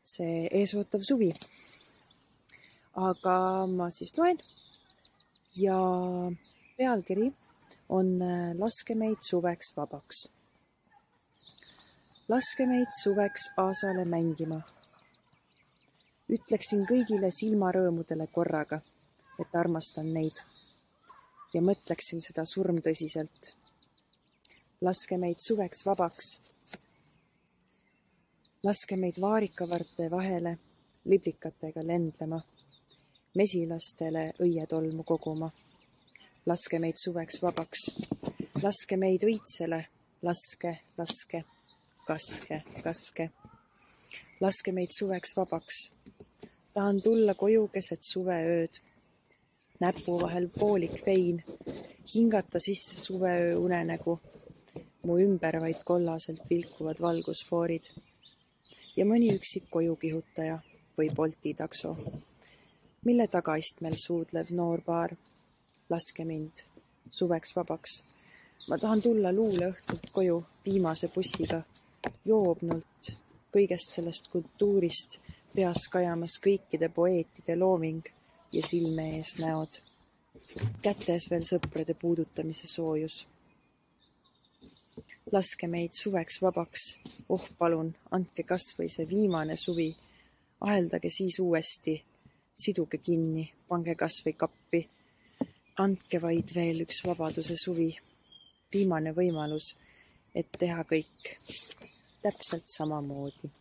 see 0.04 0.48
eesootav 0.62 1.04
suvi. 1.08 1.32
Aga 2.96 3.68
ma 3.68 3.90
siis 3.90 4.12
loen 4.18 4.38
ja 5.56 5.78
pealkiri 6.78 7.32
on 7.90 8.22
äh, 8.22 8.52
Laske 8.60 8.96
meid 8.96 9.20
suveks 9.30 9.74
vabaks. 9.78 10.30
laske 12.30 12.66
meid 12.66 12.92
suveks 13.04 13.50
aasale 13.58 14.06
mängima. 14.06 14.62
ütleksin 16.32 16.86
kõigile 16.88 17.32
silmarõõmudele 17.32 18.28
korraga, 18.32 18.82
et 19.40 19.56
armastan 19.56 20.14
neid 20.14 20.38
ja 21.54 21.62
mõtleksin 21.62 22.22
seda 22.24 22.46
surmtõsiselt 22.46 23.52
laske 24.82 25.18
meid 25.18 25.38
suveks 25.38 25.86
vabaks. 25.86 26.40
laske 28.64 28.96
meid 28.96 29.20
vaarikavarte 29.22 30.08
vahele 30.12 30.58
liblikatega 31.06 31.84
lendlema, 31.86 32.42
mesilastele 33.36 34.32
õietolmu 34.44 35.04
koguma. 35.08 35.52
laske 36.46 36.80
meid 36.80 36.98
suveks 36.98 37.38
vabaks, 37.42 37.84
laske 38.64 38.98
meid 38.98 39.24
õitsele, 39.24 39.86
laske, 40.26 40.72
laske, 40.98 41.44
kaske, 42.08 42.64
kaske. 42.84 43.30
laske 44.42 44.72
meid 44.72 44.92
suveks 44.98 45.36
vabaks. 45.38 45.92
tahan 46.74 47.02
tulla 47.02 47.34
koju 47.34 47.68
keset 47.68 48.04
suveööd. 48.04 48.82
Näpu 49.82 50.20
vahel 50.22 50.48
poolik 50.50 51.00
vein, 51.06 51.44
hingata 52.16 52.60
sisse 52.60 53.00
suveöö 53.00 53.56
unenägu. 53.58 54.20
Mu 55.04 55.18
ümber 55.18 55.58
vaid 55.62 55.82
kollaselt 55.86 56.44
vilkuvad 56.50 57.02
valgusfoorid. 57.02 57.88
Ja 58.96 59.06
mõni 59.06 59.32
üksik 59.34 59.72
kojukihutaja 59.74 60.60
või 60.98 61.10
Bolti 61.16 61.54
takso, 61.58 61.96
mille 63.06 63.28
tagaistmel 63.28 63.96
suudlev 63.98 64.52
noor 64.52 64.82
paar. 64.82 65.16
laske 65.90 66.26
mind 66.26 66.62
suveks 67.12 67.56
vabaks. 67.56 68.04
ma 68.68 68.78
tahan 68.78 69.02
tulla 69.02 69.32
luuleõhtult 69.34 70.12
koju 70.12 70.44
viimase 70.66 71.08
bussiga, 71.16 71.62
joobnult 72.26 73.12
kõigest 73.56 73.96
sellest 73.96 74.28
kultuurist, 74.28 75.20
peas 75.56 75.88
kajamas 75.90 76.38
kõikide 76.46 76.90
poeetide 76.90 77.56
looming 77.56 78.06
ja 78.52 78.62
silme 78.62 79.16
ees 79.16 79.38
näod. 79.40 79.82
kätes 80.82 81.30
veel 81.32 81.44
sõprade 81.44 81.94
puudutamise 81.94 82.68
soojus 82.68 83.26
laske 85.32 85.68
meid 85.68 85.94
suveks 85.94 86.42
vabaks, 86.42 86.98
oh 87.30 87.50
palun, 87.58 87.94
andke 88.12 88.44
kas 88.44 88.76
või 88.78 88.90
see 88.90 89.08
viimane 89.10 89.56
suvi, 89.56 89.96
aheldage 90.62 91.10
siis 91.10 91.40
uuesti, 91.40 91.96
siduge 92.62 93.02
kinni, 93.04 93.46
pange 93.68 93.96
kas 94.00 94.20
või 94.26 94.36
kappi, 94.38 94.82
andke 95.82 96.22
vaid 96.22 96.54
veel 96.56 96.84
üks 96.86 97.02
vabaduse 97.06 97.58
suvi, 97.58 97.90
viimane 98.74 99.14
võimalus, 99.18 99.74
et 100.36 100.52
teha 100.60 100.84
kõik 100.88 101.34
täpselt 102.22 102.70
samamoodi. 102.78 103.52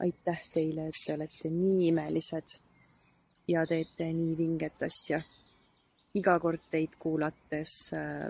aitäh 0.00 0.42
teile, 0.52 0.86
et 0.88 0.98
te 1.04 1.14
olete 1.14 1.50
nii 1.52 1.88
imelised 1.88 2.54
ja 3.48 3.66
teete 3.66 4.12
nii 4.12 4.36
vinget 4.38 4.82
asja. 4.82 5.20
iga 6.14 6.38
kord 6.40 6.62
teid 6.70 6.96
kuulates 6.98 7.92
äh, 7.94 8.26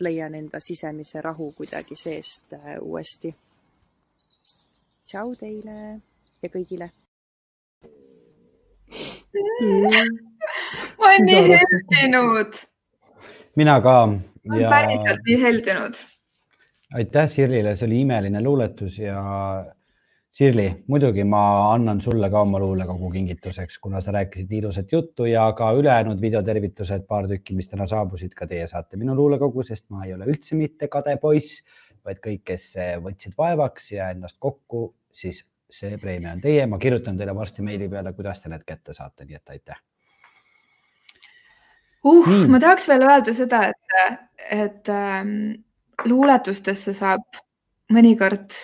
leian 0.00 0.34
enda 0.34 0.60
sisemise 0.60 1.20
rahu 1.20 1.52
kuidagi 1.52 1.96
seest 1.96 2.52
äh, 2.52 2.76
uuesti. 2.80 3.34
tšau 5.04 5.34
teile 5.36 6.00
ja 6.42 6.48
kõigile. 6.48 6.90
Ma 10.98 11.06
olen 11.06 11.24
nii 11.26 11.42
heldinud. 11.50 12.58
mina 13.56 13.78
ka. 13.80 13.94
ma 14.48 14.54
olen 14.56 14.70
päriselt 14.70 15.22
nii 15.28 15.38
heldinud. 15.42 15.94
aitäh 16.94 17.28
Sirlile, 17.28 17.74
see 17.74 17.88
oli 17.88 18.02
imeline 18.04 18.42
luuletus 18.42 18.98
ja 18.98 19.22
Sirli, 20.34 20.66
muidugi 20.90 21.22
ma 21.30 21.40
annan 21.72 22.00
sulle 22.02 22.26
ka 22.30 22.40
oma 22.42 22.58
luulekogu 22.58 23.10
kingituseks, 23.10 23.78
kuna 23.78 24.00
sa 24.02 24.10
rääkisid 24.16 24.50
nii 24.50 24.58
ilusat 24.64 24.92
juttu 24.92 25.28
ja 25.30 25.44
ka 25.54 25.68
ülejäänud 25.78 26.20
videotervitused, 26.20 27.06
paar 27.06 27.28
tükki, 27.30 27.54
mis 27.54 27.70
täna 27.70 27.86
saabusid, 27.86 28.34
ka 28.34 28.48
teie 28.50 28.66
saate 28.66 28.98
minu 28.98 29.14
luulekogu, 29.14 29.62
sest 29.62 29.86
ma 29.94 30.02
ei 30.06 30.14
ole 30.16 30.26
üldse 30.32 30.58
mitte 30.58 30.90
kade 30.90 31.14
poiss, 31.22 31.62
vaid 32.04 32.18
kõik, 32.24 32.42
kes 32.50 32.66
võtsid 33.04 33.38
vaevaks 33.38 33.92
ja 33.94 34.10
ennast 34.10 34.40
kokku, 34.42 34.88
siis 35.14 35.44
see 35.70 35.98
preemia 35.98 36.32
on 36.32 36.40
teie. 36.40 36.66
ma 36.66 36.78
kirjutan 36.78 37.16
teile 37.18 37.34
varsti 37.34 37.62
meili 37.62 37.88
peale, 37.88 38.12
kuidas 38.12 38.42
te 38.42 38.52
need 38.52 38.64
kätte 38.66 38.92
saate, 38.92 39.24
nii 39.24 39.36
et 39.36 39.54
aitäh 39.56 39.80
uh,. 42.04 42.46
ma 42.48 42.60
tahaks 42.60 42.88
veel 42.88 43.06
öelda 43.08 43.34
seda, 43.34 43.64
et, 43.72 44.22
et 44.50 44.92
ähm, 44.92 45.34
luuletustesse 46.04 46.94
saab 46.96 47.42
mõnikord 47.92 48.54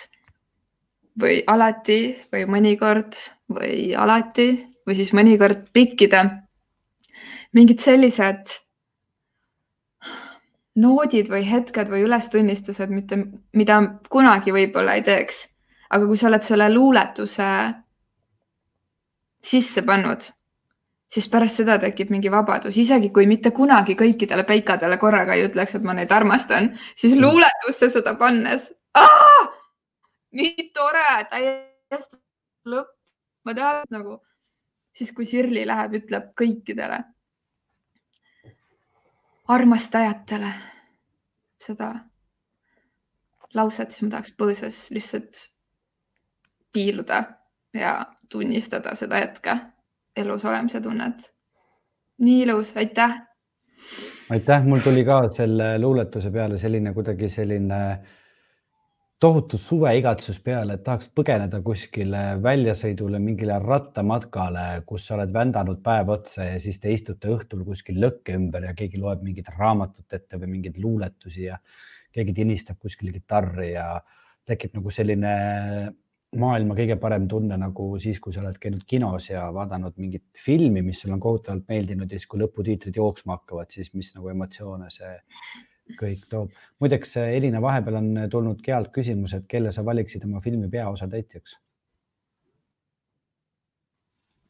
või 1.21 1.41
alati 1.47 2.01
või 2.31 2.45
mõnikord 2.49 3.17
või 3.51 3.93
alati 3.97 4.49
või 4.87 4.97
siis 4.97 5.11
mõnikord 5.13 5.67
pikkida 5.73 6.23
mingid 7.53 7.81
sellised 7.83 8.57
noodid 10.81 11.29
või 11.31 11.43
hetked 11.45 11.89
või 11.91 12.05
ülestunnistused, 12.05 12.91
mitte, 12.93 13.17
mida 13.53 13.81
kunagi 14.09 14.53
võib-olla 14.55 14.95
ei 14.95 15.03
teeks. 15.03 15.43
Aga 15.91 16.07
kui 16.07 16.19
sa 16.19 16.29
oled 16.29 16.45
selle 16.45 16.69
luuletuse 16.71 17.47
sisse 19.41 19.83
pannud, 19.83 20.23
siis 21.11 21.27
pärast 21.31 21.61
seda 21.61 21.77
tekib 21.81 22.11
mingi 22.13 22.31
vabadus, 22.31 22.77
isegi 22.77 23.09
kui 23.13 23.27
mitte 23.27 23.51
kunagi 23.55 23.97
kõikidele 23.99 24.45
peikadele 24.47 24.97
korraga 25.01 25.35
ei 25.35 25.47
ütleks, 25.49 25.75
et 25.75 25.87
ma 25.87 25.95
neid 25.97 26.11
armastan, 26.15 26.71
siis 26.95 27.15
mm. 27.17 27.25
luuletusse 27.25 27.89
seda 27.97 28.15
pannes 28.19 28.69
nii 30.37 30.67
tore, 30.75 31.07
täiesti 31.31 32.19
lõpp. 32.71 32.93
ma 33.45 33.55
tean 33.57 33.87
nagu 33.89 34.19
siis, 34.93 35.11
kui 35.15 35.25
Sirli 35.25 35.65
läheb, 35.67 35.97
ütleb 35.97 36.31
kõikidele 36.37 37.01
armastajatele 39.51 40.51
seda 41.61 41.93
lauset, 43.57 43.91
siis 43.91 44.05
ma 44.05 44.15
tahaks 44.15 44.35
põõsas 44.37 44.83
lihtsalt 44.95 45.50
piiluda 46.73 47.23
ja 47.73 48.05
tunnistada 48.31 48.95
seda 48.95 49.19
hetke, 49.21 49.57
elus 50.15 50.45
olemise 50.45 50.81
tunnet. 50.81 51.33
nii 52.21 52.41
ilus, 52.41 52.77
aitäh. 52.77 53.17
aitäh, 54.29 54.65
mul 54.65 54.79
tuli 54.79 55.05
ka 55.05 55.21
selle 55.29 55.79
luuletuse 55.79 56.31
peale 56.31 56.57
selline 56.57 56.93
kuidagi 56.93 57.29
selline 57.29 57.81
tohutu 59.21 59.57
suveigatsus 59.57 60.39
peale, 60.41 60.73
et 60.73 60.83
tahaks 60.83 61.09
põgeneda 61.13 61.59
kuskile 61.61 62.21
väljasõidule, 62.41 63.19
mingile 63.21 63.59
rattamatkale, 63.61 64.81
kus 64.85 65.05
sa 65.07 65.15
oled 65.17 65.33
vändanud 65.33 65.83
päev 65.85 66.09
otsa 66.15 66.47
ja 66.47 66.59
siis 66.59 66.79
te 66.81 66.93
istute 66.93 67.29
õhtul 67.29 67.61
kuskil 67.67 68.01
lõkke 68.01 68.33
ümber 68.37 68.65
ja 68.65 68.73
keegi 68.77 69.01
loeb 69.01 69.21
mingit 69.25 69.51
raamatut 69.57 70.17
ette 70.17 70.41
või 70.41 70.55
mingeid 70.55 70.79
luuletusi 70.81 71.45
ja 71.45 71.59
keegi 72.11 72.33
tinistab 72.41 72.81
kuskil 72.81 73.13
kitarri 73.13 73.75
ja 73.75 73.91
tekib 74.45 74.73
nagu 74.79 74.89
selline 74.89 75.35
maailma 76.39 76.75
kõige 76.77 76.95
parem 76.99 77.25
tunne 77.27 77.57
nagu 77.59 77.87
siis, 77.99 78.19
kui 78.23 78.33
sa 78.33 78.43
oled 78.43 78.59
käinud 78.61 78.85
kinos 78.87 79.29
ja 79.29 79.47
vaadanud 79.53 79.97
mingit 79.99 80.23
filmi, 80.37 80.83
mis 80.85 81.01
sulle 81.01 81.17
on 81.17 81.23
kohutavalt 81.23 81.67
meeldinud 81.67 82.11
ja 82.11 82.19
siis, 82.19 82.29
kui 82.31 82.39
lõputiitrid 82.39 82.95
jooksma 82.95 83.35
hakkavad, 83.39 83.71
siis 83.73 83.91
mis 83.93 84.13
nagu 84.15 84.31
emotsioone 84.31 84.87
see 84.93 85.11
kõik 85.99 86.23
toob. 86.31 86.53
muideks, 86.79 87.17
Elina, 87.25 87.59
vahepeal 87.61 87.97
on 87.99 88.13
tulnud 88.31 88.61
Gealt 88.63 88.93
küsimus, 88.95 89.33
et 89.35 89.47
kelle 89.49 89.73
sa 89.75 89.83
valiksid 89.85 90.23
oma 90.25 90.39
filmi 90.39 90.69
peaosa 90.71 91.07
täitjaks 91.11 91.57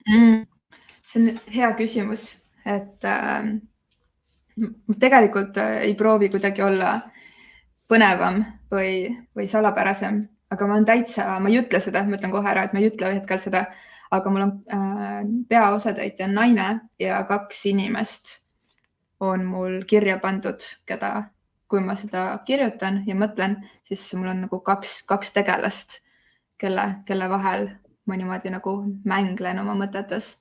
mm,? 0.06 0.46
see 1.02 1.24
on 1.24 1.40
hea 1.56 1.72
küsimus, 1.80 2.28
et 2.66 3.10
äh, 3.10 3.50
tegelikult 5.00 5.58
ei 5.58 5.96
proovi 5.98 6.30
kuidagi 6.30 6.62
olla 6.62 6.94
põnevam 7.90 8.44
või, 8.72 9.10
või 9.36 9.48
salapärasem, 9.50 10.22
aga 10.52 10.68
ma 10.68 10.78
olen 10.78 10.86
täitsa, 10.86 11.40
ma 11.40 11.50
ei 11.50 11.60
ütle 11.62 11.80
seda, 11.84 12.04
ma 12.08 12.18
ütlen 12.20 12.34
kohe 12.34 12.52
ära, 12.52 12.68
et 12.68 12.76
ma 12.76 12.82
ei 12.82 12.92
ütle 12.92 13.14
hetkel 13.16 13.40
seda, 13.44 13.66
aga 14.12 14.32
mul 14.34 14.46
on 14.46 14.54
äh, 14.76 15.20
peaosatäitja 15.50 16.28
on 16.28 16.36
naine 16.36 16.70
ja 17.00 17.24
kaks 17.30 17.66
inimest 17.72 18.38
on 19.22 19.46
mul 19.46 19.84
kirja 19.88 20.18
pandud, 20.20 20.64
keda, 20.90 21.12
kui 21.70 21.84
ma 21.86 21.96
seda 21.96 22.26
kirjutan 22.46 23.04
ja 23.08 23.16
mõtlen, 23.16 23.60
siis 23.88 24.04
mul 24.18 24.34
on 24.34 24.46
nagu 24.48 24.60
kaks, 24.66 25.02
kaks 25.08 25.32
tegelast, 25.38 26.02
kelle, 26.60 26.88
kelle 27.06 27.30
vahel 27.30 27.70
ma 28.10 28.18
niimoodi 28.18 28.52
nagu 28.52 28.76
mänglen 29.08 29.62
oma 29.62 29.78
mõtetes. 29.86 30.38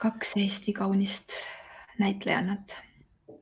kaks 0.00 0.34
Eesti 0.36 0.72
kaunist 0.72 1.36
näitlejannat. 1.98 2.74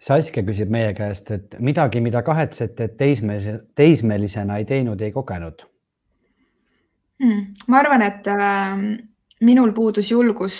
Saskia 0.02 0.42
küsib 0.42 0.70
meie 0.74 0.90
käest, 0.98 1.30
et 1.30 1.54
midagi, 1.62 2.00
mida 2.02 2.24
kahetsete, 2.26 2.88
et 2.88 2.96
teismelise, 2.98 3.60
teismelisena 3.78 4.58
ei 4.58 4.66
teinud, 4.66 5.00
ei 5.00 5.12
kogenud 5.14 5.62
hmm,? 7.22 7.44
ma 7.68 7.78
arvan, 7.82 8.02
et 8.02 8.26
äh, 8.26 8.82
minul 9.46 9.72
puudus 9.76 10.10
julgus 10.10 10.56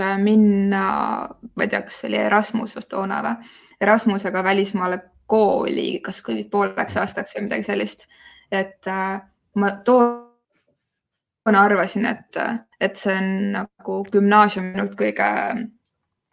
äh, 0.00 0.16
minna, 0.18 0.84
ma 1.28 1.66
ei 1.66 1.68
tea, 1.68 1.82
kas 1.84 2.00
see 2.00 2.08
oli 2.12 2.22
Erasmus 2.22 2.76
toona 2.88 3.20
või, 3.26 3.52
Erasmusega 3.84 4.44
välismaale 4.44 5.00
kooli, 5.26 6.00
kas 6.04 6.22
või 6.24 6.44
pooleks 6.50 6.96
aastaks 7.00 7.36
või 7.36 7.48
midagi 7.48 7.68
sellist. 7.68 8.08
et 8.52 8.86
äh, 8.88 9.20
ma 9.60 9.70
toona 9.84 11.64
arvasin, 11.64 12.06
et, 12.06 12.36
et 12.80 12.96
see 12.96 13.14
on 13.16 13.30
nagu 13.58 14.02
gümnaasium 14.12 14.72
minult 14.72 14.94
kõige, 14.98 15.28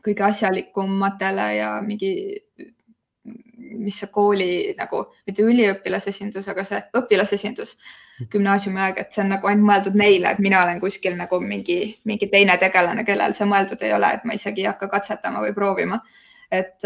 kõige 0.05 0.25
asjalikumatele 0.27 1.47
ja 1.55 1.71
mingi, 1.85 2.13
mis 3.81 3.99
see 4.01 4.11
kooli 4.13 4.51
nagu, 4.77 5.05
mitte 5.27 5.45
üliõpilasesindus, 5.45 6.47
aga 6.51 6.65
see 6.67 6.81
õpilasesindus 7.01 7.75
gümnaasiumi 8.29 8.81
aeg, 8.81 8.99
et 9.01 9.13
see 9.13 9.23
on 9.23 9.31
nagu 9.33 9.49
ainult 9.49 9.67
mõeldud 9.67 9.97
neile, 9.97 10.33
et 10.33 10.39
mina 10.43 10.61
olen 10.63 10.79
kuskil 10.81 11.15
nagu 11.17 11.39
mingi, 11.41 11.79
mingi 12.05 12.29
teine 12.29 12.57
tegelane, 12.61 13.05
kellel 13.07 13.33
see 13.37 13.47
mõeldud 13.49 13.81
ei 13.85 13.93
ole, 13.95 14.11
et 14.17 14.25
ma 14.27 14.37
isegi 14.37 14.65
ei 14.65 14.69
hakka 14.69 14.89
katsetama 14.91 15.41
või 15.45 15.53
proovima. 15.57 16.01
et, 16.51 16.83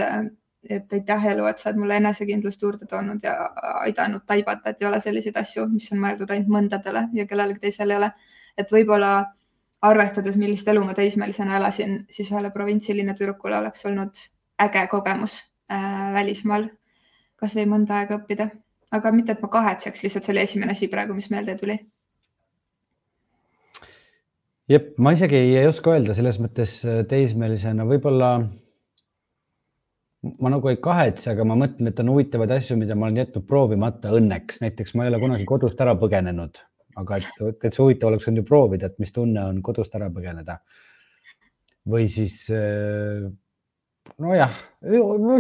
et 0.70 0.94
aitäh, 0.94 1.26
elu, 1.32 1.46
et 1.50 1.60
sa 1.60 1.70
oled 1.70 1.80
mulle 1.82 1.98
enesekindlust 1.98 2.62
juurde 2.62 2.86
toonud 2.90 3.24
ja 3.24 3.34
aidanud 3.82 4.22
taibata, 4.26 4.70
et 4.70 4.82
ei 4.82 4.88
ole 4.88 5.00
selliseid 5.00 5.38
asju, 5.42 5.66
mis 5.72 5.92
on 5.92 6.04
mõeldud 6.04 6.32
ainult 6.32 6.52
mõndadele 6.54 7.08
ja 7.14 7.26
kellelegi 7.26 7.60
teisele 7.68 7.94
ei 7.94 7.98
ole. 7.98 8.12
et 8.58 8.72
võib-olla 8.72 9.26
arvestades, 9.82 10.38
millist 10.40 10.68
elu 10.68 10.84
ma 10.86 10.96
teismelisena 10.98 11.58
elasin, 11.60 12.00
siis 12.12 12.32
ühele 12.32 12.52
provintsilinna 12.54 13.16
tüdrukule 13.18 13.58
oleks 13.58 13.86
olnud 13.86 14.22
äge 14.62 14.86
kogemus 14.92 15.40
äh, 15.72 16.14
välismaal 16.16 16.70
kasvõi 17.42 17.66
mõnda 17.70 18.00
aega 18.00 18.20
õppida. 18.20 18.50
Aga 18.96 19.12
mitte, 19.12 19.36
et 19.36 19.42
ma 19.44 19.50
kahetseks, 19.52 20.04
lihtsalt 20.06 20.26
see 20.26 20.34
oli 20.34 20.44
esimene 20.46 20.76
asi 20.76 20.88
praegu, 20.88 21.16
mis 21.18 21.30
meelde 21.34 21.58
tuli. 21.60 21.80
jep, 24.70 24.96
ma 24.98 25.12
isegi 25.14 25.38
ei, 25.38 25.68
oska 25.68 25.94
öelda 25.94 26.16
selles 26.18 26.40
mõttes 26.42 26.80
äh, 26.86 27.04
teismelisena, 27.10 27.86
võib-olla 27.86 28.32
ma 30.42 30.50
nagu 30.50 30.70
ei 30.72 30.80
kahetse, 30.82 31.32
aga 31.34 31.46
ma 31.46 31.58
mõtlen, 31.60 31.92
et 31.92 32.00
on 32.02 32.10
huvitavaid 32.14 32.54
asju, 32.56 32.78
mida 32.80 32.96
ma 32.98 33.10
olen 33.10 33.22
jätnud 33.22 33.46
proovimata 33.50 34.14
õnneks, 34.18 34.62
näiteks 34.64 34.96
ma 34.96 35.06
ei 35.06 35.12
ole 35.12 35.20
kunagi 35.22 35.46
kodust 35.50 35.82
ära 35.82 35.94
põgenenud, 36.00 36.62
aga 37.02 37.22
et 37.22 37.58
täitsa 37.62 37.84
huvitav 37.84 38.12
oleks 38.12 38.28
olnud 38.30 38.44
ju 38.44 38.50
proovida, 38.50 38.90
et 38.90 39.00
mis 39.02 39.14
tunne 39.16 39.44
on 39.52 39.62
kodust 39.66 39.96
ära 39.98 40.12
põgeneda. 40.14 40.60
või 41.86 42.08
siis 42.10 42.48
äh, 42.50 43.26
nojah, 44.22 44.54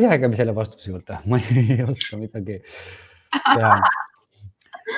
jäägem 0.01 0.35
selle 0.37 0.55
vastuse 0.55 0.91
juurde, 0.91 1.21
ma 1.29 1.39
ei 1.41 1.79
oska 1.85 2.19
midagi 2.21 2.61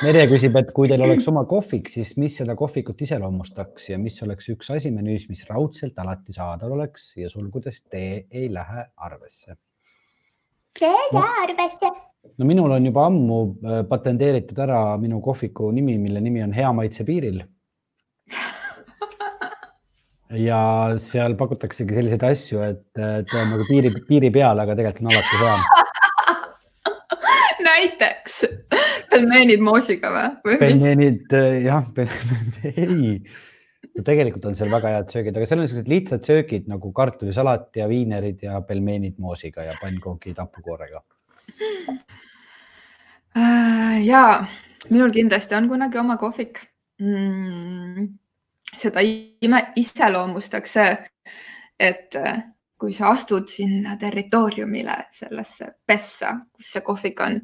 Merje 0.04 0.26
küsib, 0.28 0.58
et 0.60 0.74
kui 0.76 0.90
teil 0.92 1.02
oleks 1.02 1.26
oma 1.32 1.46
kohvik, 1.48 1.88
siis 1.90 2.12
mis 2.20 2.36
seda 2.42 2.58
kohvikut 2.60 3.00
iseloomustaks 3.06 3.86
ja 3.94 3.98
mis 3.98 4.18
oleks 4.26 4.50
üks 4.52 4.68
asi 4.76 4.92
menüüs, 4.92 5.30
mis 5.32 5.46
raudselt 5.48 5.98
alati 6.04 6.36
saadaval 6.36 6.76
oleks 6.82 7.14
ja 7.18 7.30
sulgudes 7.32 7.80
tee 7.88 8.26
ei 8.28 8.50
lähe 8.54 8.84
arvesse? 9.08 9.56
tee 10.78 10.92
ei 10.92 11.14
lähe 11.16 11.40
arvesse. 11.46 11.94
No 12.38 12.46
minul 12.46 12.72
on 12.76 12.86
juba 12.86 13.08
ammu 13.10 13.40
äh, 13.66 13.84
patenteeritud 13.90 14.60
ära 14.66 14.82
minu 15.02 15.22
kohviku 15.24 15.72
nimi, 15.76 15.98
mille 16.02 16.22
nimi 16.24 16.44
on 16.46 16.54
Hea 16.56 16.72
maitse 16.74 17.06
piiril. 17.08 17.44
ja 20.48 20.62
seal 21.00 21.38
pakutaksegi 21.40 21.96
selliseid 21.96 22.24
asju, 22.28 22.62
et 22.66 22.84
ta 22.94 23.42
on 23.42 23.54
nagu 23.56 23.68
piiri, 23.70 23.94
piiri 24.10 24.32
peal, 24.34 24.60
aga 24.60 24.76
tegelikult 24.76 25.08
on 25.08 25.14
alati 25.16 25.44
hea 25.44 25.86
näiteks 27.68 28.42
pelmeenid 29.12 29.64
moosiga 29.64 30.12
või? 30.14 30.58
pelmeenid 30.60 31.36
äh, 31.38 31.62
jah, 31.66 31.88
ei 32.74 33.22
no 33.98 34.06
tegelikult 34.06 34.46
on 34.50 34.58
seal 34.58 34.72
väga 34.74 34.94
head 34.96 35.14
söögid, 35.14 35.38
aga 35.38 35.50
seal 35.50 35.62
on 35.62 35.66
niisugused 35.66 35.92
lihtsad 35.92 36.26
söögid 36.28 36.68
nagu 36.72 36.92
kartulisalat 36.96 37.70
ja 37.80 37.88
viinerid 37.90 38.44
ja 38.46 38.62
pelmeenid 38.68 39.18
moosiga 39.22 39.66
ja 39.66 39.78
pannkoogid 39.82 40.38
hapukoorega. 40.42 41.02
Ja 44.06 44.46
minul 44.90 45.12
kindlasti 45.12 45.56
on 45.56 45.70
kunagi 45.70 45.98
oma 45.98 46.18
kohvik 46.18 46.60
mm,. 47.00 48.08
seda 48.78 49.02
ime, 49.02 49.62
iseloomustaks 49.76 50.74
see, 50.78 50.92
et 51.80 52.16
äh, 52.16 52.44
kui 52.78 52.94
sa 52.94 53.10
astud 53.10 53.48
sinna 53.50 53.98
territooriumile, 53.98 54.98
sellesse 55.12 55.72
pessa, 55.86 56.36
kus 56.54 56.74
see 56.76 56.84
kohvik 56.86 57.22
on, 57.26 57.40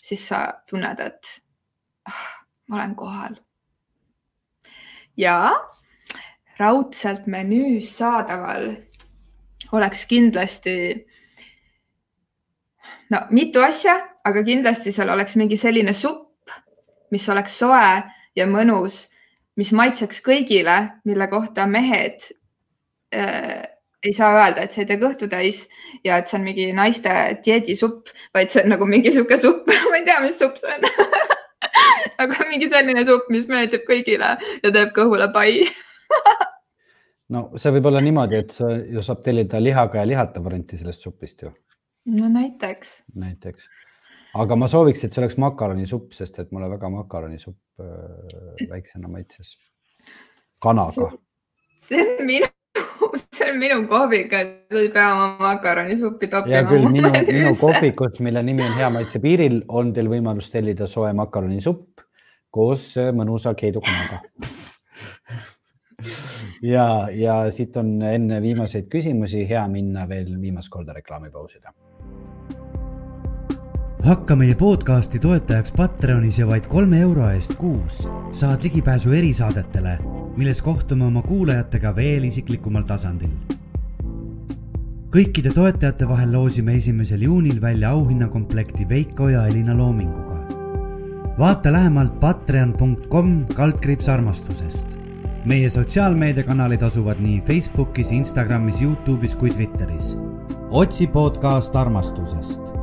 siis 0.00 0.28
sa 0.30 0.44
tunned, 0.70 1.00
et 1.02 1.32
ah, 2.06 2.26
ma 2.68 2.76
olen 2.78 2.94
kohal. 2.94 3.34
ja 5.16 5.50
raudselt 6.58 7.26
menüüs 7.26 7.90
saadaval 7.98 8.70
oleks 9.72 10.06
kindlasti 10.06 10.76
no 13.10 13.22
mitu 13.30 13.62
asja, 13.64 13.96
aga 14.24 14.42
kindlasti 14.46 14.92
seal 14.92 15.12
oleks 15.12 15.36
mingi 15.40 15.58
selline 15.60 15.94
supp, 15.96 16.52
mis 17.10 17.26
oleks 17.28 17.58
soe 17.58 18.02
ja 18.36 18.46
mõnus, 18.46 19.02
mis 19.58 19.72
maitseks 19.76 20.22
kõigile, 20.24 20.78
mille 21.04 21.26
kohta 21.30 21.66
mehed 21.66 22.28
äh, 23.14 23.66
ei 24.02 24.12
saa 24.12 24.32
öelda, 24.34 24.64
et 24.64 24.72
see 24.72 24.84
ei 24.84 24.88
tee 24.88 25.00
kõhtu 25.00 25.28
täis 25.30 25.64
ja 26.06 26.20
et 26.20 26.30
see 26.30 26.38
on 26.38 26.46
mingi 26.46 26.70
naiste 26.76 27.12
dieedisupp, 27.44 28.12
vaid 28.34 28.52
see 28.52 28.64
on 28.64 28.72
nagu 28.74 28.86
mingi 28.88 29.12
sihuke 29.12 29.36
supp. 29.40 29.68
Ma 29.90 29.98
ei 29.98 30.06
tea, 30.06 30.20
mis 30.24 30.38
supp 30.40 30.56
see 30.60 30.72
on. 30.72 30.86
Aga 32.22 32.46
mingi 32.48 32.70
selline 32.72 33.04
supp, 33.08 33.28
mis 33.32 33.48
meeldib 33.50 33.84
kõigile 33.88 34.36
ja 34.62 34.70
teeb 34.70 34.94
kõhule 34.96 35.30
pai. 35.34 35.52
No 37.30 37.44
see 37.62 37.70
võib 37.76 37.84
olla 37.86 38.00
niimoodi, 38.02 38.40
et 38.42 38.50
sa 38.50 38.72
ju 38.74 39.04
saab 39.06 39.20
tellida 39.22 39.60
lihaga 39.62 40.00
ja 40.00 40.08
lihata 40.08 40.40
varianti 40.42 40.74
sellest 40.74 41.04
supist 41.06 41.44
ju. 41.44 41.52
No 42.10 42.28
näiteks. 42.28 42.94
näiteks, 43.14 43.68
aga 44.34 44.56
ma 44.56 44.68
sooviks, 44.70 45.04
et 45.04 45.14
see 45.14 45.22
oleks 45.24 45.38
makaronisupp, 45.40 46.12
sest 46.16 46.38
et 46.42 46.54
mulle 46.54 46.70
väga 46.70 46.90
makaronisupp 46.92 47.82
äh, 47.82 48.68
väiksena 48.70 49.08
maitses. 49.08 49.56
kanaga. 50.62 51.12
see 51.80 52.00
on 52.04 52.26
minu 52.26 52.50
see 53.34 53.50
on 53.50 53.58
minu 53.58 53.80
kohvik, 53.88 54.32
et 54.36 54.50
sa 54.70 54.82
ei 54.82 54.90
pea 54.94 55.08
oma 55.14 55.28
makaronisuppi 55.40 56.28
toppima. 56.28 56.56
hea 56.56 56.66
küll, 56.68 56.88
minu, 56.92 57.10
minu 57.32 57.54
kohvikus, 57.60 58.20
mille 58.20 58.42
nimi 58.46 58.66
on 58.66 58.76
Hea 58.78 58.90
maitse 58.92 59.22
piiril, 59.22 59.62
on 59.68 59.94
teil 59.96 60.10
võimalus 60.12 60.50
tellida 60.52 60.86
soe 60.90 61.12
makaronisupp 61.16 62.04
koos 62.50 62.92
mõnusa 63.14 63.54
keidukonaga 63.54 64.20
ja, 66.62 66.86
ja 67.14 67.36
siit 67.54 67.76
on 67.80 68.00
enne 68.02 68.40
viimaseid 68.42 68.88
küsimusi 68.92 69.46
hea 69.48 69.62
minna 69.70 70.08
veel 70.08 70.34
viimast 70.40 70.72
korda 70.72 70.96
reklaamipausile 70.96 71.72
hakka 74.00 74.32
meie 74.36 74.54
podcasti 74.56 75.18
toetajaks 75.20 75.74
Patreonis 75.76 76.38
ja 76.38 76.46
vaid 76.48 76.64
kolme 76.72 77.02
euro 77.04 77.26
eest 77.28 77.52
kuus 77.60 78.06
saad 78.32 78.62
ligipääsu 78.64 79.12
erisaadetele 79.12 79.98
milles 80.36 80.62
kohtume 80.64 81.04
oma 81.04 81.20
kuulajatega 81.22 81.92
veel 81.96 82.24
isiklikumal 82.24 82.86
tasandil. 82.88 83.34
kõikide 85.12 85.52
toetajate 85.52 86.08
vahel 86.08 86.32
loosime 86.32 86.78
esimesel 86.80 87.26
juunil 87.28 87.60
välja 87.60 87.90
auhinnakomplekti 87.90 88.88
Veiko 88.88 89.28
ja 89.28 89.46
Elina 89.46 89.76
loominguga. 89.76 90.40
vaata 91.38 91.72
lähemalt 91.72 92.20
patreon.com 92.20 93.46
kaldkriips 93.54 94.08
armastusest. 94.08 94.98
meie 95.44 95.68
sotsiaalmeediakanalid 95.68 96.82
asuvad 96.82 97.20
nii 97.20 97.40
Facebookis, 97.40 98.12
Instagramis, 98.12 98.80
Youtube'is 98.80 99.36
kui 99.36 99.50
Twitteris. 99.50 100.16
otsi 100.70 101.06
podcast 101.06 101.76
armastusest 101.76 102.79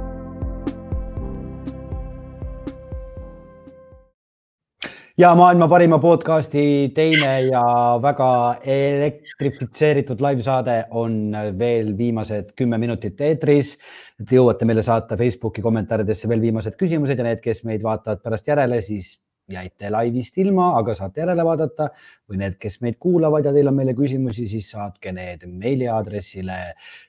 ja 5.18 5.32
maailma 5.36 5.66
parima 5.68 5.98
podcasti 6.00 6.92
teine 6.94 7.42
ja 7.48 7.62
väga 8.02 8.30
elektrifitseeritud 8.62 10.22
laivsaade 10.22 10.76
on 10.92 11.34
veel 11.58 11.90
viimased 11.98 12.52
kümme 12.58 12.78
minutit 12.78 13.22
eetris. 13.26 13.74
Te 14.22 14.38
jõuate 14.38 14.68
meile 14.70 14.84
saata 14.86 15.18
Facebooki 15.18 15.64
kommentaaridesse 15.66 16.30
veel 16.30 16.44
viimased 16.46 16.78
küsimused 16.78 17.18
ja 17.18 17.26
need, 17.26 17.42
kes 17.42 17.64
meid 17.66 17.82
vaatavad 17.86 18.22
pärast 18.22 18.52
järele, 18.52 18.78
siis 18.86 19.16
jäite 19.52 19.90
laivist 19.92 20.38
ilma, 20.42 20.68
aga 20.80 20.94
saate 20.98 21.22
järele 21.22 21.44
vaadata 21.48 21.88
või 22.28 22.40
need, 22.42 22.58
kes 22.60 22.82
meid 22.84 22.98
kuulavad 23.00 23.46
ja 23.48 23.54
teil 23.56 23.70
on 23.72 23.78
meile 23.78 23.94
küsimusi, 23.96 24.44
siis 24.50 24.68
saatke 24.74 25.14
need 25.16 25.46
meiliaadressile 25.48 26.58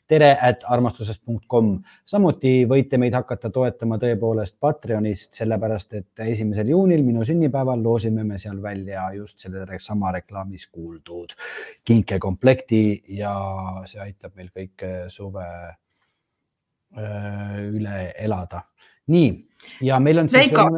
tere 0.09 0.31
at 0.49 0.63
armastusest.com. 0.71 1.73
samuti 2.07 2.53
võite 2.71 3.01
meid 3.03 3.17
hakata 3.19 3.51
toetama 3.55 3.99
tõepoolest 4.03 4.57
Patreonist, 4.61 5.35
sellepärast 5.41 5.99
et 5.99 6.23
esimesel 6.29 6.71
juunil, 6.71 7.03
minu 7.07 7.27
sünnipäeval, 7.27 7.83
loosime 7.83 8.25
me 8.25 8.39
seal 8.39 8.63
välja 8.63 9.09
just 9.17 9.43
selle 9.43 9.67
sama 9.83 10.13
reklaamis 10.15 10.69
kuuldud 10.71 11.35
kinkekomplekti 11.85 12.83
ja 13.19 13.35
see 13.87 14.01
aitab 14.05 14.37
meil 14.39 14.53
kõike 14.55 14.93
suve 15.11 15.49
öö, 16.97 17.67
üle 17.73 18.13
elada. 18.19 18.63
nii, 19.09 19.33
ja 19.83 19.99
meil 19.99 20.23
on 20.23 20.29
siis 20.29 20.47
Veiko. 20.47 20.69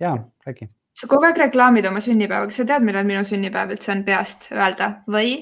ja 0.00 0.16
räägi 0.46 0.66
sa 0.96 1.10
kogu 1.10 1.28
aeg 1.28 1.42
reklaamid 1.46 1.86
oma 1.88 2.00
sünnipäeva, 2.00 2.48
kas 2.48 2.62
sa 2.62 2.68
tead, 2.68 2.86
millal 2.86 3.04
minu 3.08 3.24
sünnipäev 3.26 3.76
üldse 3.76 3.92
on 3.92 4.02
peast 4.06 4.50
öelda 4.54 4.94
või 5.10 5.36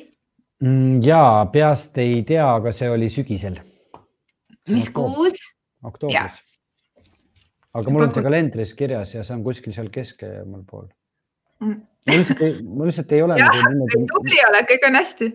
Mm, 0.63 1.01
ja 1.03 1.47
peast 1.53 1.99
ei 1.99 2.23
tea, 2.27 2.45
aga 2.47 2.71
see 2.73 2.89
oli 2.89 3.09
sügisel, 3.11 3.57
mis 4.71 4.87
kuus? 4.95 5.41
oktoobris. 5.85 6.37
aga 7.75 7.93
mul 7.93 8.07
on 8.07 8.15
see 8.15 8.23
kalendris 8.25 8.75
kirjas 8.79 9.17
ja 9.17 9.25
see 9.27 9.35
on 9.35 9.43
kuskil 9.45 9.75
seal 9.75 9.91
keskemal 9.93 10.63
pool. 10.69 10.87
Mm. 11.61 11.83
mul 12.07 12.21
lihtsalt 12.23 12.45
ei, 12.47 12.55
mul 12.63 12.89
lihtsalt 12.89 13.13
ei 13.13 13.25
ole 13.27 13.37
Jah, 13.43 13.59
nagu 13.81 14.05
tubli 14.13 14.39
oled, 14.47 14.69
kõik 14.71 14.87
on 14.89 15.01
hästi. 15.01 15.31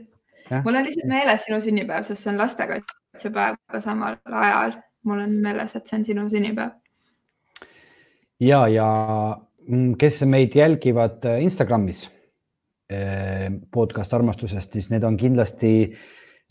Mul 0.63 0.79
on 0.79 0.87
lihtsalt 0.87 1.11
meeles 1.11 1.45
sinu 1.45 1.59
sünnipäev, 1.67 2.07
sest 2.07 2.23
see 2.23 2.31
on 2.31 2.39
lastekaitsepäev 2.39 3.59
ka 3.69 3.83
samal 3.83 4.17
ajal. 4.25 4.79
mul 5.03 5.21
on 5.27 5.35
meeles, 5.43 5.75
et 5.75 5.85
see 5.85 5.99
on 5.99 6.07
sinu 6.07 6.25
sünnipäev. 6.31 6.73
ja, 8.39 8.63
ja 8.71 8.89
kes 9.99 10.23
meid 10.25 10.55
jälgivad 10.55 11.25
äh, 11.25 11.43
Instagramis 11.43 12.07
eh, 12.89 13.49
podcast 13.71 14.13
armastusest, 14.13 14.73
siis 14.73 14.89
need 14.89 15.03
on 15.05 15.17
kindlasti 15.17 15.93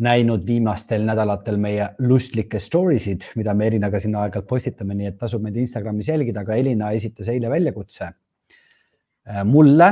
näinud 0.05 0.45
viimastel 0.47 1.03
nädalatel 1.03 1.59
meie 1.59 1.89
lustlikke 1.99 2.61
story 2.62 3.01
sid, 3.03 3.27
mida 3.37 3.55
me 3.59 3.66
Elinaga 3.66 3.99
sinna 4.01 4.23
aeg-ajalt 4.23 4.47
postitame, 4.47 4.95
nii 4.95 5.11
et 5.11 5.19
tasub 5.19 5.43
meid 5.43 5.59
Instagramis 5.59 6.12
jälgida, 6.12 6.45
aga 6.47 6.55
Elina 6.55 6.93
esitas 6.95 7.33
eile 7.33 7.51
väljakutse 7.51 8.07
äh, 8.07 9.43
mulle 9.45 9.91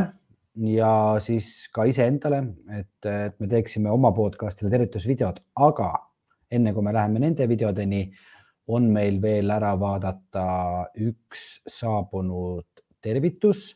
ja 0.71 0.93
siis 1.21 1.67
ka 1.75 1.85
iseendale, 1.91 2.45
et, 2.79 3.11
et 3.11 3.35
me 3.43 3.51
teeksime 3.51 3.91
oma 3.91 4.15
podcast'ile 4.15 4.71
tervitusvideod, 4.73 5.43
aga 5.67 5.91
enne 6.55 6.73
kui 6.73 6.87
me 6.87 6.95
läheme 6.95 7.27
nende 7.27 7.51
videodeni, 7.51 8.07
on 8.71 8.87
meil 8.95 9.19
veel 9.23 9.51
ära 9.51 9.75
vaadata 9.79 10.47
üks 11.03 11.49
saabunud 11.71 12.76
tervitus 13.07 13.69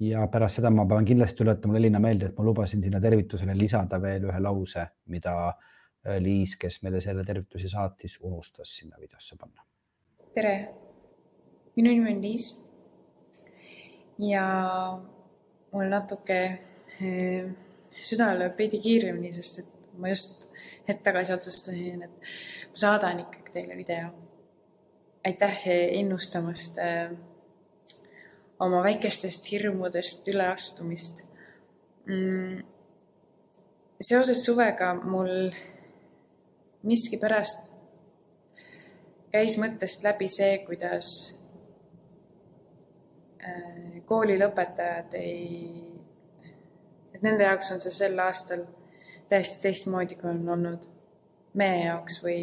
ja 0.00 0.26
pärast 0.32 0.60
seda 0.60 0.70
ma 0.72 0.86
pean 0.88 1.04
kindlasti 1.06 1.42
tuletama 1.42 1.76
Elina 1.78 2.00
meelde, 2.02 2.30
et 2.30 2.38
ma 2.38 2.44
lubasin 2.44 2.82
sinna 2.82 3.00
tervitusele 3.02 3.56
lisada 3.56 4.00
veel 4.02 4.26
ühe 4.30 4.40
lause, 4.42 4.86
mida 5.12 5.34
äh, 5.50 6.16
Liis, 6.22 6.56
kes 6.60 6.80
meile 6.84 7.02
selle 7.04 7.24
tervitusi 7.26 7.68
saatis, 7.68 8.18
unustas 8.24 8.76
sinna 8.80 9.00
videosse 9.00 9.36
panna. 9.40 9.64
tere, 10.34 10.54
minu 11.76 11.92
nimi 11.92 12.14
on 12.14 12.22
Liis. 12.22 12.48
ja 14.18 14.46
mul 15.72 15.92
natuke 15.92 16.40
eh, 17.00 17.50
süda 18.00 18.32
lööb 18.38 18.58
veidi 18.58 18.80
kiiremini, 18.80 19.32
sest 19.32 19.62
et 19.62 19.92
ma 20.00 20.08
just 20.12 20.48
hetk 20.88 21.04
tagasi 21.04 21.34
otsustasin, 21.36 22.04
et 22.08 22.30
ma 22.72 22.84
saadan 22.86 23.24
ikkagi 23.26 23.58
teile 23.58 23.76
video. 23.76 24.10
aitäh 25.24 25.66
innustamast 26.00 26.78
eh, 26.80 27.10
oma 28.60 28.82
väikestest 28.84 29.50
hirmudest 29.52 30.28
üleastumist 30.28 31.24
mm,. 32.06 32.62
seoses 34.00 34.44
suvega 34.44 34.94
mul 35.00 35.50
miskipärast 36.82 37.70
käis 39.32 39.56
mõttest 39.62 40.04
läbi 40.04 40.28
see, 40.28 40.58
kuidas 40.66 41.10
äh, 43.44 44.00
koolilõpetajad 44.06 45.14
ei, 45.20 45.84
et 47.14 47.22
nende 47.22 47.46
jaoks 47.46 47.70
on 47.74 47.82
see 47.84 47.94
sel 47.94 48.18
aastal 48.24 48.64
täiesti 49.30 49.68
teistmoodi, 49.68 50.18
kui 50.18 50.32
on 50.32 50.42
olnud 50.56 50.88
meie 51.60 51.84
jaoks 51.84 52.18
või 52.24 52.40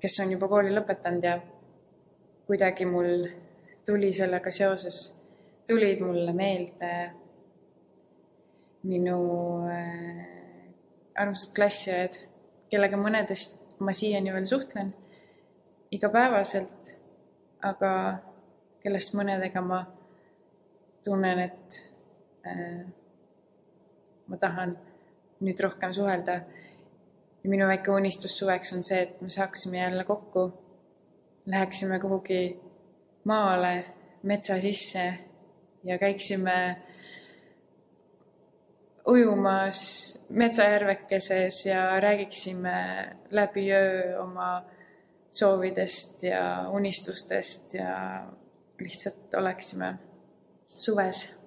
kes 0.00 0.18
on 0.24 0.34
juba 0.34 0.48
kooli 0.50 0.74
lõpetanud 0.74 1.26
ja 1.26 1.38
kuidagi 2.50 2.82
mul 2.84 3.28
tuli 3.86 4.08
sellega 4.12 4.50
seoses, 4.50 4.96
tulid 5.70 6.00
mulle 6.02 6.32
meelde 6.34 6.88
minu 8.90 9.18
äh, 9.70 10.24
armsad 11.14 11.52
klassiõed, 11.54 12.16
kellega 12.72 12.98
mõnedest 12.98 13.76
ma 13.78 13.94
siiani 13.94 14.32
veel 14.34 14.48
suhtlen 14.50 14.90
igapäevaselt, 15.94 16.90
aga 17.70 17.92
kellest 18.82 19.14
mõnedega 19.14 19.62
ma 19.62 19.84
tunnen, 21.06 21.44
et 21.44 21.78
äh, 22.50 22.80
ma 24.26 24.40
tahan 24.42 24.74
nüüd 25.38 25.62
rohkem 25.62 25.94
suhelda. 25.94 26.40
ja 27.44 27.50
minu 27.50 27.70
väike 27.70 27.94
unistus 27.94 28.34
suveks 28.42 28.74
on 28.74 28.82
see, 28.84 29.04
et 29.06 29.22
me 29.22 29.30
saaksime 29.30 29.78
jälle 29.78 30.04
kokku, 30.04 30.48
läheksime 31.50 31.98
kuhugi 32.00 32.60
maale, 33.24 33.84
metsa 34.22 34.60
sisse 34.60 35.14
ja 35.84 35.98
käiksime 35.98 36.76
ujumas 39.08 39.80
metsajärvekeses 40.28 41.66
ja 41.66 42.00
räägiksime 42.00 43.08
läbi 43.30 43.72
öö 43.72 44.22
oma 44.22 44.64
soovidest 45.30 46.22
ja 46.22 46.68
unistustest 46.70 47.74
ja 47.74 48.26
lihtsalt 48.78 49.34
oleksime 49.34 49.94
suves. 50.68 51.40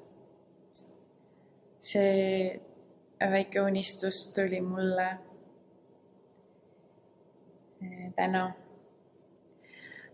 see 1.79 2.61
väike 3.19 3.61
unistus 3.61 4.33
tuli 4.33 4.61
mulle 4.61 5.07
eh, 7.81 8.13
täna. 8.15 8.62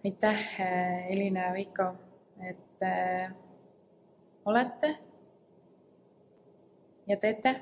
Aitäh, 0.06 0.60
eh, 0.60 1.12
Elina 1.12 1.40
ja 1.48 1.54
Veiko, 1.54 1.94
et 2.50 2.84
äh, 2.84 3.32
olete 4.46 4.98
ja 7.08 7.18
teete. 7.18 7.56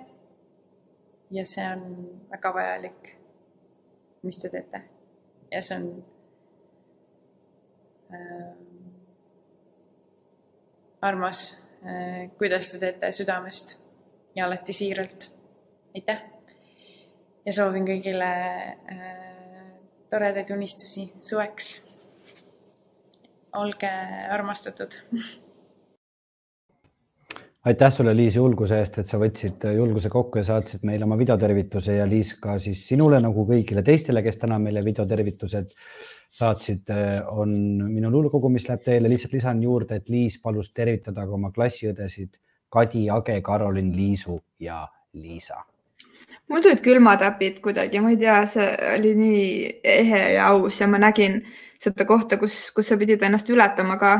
ja 1.31 1.45
see 1.45 1.65
on 1.71 1.81
väga 2.31 2.53
vajalik, 2.53 3.09
mis 4.23 4.37
te 4.37 4.49
teete. 4.49 4.81
ja 5.51 5.61
see 5.61 5.77
on 5.77 6.05
äh, 8.13 8.53
armas 11.01 11.65
äh,, 11.83 12.29
kuidas 12.37 12.71
te 12.71 12.79
teete 12.79 13.11
südamest 13.11 13.77
ja 14.35 14.45
alati 14.45 14.73
siiralt. 14.73 15.31
aitäh! 15.95 16.21
ja 17.45 17.53
soovin 17.53 17.87
kõigile 17.87 18.31
äh, 18.91 19.27
toredaid 20.09 20.51
unistusi 20.51 21.07
suveks. 21.21 21.86
Olge 23.57 23.91
armastatud 24.31 25.01
aitäh 27.67 27.91
sulle, 27.91 28.15
Liis, 28.15 28.35
julguse 28.35 28.77
eest, 28.79 28.99
et 29.01 29.09
sa 29.09 29.19
võtsid 29.19 29.65
julguse 29.75 30.09
kokku 30.11 30.39
ja 30.39 30.45
saatsid 30.47 30.85
meile 30.87 31.07
oma 31.07 31.17
videotervituse 31.19 31.97
ja 31.97 32.05
Liis 32.07 32.33
ka 32.41 32.55
siis 32.61 32.85
sinule 32.87 33.19
nagu 33.23 33.43
kõigile 33.49 33.83
teistele, 33.83 34.23
kes 34.23 34.39
täna 34.43 34.59
meile 34.61 34.83
videotervitused 34.85 35.73
saatsid, 36.37 36.91
on 37.33 37.53
minu 37.89 38.11
luulekogu, 38.13 38.49
mis 38.53 38.67
läheb 38.69 38.83
teile. 38.85 39.09
lihtsalt 39.09 39.33
lisan 39.33 39.63
juurde, 39.63 39.95
et 39.95 40.09
Liis 40.09 40.39
palus 40.43 40.71
tervitada 40.73 41.25
ka 41.25 41.33
oma 41.39 41.51
klassiõdesid 41.51 42.37
Kadi, 42.69 43.09
Age, 43.09 43.41
Karolin, 43.41 43.93
Liisu 43.95 44.39
ja 44.59 44.85
Liisa. 45.13 45.63
mul 46.47 46.61
tulid 46.61 46.81
külmatäpid 46.83 47.59
kuidagi, 47.63 47.99
ma 47.99 48.11
ei 48.13 48.17
tea, 48.17 48.41
see 48.47 48.67
oli 48.93 49.15
nii 49.15 49.47
ehe 49.83 50.21
ja 50.37 50.47
aus 50.53 50.79
ja 50.81 50.87
ma 50.87 50.99
nägin 50.99 51.41
seda 51.83 52.05
kohta, 52.05 52.37
kus, 52.37 52.71
kus 52.75 52.89
sa 52.89 52.97
pidid 52.97 53.21
ennast 53.23 53.49
ületama 53.49 53.97
ka 54.01 54.15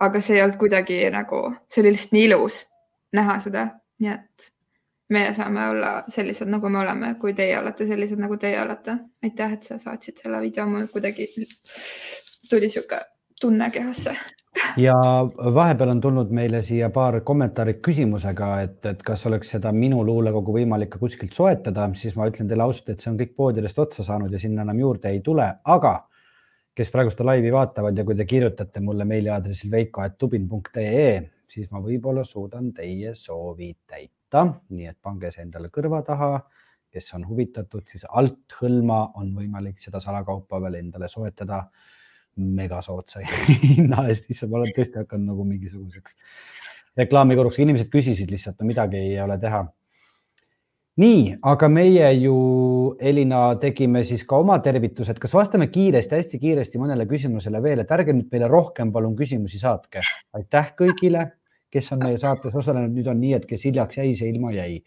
aga 0.00 0.20
see 0.20 0.36
ei 0.36 0.44
olnud 0.44 0.58
kuidagi 0.60 0.98
nagu, 1.12 1.40
see 1.70 1.82
oli 1.82 1.94
lihtsalt 1.94 2.16
nii 2.16 2.28
ilus 2.28 2.60
näha 3.16 3.38
seda, 3.40 3.66
nii 4.02 4.12
et 4.12 4.48
meie 5.14 5.32
saame 5.34 5.68
olla 5.70 5.90
sellised, 6.12 6.50
nagu 6.50 6.68
me 6.68 6.80
oleme, 6.82 7.14
kui 7.20 7.34
teie 7.34 7.58
olete 7.58 7.86
sellised, 7.88 8.20
nagu 8.20 8.36
teie 8.42 8.58
olete. 8.60 8.96
aitäh, 9.24 9.52
et 9.52 9.68
sa 9.68 9.78
saatsid 9.78 10.18
selle 10.22 10.40
video, 10.42 10.66
mul 10.66 10.88
kuidagi 10.92 11.28
tuli 12.50 12.70
sihuke 12.70 12.98
tunne 13.40 13.70
kehasse. 13.70 14.16
ja 14.76 14.94
vahepeal 15.54 15.94
on 15.94 16.00
tulnud 16.00 16.30
meile 16.34 16.62
siia 16.62 16.90
paar 16.90 17.20
kommentaari 17.20 17.74
küsimusega, 17.74 18.50
et, 18.60 18.86
et 18.86 19.02
kas 19.02 19.26
oleks 19.26 19.54
seda 19.56 19.72
minu 19.72 20.04
luulekogu 20.04 20.58
võimalik 20.58 20.90
ka 20.96 20.98
kuskilt 20.98 21.32
soetada, 21.32 21.88
siis 21.94 22.16
ma 22.16 22.28
ütlen 22.28 22.48
teile 22.48 22.66
ausalt, 22.66 22.90
et 22.90 23.00
see 23.00 23.12
on 23.12 23.18
kõik 23.20 23.32
poodidest 23.36 23.78
otsa 23.78 24.04
saanud 24.04 24.32
ja 24.32 24.42
sinna 24.42 24.66
enam 24.66 24.80
juurde 24.80 25.14
ei 25.14 25.20
tule, 25.24 25.48
aga 25.64 25.96
kes 26.76 26.92
praegu 26.92 27.12
seda 27.12 27.30
laivi 27.30 27.52
vaatavad 27.54 27.96
ja 27.96 28.04
kui 28.04 28.16
te 28.18 28.26
kirjutate 28.28 28.82
mulle 28.84 29.06
meiliaadressil 29.08 29.72
veiko.tubin.ee, 29.72 31.08
siis 31.48 31.70
ma 31.72 31.80
võib-olla 31.80 32.24
suudan 32.26 32.68
teie 32.76 33.14
soovi 33.16 33.70
täita, 33.88 34.44
nii 34.76 34.90
et 34.90 34.98
pange 35.02 35.30
see 35.32 35.46
endale 35.46 35.72
kõrva 35.72 36.02
taha. 36.06 36.36
kes 36.96 37.10
on 37.12 37.26
huvitatud, 37.28 37.82
siis 37.84 38.06
alt 38.08 38.54
hõlma 38.56 39.10
on 39.20 39.34
võimalik 39.36 39.82
seda 39.82 40.00
salakaupa 40.00 40.60
veel 40.64 40.78
endale 40.78 41.10
soetada 41.12 41.58
megasoodsa 42.36 43.20
hinna 43.74 44.06
eest, 44.08 44.30
issand, 44.32 44.52
ma 44.52 44.62
olen 44.62 44.72
tõesti 44.76 45.02
hakanud 45.02 45.32
nagu 45.32 45.44
mingisuguseks 45.44 46.16
reklaamikoruks, 46.96 47.58
inimesed 47.60 47.90
küsisid 47.92 48.32
lihtsalt, 48.32 48.56
no 48.60 48.68
midagi 48.70 49.00
ei 49.00 49.18
ole 49.20 49.36
teha. 49.40 49.64
Nii, 51.00 51.36
aga 51.44 51.68
meie 51.68 52.08
ju, 52.16 52.36
Elina, 53.00 53.40
tegime 53.60 54.02
siis 54.08 54.24
ka 54.28 54.40
oma 54.40 54.56
tervitused, 54.64 55.18
kas 55.20 55.34
vastame 55.36 55.68
kiiresti, 55.72 56.16
hästi 56.16 56.40
kiiresti 56.40 56.80
mõnele 56.80 57.06
küsimusele 57.08 57.60
veel, 57.64 57.82
et 57.82 57.92
ärge 57.92 58.14
nüüd 58.16 58.30
meile 58.32 58.48
rohkem 58.50 58.92
palun 58.94 59.16
küsimusi 59.18 59.60
saatke. 59.60 60.00
aitäh 60.36 60.72
kõigile, 60.78 61.26
kes 61.70 61.92
on 61.92 62.04
meie 62.04 62.18
saates 62.20 62.54
osalenud, 62.54 62.94
nüüd 62.96 63.10
on 63.12 63.20
nii, 63.20 63.34
et 63.36 63.46
kes 63.48 63.68
hiljaks 63.68 64.00
jäi, 64.00 64.14
see 64.16 64.30
ilma 64.32 64.52
jäi. 64.56 64.82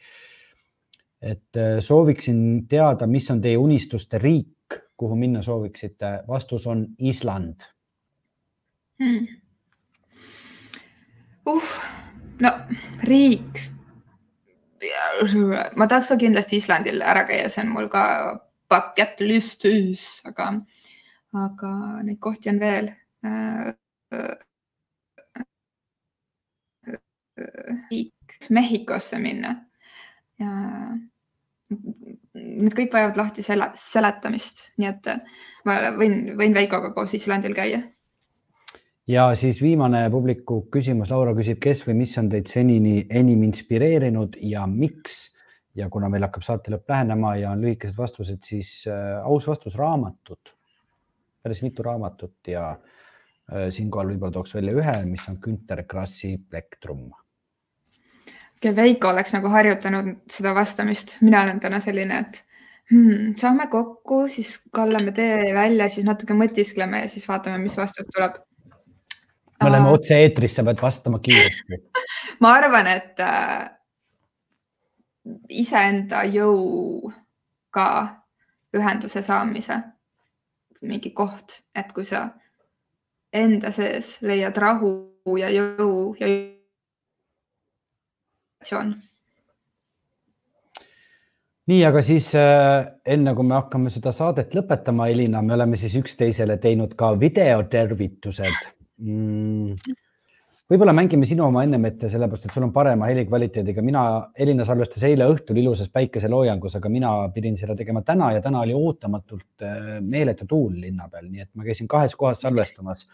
et 1.21 1.57
äh, 1.57 1.79
sooviksin 1.83 2.67
teada, 2.71 3.07
mis 3.07 3.29
on 3.31 3.41
teie 3.41 3.57
unistuste 3.57 4.17
riik, 4.17 4.79
kuhu 4.97 5.15
minna 5.15 5.41
sooviksite? 5.41 6.23
vastus 6.27 6.67
on 6.67 6.87
Island 6.97 7.67
hmm.. 8.99 9.27
uh, 11.45 11.73
no 12.39 12.51
riik. 13.03 13.59
Ma 15.75 15.87
tahaks 15.87 16.07
ka 16.11 16.17
kindlasti 16.19 16.59
Islandil 16.59 17.01
ära 17.01 17.25
käia, 17.27 17.49
see 17.49 17.63
on 17.65 17.73
mul 17.73 17.89
ka 17.91 18.03
bucket 18.69 19.21
list'is, 19.23 20.05
aga, 20.29 20.51
aga 21.45 21.71
neid 22.05 22.19
kohti 22.23 22.51
on 22.53 22.61
veel. 22.61 22.91
Mehhikosse 28.49 29.19
minna. 29.21 29.53
Need 32.39 32.75
kõik 32.75 32.93
vajavad 32.95 33.19
lahti 33.19 33.43
sele, 33.45 33.69
seletamist, 33.77 34.69
nii 34.79 34.89
et 34.89 35.09
ma 35.67 35.79
võin, 35.99 36.21
võin 36.39 36.55
Veikoga 36.55 36.93
koos 36.95 37.13
Islandil 37.17 37.55
käia 37.57 37.83
ja 39.09 39.25
siis 39.35 39.57
viimane 39.61 40.03
publiku 40.13 40.61
küsimus, 40.71 41.09
Laura 41.09 41.33
küsib, 41.37 41.59
kes 41.63 41.81
või 41.87 41.97
mis 42.03 42.13
on 42.21 42.29
teid 42.29 42.49
senini 42.51 43.01
enim 43.09 43.43
inspireerinud 43.47 44.39
ja 44.45 44.67
miks? 44.69 45.27
ja 45.77 45.85
kuna 45.89 46.09
meil 46.11 46.25
hakkab 46.25 46.43
saate 46.43 46.71
lõpp 46.73 46.89
lähenema 46.91 47.35
ja 47.39 47.53
on 47.53 47.61
lühikesed 47.63 47.95
vastused, 47.95 48.41
siis 48.43 48.71
äh, 48.89 49.19
aus 49.23 49.45
vastus 49.47 49.77
raamatud, 49.79 50.51
päris 51.45 51.61
mitu 51.63 51.85
raamatut 51.85 52.49
ja 52.51 52.63
äh, 52.73 53.69
siinkohal 53.71 54.09
võib-olla 54.11 54.33
tooks 54.35 54.57
välja 54.57 54.73
ühe, 54.75 54.95
mis 55.07 55.27
on 55.31 55.37
Günter 55.39 55.85
Krassi 55.87 56.33
Plektrum. 56.41 57.05
Veiko 58.75 59.13
oleks 59.13 59.31
nagu 59.37 59.53
harjutanud 59.53 60.25
seda 60.33 60.51
vastamist, 60.57 61.15
mina 61.21 61.45
olen 61.45 61.61
täna 61.63 61.79
selline, 61.79 62.19
et 62.25 62.41
hmm, 62.91 63.37
saame 63.39 63.69
kokku, 63.71 64.25
siis 64.33 64.57
kallame 64.75 65.13
tee 65.15 65.53
välja, 65.55 65.87
siis 65.93 66.09
natuke 66.09 66.35
mõtiskleme 66.35 67.05
ja 67.05 67.13
siis 67.13 67.29
vaatame, 67.29 67.61
mis 67.63 67.77
vastus 67.79 68.09
tuleb 68.09 68.41
me 69.61 69.69
oleme 69.69 69.89
otse-eetris, 69.89 70.55
sa 70.55 70.63
pead 70.63 70.81
vastama 70.81 71.19
kiiresti. 71.19 71.79
ma 72.43 72.53
arvan, 72.57 72.87
et 72.87 73.19
äh, 73.23 73.69
iseenda 75.49 76.23
jõuga 76.29 77.89
ühenduse 78.75 79.23
saamise 79.25 79.79
mingi 80.81 81.11
koht, 81.11 81.59
et 81.75 81.91
kui 81.93 82.05
sa 82.07 82.29
enda 83.33 83.71
sees 83.75 84.17
leiad 84.25 84.57
rahu 84.57 84.91
ja 85.37 85.49
jõu 85.51 86.15
ja 86.19 86.29
nii, 91.69 91.83
aga 91.85 92.01
siis 92.03 92.31
äh, 92.35 92.87
enne 93.05 93.35
kui 93.35 93.45
me 93.47 93.55
hakkame 93.59 93.91
seda 93.93 94.11
saadet 94.15 94.55
lõpetama, 94.57 95.07
Elina, 95.11 95.41
me 95.45 95.53
oleme 95.53 95.77
siis 95.77 95.95
üksteisele 95.99 96.57
teinud 96.57 96.95
ka 96.99 97.13
videotervitused 97.19 98.78
mm,? 98.99 99.97
võib-olla 100.69 100.93
mängime 100.93 101.25
sinu 101.25 101.47
oma 101.47 101.63
ennem 101.65 101.87
ette, 101.89 102.09
sellepärast 102.11 102.45
et 102.45 102.53
sul 102.53 102.67
on 102.67 102.73
parema 102.73 103.07
helikvaliteediga. 103.09 103.81
mina, 103.81 104.03
Elina 104.37 104.65
salvestas 104.65 105.03
eile 105.07 105.25
õhtul 105.31 105.57
ilusas 105.57 105.89
päikeseloojangus, 105.89 106.75
aga 106.77 106.91
mina 106.93 107.13
pidin 107.33 107.57
seda 107.57 107.75
tegema 107.75 108.03
täna 108.05 108.31
ja 108.35 108.41
täna 108.45 108.61
oli 108.61 108.75
ootamatult 108.77 109.65
äh, 109.65 109.97
meeletu 110.01 110.45
tuul 110.45 110.77
linna 110.83 111.09
peal, 111.09 111.25
nii 111.29 111.47
et 111.47 111.49
ma 111.55 111.65
käisin 111.65 111.89
kahes 111.89 112.15
kohas 112.15 112.45
salvestamas. 112.45 113.07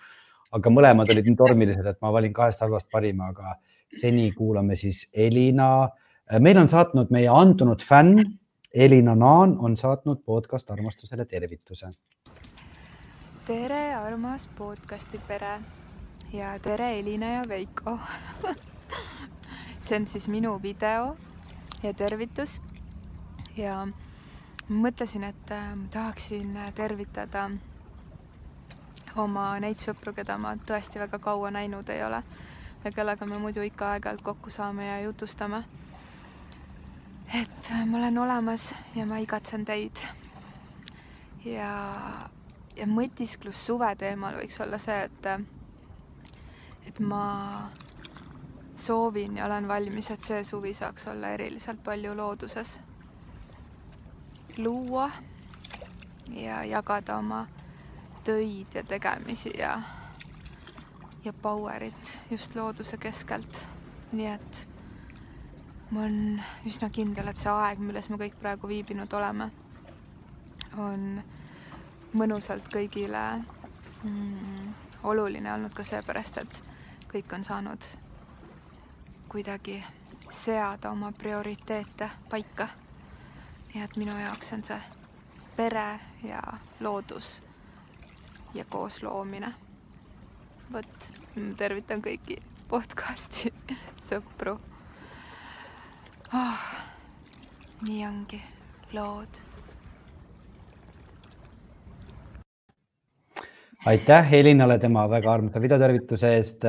aga 0.55 0.71
mõlemad 0.71 1.09
olid 1.11 1.25
nii 1.27 1.35
tormilised, 1.35 1.85
et 1.85 1.97
ma 2.01 2.11
valin 2.15 2.33
kahest 2.33 2.61
halvast 2.63 2.87
parima, 2.91 3.31
aga 3.33 3.57
seni 3.91 4.29
kuulame 4.31 4.75
siis 4.79 5.09
Elina. 5.13 5.89
Äh, 6.31 6.39
meil 6.39 6.59
on 6.59 6.67
saatnud 6.71 7.11
meie 7.11 7.31
andunud 7.31 7.83
fänn 7.83 8.19
Elina 8.75 9.15
Naan 9.15 9.55
on 9.63 9.77
saatnud 9.79 10.25
podcast 10.25 10.71
armastusele 10.71 11.25
tervituse 11.25 11.87
tere, 13.45 13.93
armas 13.93 14.47
podcasti 14.57 15.19
pere 15.27 15.59
ja 16.33 16.59
tere, 16.59 16.99
Elina 16.99 17.25
ja 17.25 17.43
Veiko 17.47 17.99
see 19.85 19.99
on 19.99 20.07
siis 20.07 20.27
minu 20.27 20.61
video 20.61 21.17
ja 21.83 21.93
tervitus. 21.93 22.61
ja 23.57 23.87
mõtlesin, 24.69 25.23
et 25.23 25.51
äh, 25.51 25.75
ma 25.75 25.87
tahaksin 25.93 26.57
tervitada 26.75 27.49
oma 29.15 29.59
neid 29.59 29.77
sõpru, 29.77 30.15
keda 30.17 30.39
ma 30.41 30.55
tõesti 30.57 30.99
väga 30.99 31.19
kaua 31.19 31.51
näinud 31.53 31.89
ei 31.89 32.01
ole 32.03 32.23
ja 32.85 32.91
kellega 32.91 33.25
me 33.29 33.37
muidu 33.37 33.61
ikka 33.61 33.91
aeg-ajalt 33.91 34.25
kokku 34.25 34.49
saame 34.49 34.87
ja 34.87 35.01
jutustame. 35.05 35.63
et 37.41 37.73
ma 37.85 37.97
olen 37.97 38.17
olemas 38.17 38.73
ja 38.95 39.05
ma 39.05 39.21
igatsen 39.21 39.65
teid. 39.65 40.01
ja 41.45 41.75
ja 42.75 42.87
mõtisklus 42.87 43.65
suve 43.65 43.89
teemal 43.99 44.37
võiks 44.39 44.59
olla 44.63 44.77
see, 44.81 45.07
et, 45.07 45.27
et 46.87 46.99
ma 46.99 47.25
soovin 48.75 49.37
ja 49.37 49.45
olen 49.45 49.67
valmis, 49.67 50.11
et 50.11 50.23
see 50.23 50.43
suvi 50.43 50.73
saaks 50.73 51.07
olla 51.07 51.31
eriliselt 51.35 51.83
palju 51.83 52.15
looduses. 52.17 52.79
luua 54.57 55.09
ja 56.31 56.63
jagada 56.63 57.17
oma 57.17 57.45
töid 58.23 58.73
ja 58.73 58.83
tegemisi 58.83 59.51
ja, 59.57 59.81
ja 61.23 61.33
power'it 61.33 62.19
just 62.31 62.55
looduse 62.55 62.97
keskelt. 62.97 63.67
nii 64.11 64.27
et 64.27 64.67
ma 65.91 65.99
olen 66.01 66.43
üsna 66.65 66.89
kindel, 66.89 67.27
et 67.27 67.37
see 67.37 67.51
aeg, 67.51 67.79
milles 67.79 68.09
me 68.09 68.17
kõik 68.17 68.37
praegu 68.39 68.67
viibinud 68.67 69.13
oleme, 69.13 69.49
on 70.77 71.23
mõnusalt 72.15 72.67
kõigile 72.71 73.21
mm, 74.03 74.73
oluline 75.03 75.53
olnud 75.53 75.73
ka 75.75 75.83
seepärast, 75.83 76.37
et 76.37 76.63
kõik 77.11 77.33
on 77.35 77.43
saanud 77.43 77.87
kuidagi 79.29 79.83
seada 80.29 80.91
oma 80.91 81.11
prioriteete 81.11 82.09
paika. 82.29 82.67
nii 83.73 83.83
et 83.83 83.97
minu 83.97 84.15
jaoks 84.19 84.53
on 84.53 84.63
see 84.63 84.81
pere 85.55 85.99
ja 86.23 86.41
loodus 86.79 87.41
ja 88.53 88.65
koosloomine. 88.65 89.53
vot, 90.71 91.11
tervitan 91.57 92.01
kõiki 92.01 92.39
podcasti 92.69 93.53
sõpru 94.07 94.59
oh,. 96.33 96.63
nii 97.81 98.05
ongi 98.07 98.41
lood 98.93 99.54
aitäh 103.85 104.33
Elinale 104.33 104.77
tema 104.79 105.05
väga 105.09 105.33
armsa 105.33 105.61
videotervituse 105.61 106.35
eest. 106.35 106.65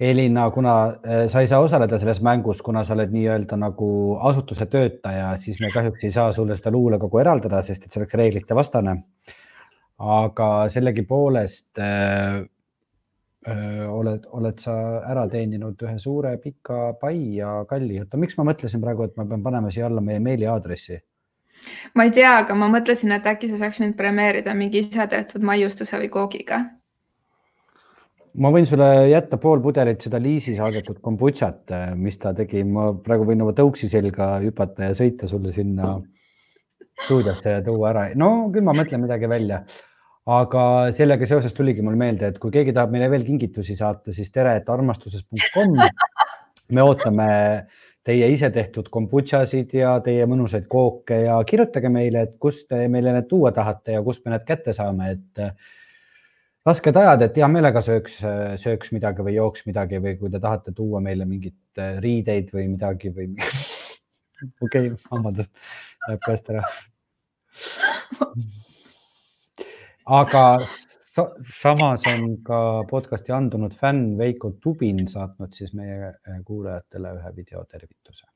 Elina, 0.00 0.50
kuna 0.52 0.72
äh, 0.84 1.22
sa 1.32 1.40
ei 1.40 1.48
saa 1.48 1.62
osaleda 1.64 1.96
selles 1.98 2.18
mängus, 2.20 2.58
kuna 2.62 2.82
sa 2.84 2.92
oled 2.92 3.14
nii-öelda 3.14 3.56
nagu 3.56 3.88
asutuse 4.28 4.66
töötaja, 4.68 5.30
siis 5.40 5.56
me 5.62 5.70
kahjuks 5.72 6.04
ei 6.04 6.12
saa 6.12 6.34
sulle 6.36 6.56
seda 6.58 6.74
luulekogu 6.74 7.22
eraldada, 7.22 7.62
sest 7.64 7.86
et 7.86 7.94
see 7.94 8.02
oleks 8.02 8.18
reeglite 8.20 8.58
vastane. 8.58 8.96
aga 9.96 10.68
sellegipoolest 10.68 11.78
äh, 11.80 12.42
öö, 13.48 13.86
oled, 13.88 14.26
oled 14.36 14.58
sa 14.60 14.74
ära 15.00 15.22
teeninud 15.32 15.80
ühe 15.80 15.96
suure 15.98 16.34
pika 16.36 16.92
pai 17.00 17.38
ja 17.38 17.62
kalli. 17.64 18.02
oota, 18.04 18.20
miks 18.20 18.36
ma 18.36 18.44
mõtlesin 18.50 18.84
praegu, 18.84 19.08
et 19.08 19.16
ma 19.16 19.24
pean 19.24 19.42
panema 19.42 19.72
siia 19.72 19.88
alla 19.88 20.04
meie 20.04 20.20
meiliaadressi 20.20 21.00
ma 21.94 22.06
ei 22.06 22.14
tea, 22.14 22.32
aga 22.42 22.56
ma 22.58 22.68
mõtlesin, 22.72 23.12
et 23.16 23.26
äkki 23.26 23.50
sa 23.50 23.60
saaks 23.60 23.80
mind 23.82 23.96
premeerida 23.98 24.54
mingi 24.54 24.84
ise 24.84 25.06
tehtud 25.10 25.44
maiustuse 25.46 25.98
või 26.02 26.10
koogiga. 26.12 26.64
ma 28.36 28.50
võin 28.52 28.66
sulle 28.68 29.08
jätta 29.08 29.38
pool 29.40 29.62
pudelit 29.64 30.02
seda 30.02 30.18
Liisi 30.20 30.54
saadetud 30.56 31.00
kombutšat, 31.00 31.72
mis 31.96 32.18
ta 32.18 32.34
tegi, 32.36 32.64
ma 32.64 32.92
praegu 32.92 33.24
võin 33.24 33.42
oma 33.42 33.56
tõuksi 33.56 33.88
selga 33.88 34.36
hüpata 34.44 34.90
ja 34.90 34.98
sõita 34.98 35.28
sulle 35.30 35.52
sinna 35.52 35.96
stuudiosse 37.04 37.58
ja 37.58 37.62
tuua 37.64 37.90
ära. 37.92 38.08
no 38.16 38.48
küll 38.52 38.64
ma 38.64 38.74
mõtlen 38.76 39.04
midagi 39.04 39.28
välja. 39.28 39.62
aga 40.26 40.62
sellega 40.90 41.26
seoses 41.26 41.54
tuligi 41.54 41.82
mul 41.86 41.94
meelde, 41.96 42.32
et 42.32 42.38
kui 42.42 42.50
keegi 42.50 42.72
tahab 42.74 42.90
meile 42.90 43.06
veel 43.12 43.22
kingitusi 43.24 43.76
saata, 43.78 44.12
siis 44.12 44.32
tere, 44.34 44.56
et 44.58 44.68
armastuses.com. 44.68 45.76
me 46.74 46.82
ootame 46.82 47.28
teie 48.06 48.28
ise 48.30 48.50
tehtud 48.54 48.88
kombutšasid 48.92 49.72
ja 49.74 49.96
teie 50.04 50.26
mõnusaid 50.30 50.68
kooke 50.70 51.16
ja 51.24 51.40
kirjutage 51.48 51.90
meile, 51.92 52.22
et 52.26 52.36
kust 52.42 52.68
te 52.70 52.84
meile 52.92 53.14
need 53.16 53.26
tuua 53.30 53.50
tahate 53.54 53.96
ja 53.96 54.02
kust 54.06 54.22
me 54.24 54.34
need 54.34 54.44
kätte 54.46 54.74
saame, 54.76 55.10
et 55.16 55.42
rasked 56.66 56.96
ajad, 57.02 57.20
et 57.26 57.40
hea 57.40 57.48
meelega 57.50 57.80
sööks, 57.82 58.20
sööks 58.62 58.92
midagi 58.94 59.26
või 59.26 59.34
jooks 59.38 59.66
midagi 59.66 60.02
või 60.02 60.14
kui 60.20 60.30
te 60.30 60.38
tahate 60.42 60.74
tuua 60.76 61.02
meile 61.02 61.24
mingeid 61.26 61.82
riideid 62.04 62.52
või 62.54 62.68
midagi 62.76 63.08
või. 63.14 63.26
okei, 64.66 64.92
vabandust, 65.10 65.52
läheb 66.06 66.22
käest 66.26 66.46
ära. 66.54 66.64
aga 70.20 70.44
sa 71.16 71.32
samas 71.40 72.02
on 72.12 72.24
ka 72.44 72.58
podcast'i 72.90 73.32
andunud 73.32 73.74
fänn 73.80 74.18
Veiko 74.18 74.50
Tubin 74.62 74.98
saatnud 75.08 75.54
siis 75.56 75.72
meie 75.78 76.10
kuulajatele 76.48 77.12
ühe 77.18 77.30
videotervituse. 77.38 78.26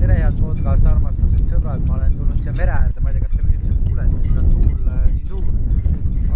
tere, 0.00 0.18
head 0.18 0.36
podcast 0.40 0.90
armastusest 0.90 1.54
sõbrad, 1.54 1.86
ma 1.88 1.96
olen 1.96 2.18
tulnud 2.18 2.42
siia 2.44 2.52
mere 2.58 2.76
äärde, 2.76 3.00
ma 3.00 3.12
ei 3.12 3.16
tea, 3.16 3.24
kas 3.24 3.38
te 3.38 3.46
mind 3.46 3.56
üldse 3.56 3.78
kuulete, 3.86 4.20
siin 4.26 4.42
on 4.42 4.52
tuul 4.52 4.92
äh, 4.98 5.06
nii 5.14 5.24
suur, 5.30 5.48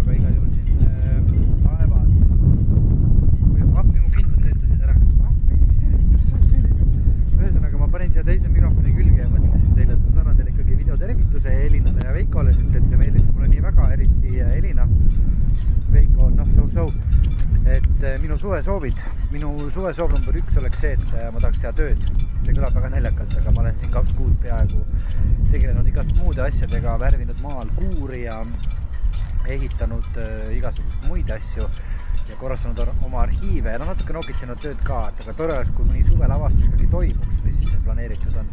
aga 0.01 0.17
igal 0.17 0.33
juhul 0.39 0.49
siin 0.55 0.69
panin 7.89 8.11
siia 8.13 8.23
teise 8.23 8.49
mikrofoni 8.53 8.91
külge 8.93 9.21
ja 9.21 9.29
mõtlesin 9.29 9.71
teile, 9.77 9.95
et 9.95 10.01
ma 10.01 10.11
saadan 10.13 10.35
teile 10.37 10.51
ikkagi 10.89 11.07
videotervituse 11.07 11.65
Elinale 11.65 12.01
ja 12.03 12.13
Veikole, 12.13 12.53
sest 12.53 12.75
et 12.75 12.85
te 12.89 12.97
meeldite 12.97 13.31
mulle 13.31 13.47
nii 13.47 13.61
väga, 13.61 13.89
eriti 13.93 14.39
Elina. 14.41 14.87
Veiko 15.93 16.25
on 16.25 16.35
noh, 16.35 16.47
so-so. 16.49 16.91
et 17.69 18.03
eh, 18.03 18.17
minu 18.21 18.37
suvesoovid, 18.37 18.97
minu 19.31 19.69
suvesoov 19.69 20.13
number 20.15 20.37
üks 20.39 20.57
oleks 20.57 20.79
see, 20.81 20.95
et 20.95 21.13
eh, 21.19 21.29
ma 21.29 21.39
tahaks 21.39 21.61
teha 21.61 21.73
tööd. 21.77 22.07
see 22.45 22.55
kõlab 22.55 22.73
väga 22.73 22.89
naljakalt, 22.95 23.35
aga 23.37 23.51
ma 23.51 23.61
olen 23.61 23.77
siin 23.77 23.91
kaks 23.91 24.13
kuud 24.17 24.33
peaaegu 24.41 24.81
tegelenud 25.51 25.87
igast 25.87 26.15
muude 26.17 26.41
asjadega, 26.41 26.97
värvinud 26.97 27.41
maal 27.43 27.69
kuuri 27.77 28.23
ja 28.23 28.39
ehitanud 29.47 30.17
äh, 30.17 30.55
igasuguseid 30.57 31.05
muid 31.09 31.29
asju 31.29 31.67
ja 32.29 32.37
korrastanud 32.39 32.79
oma 33.05 33.21
arhiive 33.25 33.73
ja 33.73 33.79
no 33.81 33.89
natuke 33.89 34.13
nokitsenud 34.13 34.61
tööd 34.63 34.81
ka, 34.85 35.09
et 35.09 35.21
aga 35.23 35.33
tore 35.37 35.57
oleks, 35.57 35.71
kui 35.75 35.85
mõni 35.85 36.05
suvelavastus 36.07 36.65
ikkagi 36.65 36.78
toimuks, 37.09 37.41
mis 37.45 37.63
planeeritud 37.85 38.37
on. 38.39 38.49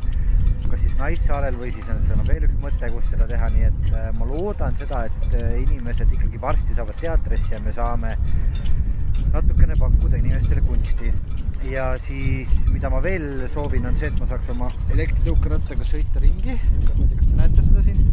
kas 0.70 0.82
siis 0.82 0.96
Naissaarel 0.98 1.56
või 1.60 1.70
siis 1.74 1.88
on 1.92 2.00
seal 2.02 2.22
veel 2.26 2.46
üks 2.48 2.56
mõte, 2.62 2.88
kus 2.90 3.12
seda 3.12 3.28
teha, 3.30 3.50
nii 3.54 3.66
et 3.68 3.90
äh, 3.94 4.08
ma 4.16 4.26
loodan 4.26 4.74
seda, 4.78 5.04
et 5.06 5.36
äh, 5.38 5.60
inimesed 5.62 6.10
ikkagi 6.16 6.40
varsti 6.42 6.74
saavad 6.74 6.98
teatrisse 7.00 7.54
ja 7.54 7.60
me 7.62 7.74
saame 7.76 8.16
natukene 9.32 9.76
pakkuda 9.78 10.18
inimestele 10.18 10.64
kunsti. 10.66 11.12
ja 11.70 11.86
siis, 11.98 12.50
mida 12.70 12.90
ma 12.90 13.00
veel 13.02 13.46
soovin, 13.50 13.86
on 13.86 13.96
see, 13.96 14.10
et 14.10 14.18
ma 14.20 14.26
saaks 14.28 14.50
oma 14.54 14.70
elektritõukerattaga 14.94 15.86
sõita 15.86 16.22
ringi. 16.22 16.58
ma 16.58 16.98
ei 16.98 17.08
tea, 17.12 17.20
kas 17.20 17.30
te 17.30 17.40
näete 17.42 17.68
seda 17.68 17.86
siin 17.86 18.04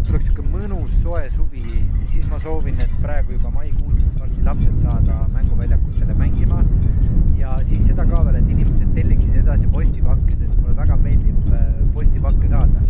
nüüd 0.00 0.06
tuleks 0.06 0.28
niisugune 0.30 0.50
mõnus 0.54 0.94
soe 1.02 1.24
suvi, 1.28 1.62
siis 2.08 2.26
ma 2.30 2.38
soovin, 2.40 2.78
et 2.80 2.92
praegu 3.02 3.34
juba 3.34 3.50
maikuus 3.58 3.98
võiks 3.98 4.20
varsti 4.22 4.44
lapsed 4.46 4.78
saada 4.84 5.16
mänguväljakutele 5.34 6.14
mängima 6.16 6.62
ja 7.40 7.56
siis 7.64 7.86
seda 7.88 8.04
ka 8.08 8.20
veel, 8.26 8.38
et 8.40 8.48
inimesed 8.52 8.94
telliksid 8.96 9.36
edasi 9.40 9.68
postipakke, 9.72 10.36
sest 10.36 10.56
mulle 10.60 10.76
väga 10.76 10.96
meeldib 11.00 11.52
äh, 11.56 11.68
postipakke 11.96 12.50
saada. 12.52 12.88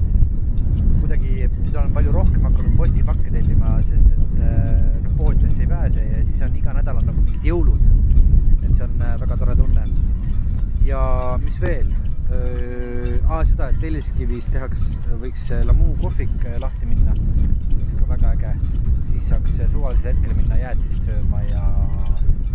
kuidagi 1.01 1.47
nüüd 1.47 1.77
olen 1.81 1.93
palju 1.95 2.13
rohkem 2.15 2.45
hakanud 2.47 2.75
postipakke 2.79 3.31
tellima, 3.33 3.77
sest 3.87 4.07
et 4.11 4.43
äh, 4.45 4.99
noh, 5.05 5.15
poodidesse 5.19 5.65
ei 5.65 5.71
pääse 5.71 6.05
ja 6.05 6.23
siis 6.25 6.43
on 6.47 6.57
iga 6.57 6.75
nädal 6.77 7.01
on 7.01 7.09
nagu 7.11 7.23
mingid 7.23 7.49
jõulud. 7.51 7.87
et 8.63 8.77
see 8.77 8.87
on 8.87 9.03
äh, 9.07 9.17
väga 9.23 9.39
tore 9.43 9.57
tunne. 9.63 9.87
ja 10.87 11.03
mis 11.45 11.61
veel 11.63 11.93
aa, 12.31 13.41
seda, 13.43 13.71
et 13.71 13.81
Telliskivis 13.83 14.47
tehakse, 14.55 15.01
võiks 15.19 15.49
Lamu 15.67 15.97
kohvik 15.99 16.45
lahti 16.63 16.87
minna, 16.87 17.17
oleks 17.75 17.97
ka 17.99 18.11
väga 18.15 18.35
äge. 18.37 18.55
siis 19.11 19.33
saaks 19.33 19.59
suvalisel 19.73 20.13
hetkel 20.13 20.37
minna 20.39 20.61
jäätist 20.63 21.09
sööma 21.09 21.43
ja 21.49 21.65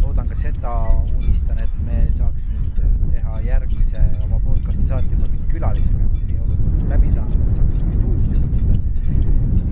loodan 0.02 0.28
ka 0.28 0.36
seda, 0.40 0.74
unistan, 1.16 1.60
et 1.64 1.76
me 1.86 2.00
saaks 2.18 2.50
nüüd 2.54 2.80
teha 3.12 3.40
järgmise 3.46 4.02
oma 4.26 4.40
podcast'i 4.44 4.88
saate 4.90 5.12
juba 5.12 5.30
mingi 5.30 5.48
külalisega, 5.54 6.08
et 6.08 6.16
see 6.22 6.40
olukord 6.46 6.86
läbi 6.92 7.14
saanud, 7.16 7.42
et 7.46 7.56
saab 7.60 7.70
stuudiosse 7.98 8.42
kutsuda. 8.44 8.76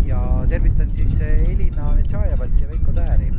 ja 0.07 0.21
tervitan 0.49 0.91
siis 0.93 1.19
Elina 1.27 1.93
Netšajevat 1.95 2.61
ja 2.61 2.69
Veiko 2.69 2.95
Tääri, 2.99 3.29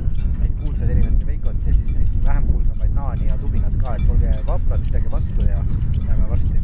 neid 0.41 0.55
kuulsaid 0.62 0.91
Elinat 0.91 1.20
ja 1.20 1.26
Veikot 1.32 1.66
ja 1.66 1.74
siis 1.78 1.97
neid 1.97 2.14
vähem 2.24 2.47
kuulsamaid 2.53 2.95
Naani 2.99 3.28
ja 3.28 3.39
Tubinat 3.39 3.76
ka, 3.82 3.97
et 3.97 4.11
olge 4.11 4.37
vaprad, 4.47 4.87
pidage 4.89 5.11
vastu 5.11 5.49
ja 5.49 5.64
näeme 6.07 6.30
varsti 6.30 6.62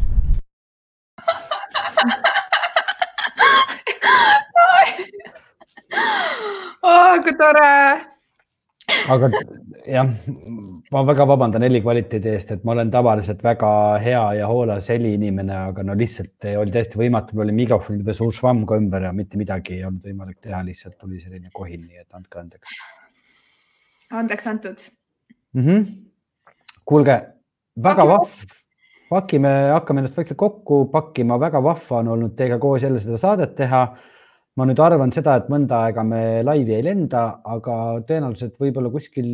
oh, 6.83 7.21
kui 7.23 7.33
tore. 7.37 8.10
Aga 9.09 9.29
jah, 9.85 10.09
ma 10.91 11.03
väga 11.07 11.25
vabandan 11.29 11.65
heli 11.65 11.81
kvaliteedi 11.81 12.31
eest, 12.33 12.53
et 12.55 12.63
ma 12.67 12.75
olen 12.75 12.91
tavaliselt 12.93 13.43
väga 13.43 13.71
hea 14.03 14.21
ja 14.39 14.47
hoolas 14.51 14.89
heliinimene, 14.93 15.57
aga 15.71 15.85
no 15.87 15.95
lihtsalt 15.97 16.49
oli 16.61 16.73
täiesti 16.75 17.01
võimatu, 17.01 17.35
mul 17.35 17.47
oli 17.47 17.57
mikrofonid 17.63 18.05
või 18.07 18.17
suur 18.17 18.35
švamm 18.35 18.65
ka 18.69 18.77
ümber 18.81 19.07
ja 19.07 19.13
mitte 19.15 19.41
midagi 19.41 19.79
ei 19.79 19.85
olnud 19.87 20.05
võimalik 20.07 20.39
teha, 20.43 20.63
lihtsalt 20.67 20.97
tuli 21.01 21.21
selline 21.23 21.51
kohin, 21.53 21.85
nii 21.87 22.03
et 22.03 22.17
andke 22.17 22.41
andeks. 22.43 22.79
andeks 24.21 24.47
antud 24.47 24.87
mm. 25.53 25.65
-hmm. 25.65 25.85
kuulge, 26.85 27.21
väga 27.83 28.07
vahv 28.07 28.57
pakime, 29.11 29.51
hakkame 29.73 30.01
ennast 30.01 30.17
vaikselt 30.17 30.39
kokku 30.39 30.85
pakkima, 30.91 31.39
väga 31.39 31.63
vahva 31.63 31.99
on 31.99 32.13
olnud 32.15 32.35
teiega 32.39 32.59
koos 32.59 32.83
jälle 32.83 32.99
seda 33.03 33.17
saadet 33.19 33.55
teha. 33.55 33.83
Ma 34.59 34.67
nüüd 34.67 34.81
arvan 34.83 35.13
seda, 35.15 35.37
et 35.39 35.47
mõnda 35.51 35.85
aega 35.87 36.03
me 36.03 36.41
laivi 36.43 36.75
ei 36.75 36.83
lenda, 36.83 37.23
aga 37.47 37.75
tõenäoliselt 38.07 38.57
võib-olla 38.59 38.91
kuskil 38.91 39.31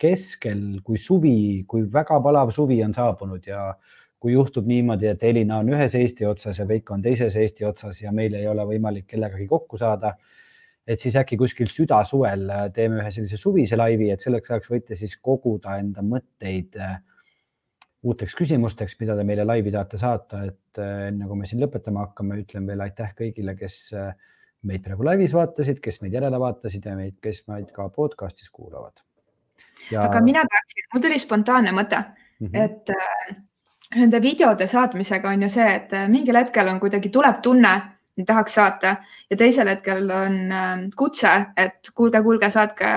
keskel, 0.00 0.82
kui 0.84 1.00
suvi, 1.00 1.64
kui 1.68 1.86
väga 1.92 2.20
palav 2.22 2.52
suvi 2.54 2.82
on 2.84 2.94
saabunud 2.96 3.48
ja 3.48 3.70
kui 4.20 4.34
juhtub 4.34 4.68
niimoodi, 4.68 5.08
et 5.08 5.22
Elina 5.24 5.62
on 5.62 5.72
ühes 5.72 5.96
Eesti 5.96 6.26
otsas 6.28 6.60
ja 6.60 6.68
Veiko 6.68 6.92
on 6.92 7.02
teises 7.02 7.36
Eesti 7.40 7.64
otsas 7.64 8.02
ja 8.02 8.12
meil 8.12 8.36
ei 8.36 8.48
ole 8.50 8.66
võimalik 8.68 9.06
kellegagi 9.08 9.46
kokku 9.48 9.80
saada, 9.80 10.12
et 10.84 11.00
siis 11.00 11.16
äkki 11.16 11.38
kuskil 11.40 11.70
südasuvel 11.72 12.50
teeme 12.76 13.00
ühe 13.00 13.12
sellise 13.14 13.38
suvise 13.40 13.78
laivi, 13.80 14.10
et 14.12 14.20
selleks 14.20 14.52
ajaks 14.52 14.72
võite 14.72 14.98
siis 14.98 15.16
koguda 15.24 15.78
enda 15.80 16.04
mõtteid 16.04 16.76
äh, 16.76 16.98
uuteks 18.04 18.36
küsimusteks, 18.36 18.98
mida 19.00 19.16
te 19.16 19.24
meile 19.24 19.46
laivi 19.48 19.72
tahate 19.72 20.00
saata, 20.00 20.42
et 20.50 20.82
äh, 20.84 21.06
enne 21.08 21.28
kui 21.30 21.40
me 21.40 21.48
siin 21.48 21.64
lõpetama 21.64 22.04
hakkame, 22.10 22.42
ütlen 22.44 22.68
veel 22.68 22.84
aitäh 22.84 23.16
kõigile, 23.16 23.56
kes 23.56 23.78
äh, 23.96 24.12
meid 24.68 24.82
praegu 24.84 25.04
laivis 25.06 25.34
vaatasid, 25.34 25.78
kes 25.80 26.00
meid 26.02 26.16
järele 26.16 26.40
vaatasid 26.40 26.86
ja 26.86 26.96
meid, 26.96 27.16
kes 27.22 27.44
meid 27.48 27.70
ka 27.76 27.88
podcast'is 27.94 28.50
kuulavad. 28.52 29.04
Ja.... 29.90 30.04
aga 30.06 30.20
mina 30.24 30.42
tahaksin, 30.48 30.88
mul 30.94 31.04
tuli 31.04 31.18
spontaanne 31.20 31.72
mõte 31.76 31.98
mm, 32.00 32.46
-hmm. 32.46 32.64
et 32.64 32.90
äh, 32.90 33.36
nende 33.94 34.22
videode 34.22 34.66
saatmisega 34.66 35.28
on 35.28 35.42
ju 35.42 35.48
see, 35.48 35.66
et 35.74 35.92
äh, 35.92 36.08
mingil 36.08 36.36
hetkel 36.36 36.68
on 36.68 36.80
kuidagi, 36.80 37.08
tuleb 37.08 37.42
tunne, 37.42 37.74
tahaks 38.26 38.54
saata 38.54 38.96
ja 39.30 39.36
teisel 39.36 39.68
hetkel 39.68 40.10
on 40.10 40.52
äh, 40.52 40.84
kutse, 40.96 41.32
et 41.56 41.92
kuulge, 41.94 42.22
kuulge, 42.22 42.50
saatke, 42.50 42.90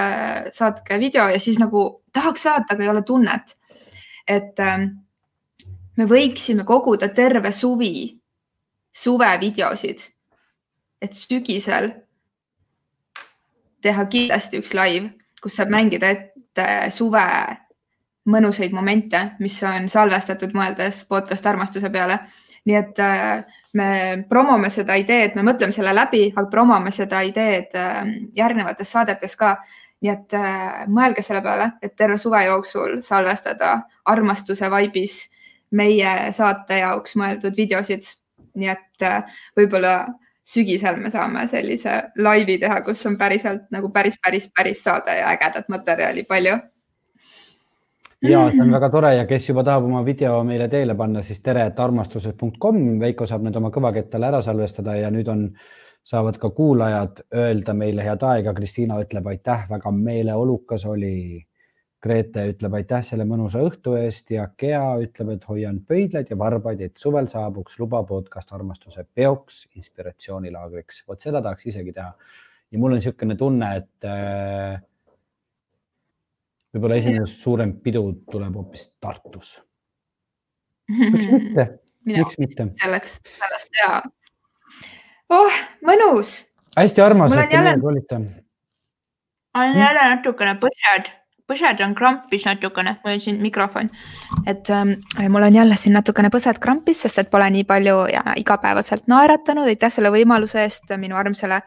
saatke 0.51 0.99
video 0.99 1.27
ja 1.29 1.39
siis 1.39 1.59
nagu 1.59 2.03
tahaks 2.13 2.43
saata, 2.43 2.73
aga 2.73 2.83
ei 2.83 2.89
ole 2.89 3.01
tunnet. 3.01 3.57
Et 4.27 4.59
ähm, 4.59 4.85
me 5.97 6.05
võiksime 6.07 6.63
koguda 6.63 7.09
terve 7.09 7.51
suvi 7.51 8.19
suvevideosid, 8.93 9.99
et 11.03 11.13
sügisel 11.17 11.91
teha 13.83 14.05
kindlasti 14.07 14.61
üks 14.61 14.71
live, 14.77 15.11
kus 15.43 15.59
saab 15.59 15.73
mängida 15.73 16.13
ette 16.15 16.67
suve 16.95 17.25
mõnusaid 18.31 18.71
momente, 18.71 19.19
mis 19.43 19.57
on 19.67 19.89
salvestatud, 19.91 20.53
mõeldes 20.55 21.03
podcast 21.09 21.45
armastuse 21.49 21.91
peale. 21.91 22.19
nii 22.63 22.75
et 22.79 22.99
äh, 23.03 23.43
me 23.75 23.87
promome 24.29 24.69
seda 24.71 24.95
ideed, 24.95 25.33
me 25.35 25.43
mõtleme 25.43 25.75
selle 25.75 25.91
läbi, 25.91 26.29
aga 26.31 26.47
promome 26.47 26.93
seda 26.95 27.19
ideed 27.27 27.75
äh, 27.75 28.05
järgnevates 28.35 28.91
saadetes 28.91 29.35
ka 29.35 29.57
nii 30.01 30.11
et 30.11 30.35
äh, 30.39 30.85
mõelge 30.87 31.25
selle 31.27 31.41
peale, 31.43 31.73
et 31.83 31.95
terve 31.99 32.15
suve 32.17 32.45
jooksul 32.45 33.01
salvestada 33.03 33.81
armastuse 34.05 34.69
vaibis 34.71 35.17
meie 35.71 36.31
saate 36.31 36.79
jaoks 36.79 37.17
mõeldud 37.19 37.55
videosid. 37.57 38.07
nii 38.55 38.69
et 38.69 39.03
võib-olla 39.57 40.05
sügisel 40.43 40.99
me 40.99 41.09
saame 41.09 41.47
sellise 41.47 42.01
laivi 42.19 42.57
teha, 42.59 42.81
kus 42.83 43.05
on 43.05 43.17
päriselt 43.17 43.69
nagu 43.71 43.89
päris, 43.89 44.19
päris, 44.25 44.49
päris 44.55 44.83
saade 44.83 45.17
ja 45.17 45.31
ägedat 45.31 45.69
materjali 45.71 46.23
palju 46.27 46.57
ja 48.23 48.43
see 48.51 48.61
on 48.63 48.71
väga 48.71 48.89
tore 48.89 49.13
ja 49.15 49.25
kes 49.27 49.49
juba 49.49 49.63
tahab 49.67 49.87
oma 49.89 50.03
video 50.05 50.41
meile 50.47 50.67
teele 50.71 50.95
panna, 50.95 51.21
siis 51.23 51.41
tere, 51.43 51.65
et 51.69 51.79
armastused.com, 51.79 52.83
Veiko 52.99 53.27
saab 53.27 53.43
need 53.47 53.55
oma 53.59 53.71
kõvakettale 53.73 54.29
ära 54.29 54.41
salvestada 54.45 54.95
ja 54.99 55.11
nüüd 55.11 55.31
on 55.31 55.47
saavad 56.03 56.37
ka 56.39 56.49
kuulajad 56.55 57.23
öelda 57.35 57.73
meile 57.73 58.03
head 58.03 58.23
aega. 58.27 58.53
Kristiina 58.53 58.99
ütleb 59.03 59.27
aitäh, 59.31 59.67
väga 59.69 59.91
meeleolukas 59.95 60.85
oli. 60.85 61.43
Grete 62.03 62.41
ütleb 62.51 62.73
aitäh 62.75 63.03
selle 63.07 63.23
mõnusa 63.23 63.61
õhtu 63.63 63.93
eest 63.95 64.33
ja 64.33 64.49
Gea 64.59 64.97
ütleb, 65.05 65.37
et 65.37 65.45
hoian 65.47 65.77
pöidlaid 65.87 66.33
ja 66.33 66.37
varbaid, 66.39 66.81
et 66.83 66.99
suvel 66.99 67.29
saabuks 67.31 67.77
luba 67.79 68.01
podcast 68.07 68.51
armastuse 68.51 69.05
peoks, 69.15 69.61
inspiratsioonilaagriks. 69.79 71.05
vot 71.07 71.23
seda 71.23 71.41
tahaks 71.41 71.69
isegi 71.71 71.93
teha. 71.95 72.11
ja 72.71 72.81
mul 72.81 72.91
on 72.91 72.99
niisugune 72.99 73.37
tunne, 73.39 73.69
et 73.79 74.09
äh, 74.09 74.81
võib-olla 76.73 76.99
esimene 76.99 77.29
suurem 77.29 77.73
pidu 77.85 78.03
tuleb 78.31 78.59
hoopis 78.59 78.89
Tartus. 78.99 79.55
miks 80.91 81.31
mitte, 81.31 81.67
miks 82.11 82.37
mitte? 82.41 82.69
selleks, 82.83 83.19
sellest 83.39 83.79
ja. 83.79 84.03
oh, 85.31 85.59
mõnus. 85.87 86.35
hästi 86.75 87.07
armas, 87.07 87.31
et 87.31 87.47
te 87.47 87.61
jälle... 87.61 87.77
meiega 87.77 87.91
olite. 87.95 88.23
on 89.55 89.83
jälle 89.85 90.07
natukene 90.17 90.59
põsed, 90.59 91.13
põsed 91.53 91.85
on 91.85 91.95
krampis 91.95 92.45
natukene, 92.49 92.97
mul 93.03 93.13
on 93.13 93.21
siin 93.21 93.41
mikrofon, 93.41 93.89
et 94.49 94.69
ähm, 94.73 94.97
mul 95.29 95.45
on 95.47 95.55
jälle 95.55 95.77
siin 95.77 95.93
natukene 95.93 96.29
põsed 96.33 96.59
krampis, 96.59 97.05
sest 97.05 97.21
et 97.21 97.29
pole 97.31 97.49
nii 97.53 97.63
palju 97.69 98.05
ja 98.13 98.23
igapäevaselt 98.37 99.07
naeratanud. 99.07 99.69
aitäh 99.69 99.91
selle 99.93 100.11
võimaluse 100.11 100.63
eest 100.63 100.89
minu 100.97 101.15
armsale 101.15 101.61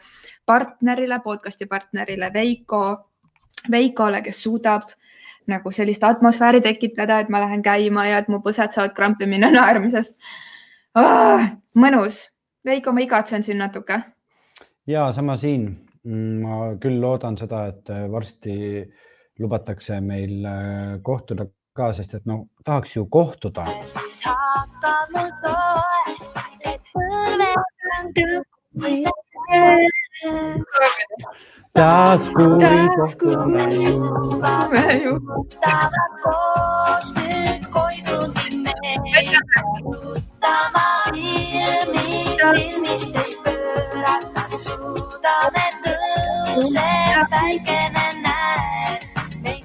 partnerile, 0.47 1.21
podcast'i 1.25 1.67
partnerile 1.67 2.33
Veiko 2.35 2.83
Veikole, 3.71 4.23
kes 4.23 4.43
suudab 4.43 4.91
nagu 5.47 5.71
sellist 5.71 6.05
atmosfääri 6.05 6.61
tekitada, 6.61 7.21
et 7.21 7.29
ma 7.31 7.41
lähen 7.43 7.63
käima 7.63 8.07
ja 8.07 8.21
et 8.23 8.29
mu 8.29 8.41
põsed 8.45 8.75
saavad 8.75 8.95
krampi 8.95 9.27
minna 9.31 9.51
naermisest 9.55 10.17
oh,. 10.99 11.43
mõnus. 11.79 12.27
Veiko, 12.67 12.93
ma 12.93 13.03
igatsen 13.05 13.45
sind 13.47 13.63
natuke. 13.63 14.01
ja 14.87 15.11
sama 15.13 15.37
siin. 15.37 15.69
ma 16.07 16.77
küll 16.79 17.01
loodan 17.03 17.35
seda, 17.39 17.65
et 17.67 17.91
varsti 18.11 18.85
lubatakse 19.39 20.01
meil 20.01 20.45
äh, 20.47 20.99
kohtuda 21.03 21.47
ka, 21.77 21.93
sest 21.93 22.15
et 22.15 22.27
no 22.27 22.47
tahaks 22.65 22.97
ju 22.97 23.07
kohtuda. 23.07 23.67
siis 23.85 24.23
hakkab 24.25 25.09
mu 25.15 25.25
toe, 25.45 26.03
et 26.73 26.81
põlve 26.95 27.53
tõukumised 28.17 29.27
taskuri 31.77 32.89
kohtume 32.97 33.65
jõuame 33.85 34.85
juhutavad 35.05 36.15
koos 36.25 37.11
nüüd 37.19 37.69
koiduni 37.75 38.57
me 39.05 39.25
jalutama 39.31 40.87
silmi 41.05 42.09
silmist 42.41 43.21
ei 43.25 43.35
pöörata 43.45 44.47
suudame 44.61 45.67
tõuseb 45.85 47.29
päikene 47.35 48.07
veel. 48.15 48.26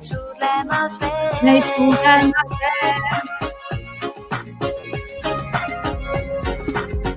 Neid 0.02 0.10
surlemas 0.10 0.96
veel. 0.98 2.32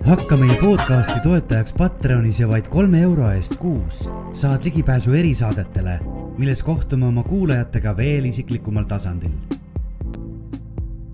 hakka 0.05 0.37
meie 0.37 0.57
podcasti 0.61 1.15
toetajaks 1.25 1.73
Patreonis 1.79 2.43
ja 2.43 2.49
vaid 2.51 2.69
kolme 2.69 3.01
euro 3.01 3.31
eest 3.33 3.57
kuus 3.57 4.03
saad 4.37 4.67
ligipääsu 4.69 5.15
erisaadetele, 5.17 5.95
milles 6.37 6.61
kohtume 6.63 7.07
oma 7.09 7.23
kuulajatega 7.25 7.97
veel 7.97 8.29
isiklikumal 8.29 8.85
tasandil. 8.85 9.33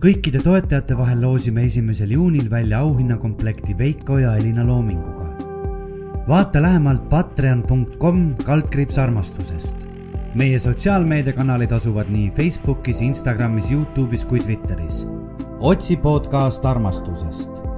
kõikide 0.02 0.42
toetajate 0.42 0.96
vahel 0.98 1.22
loosime 1.22 1.68
esimesel 1.70 2.16
juunil 2.16 2.50
välja 2.50 2.80
auhinnakomplekti 2.80 3.78
Veiko 3.78 4.18
ja 4.18 4.34
Elina 4.36 4.66
loominguga. 4.66 5.28
vaata 6.28 6.62
lähemalt 6.62 7.08
patreon.com 7.08 8.34
kaldkriips 8.44 8.98
armastusest. 8.98 9.89
Meie 10.34 10.58
sotsiaalmeediakanalid 10.58 11.72
asuvad 11.72 12.10
nii 12.10 12.30
Facebookis, 12.36 13.00
Instagramis, 13.02 13.70
Youtube'is 13.70 14.24
kui 14.24 14.40
Twitteris. 14.40 15.06
otsi 15.60 15.96
podcast 15.96 16.64
armastusest 16.64 17.69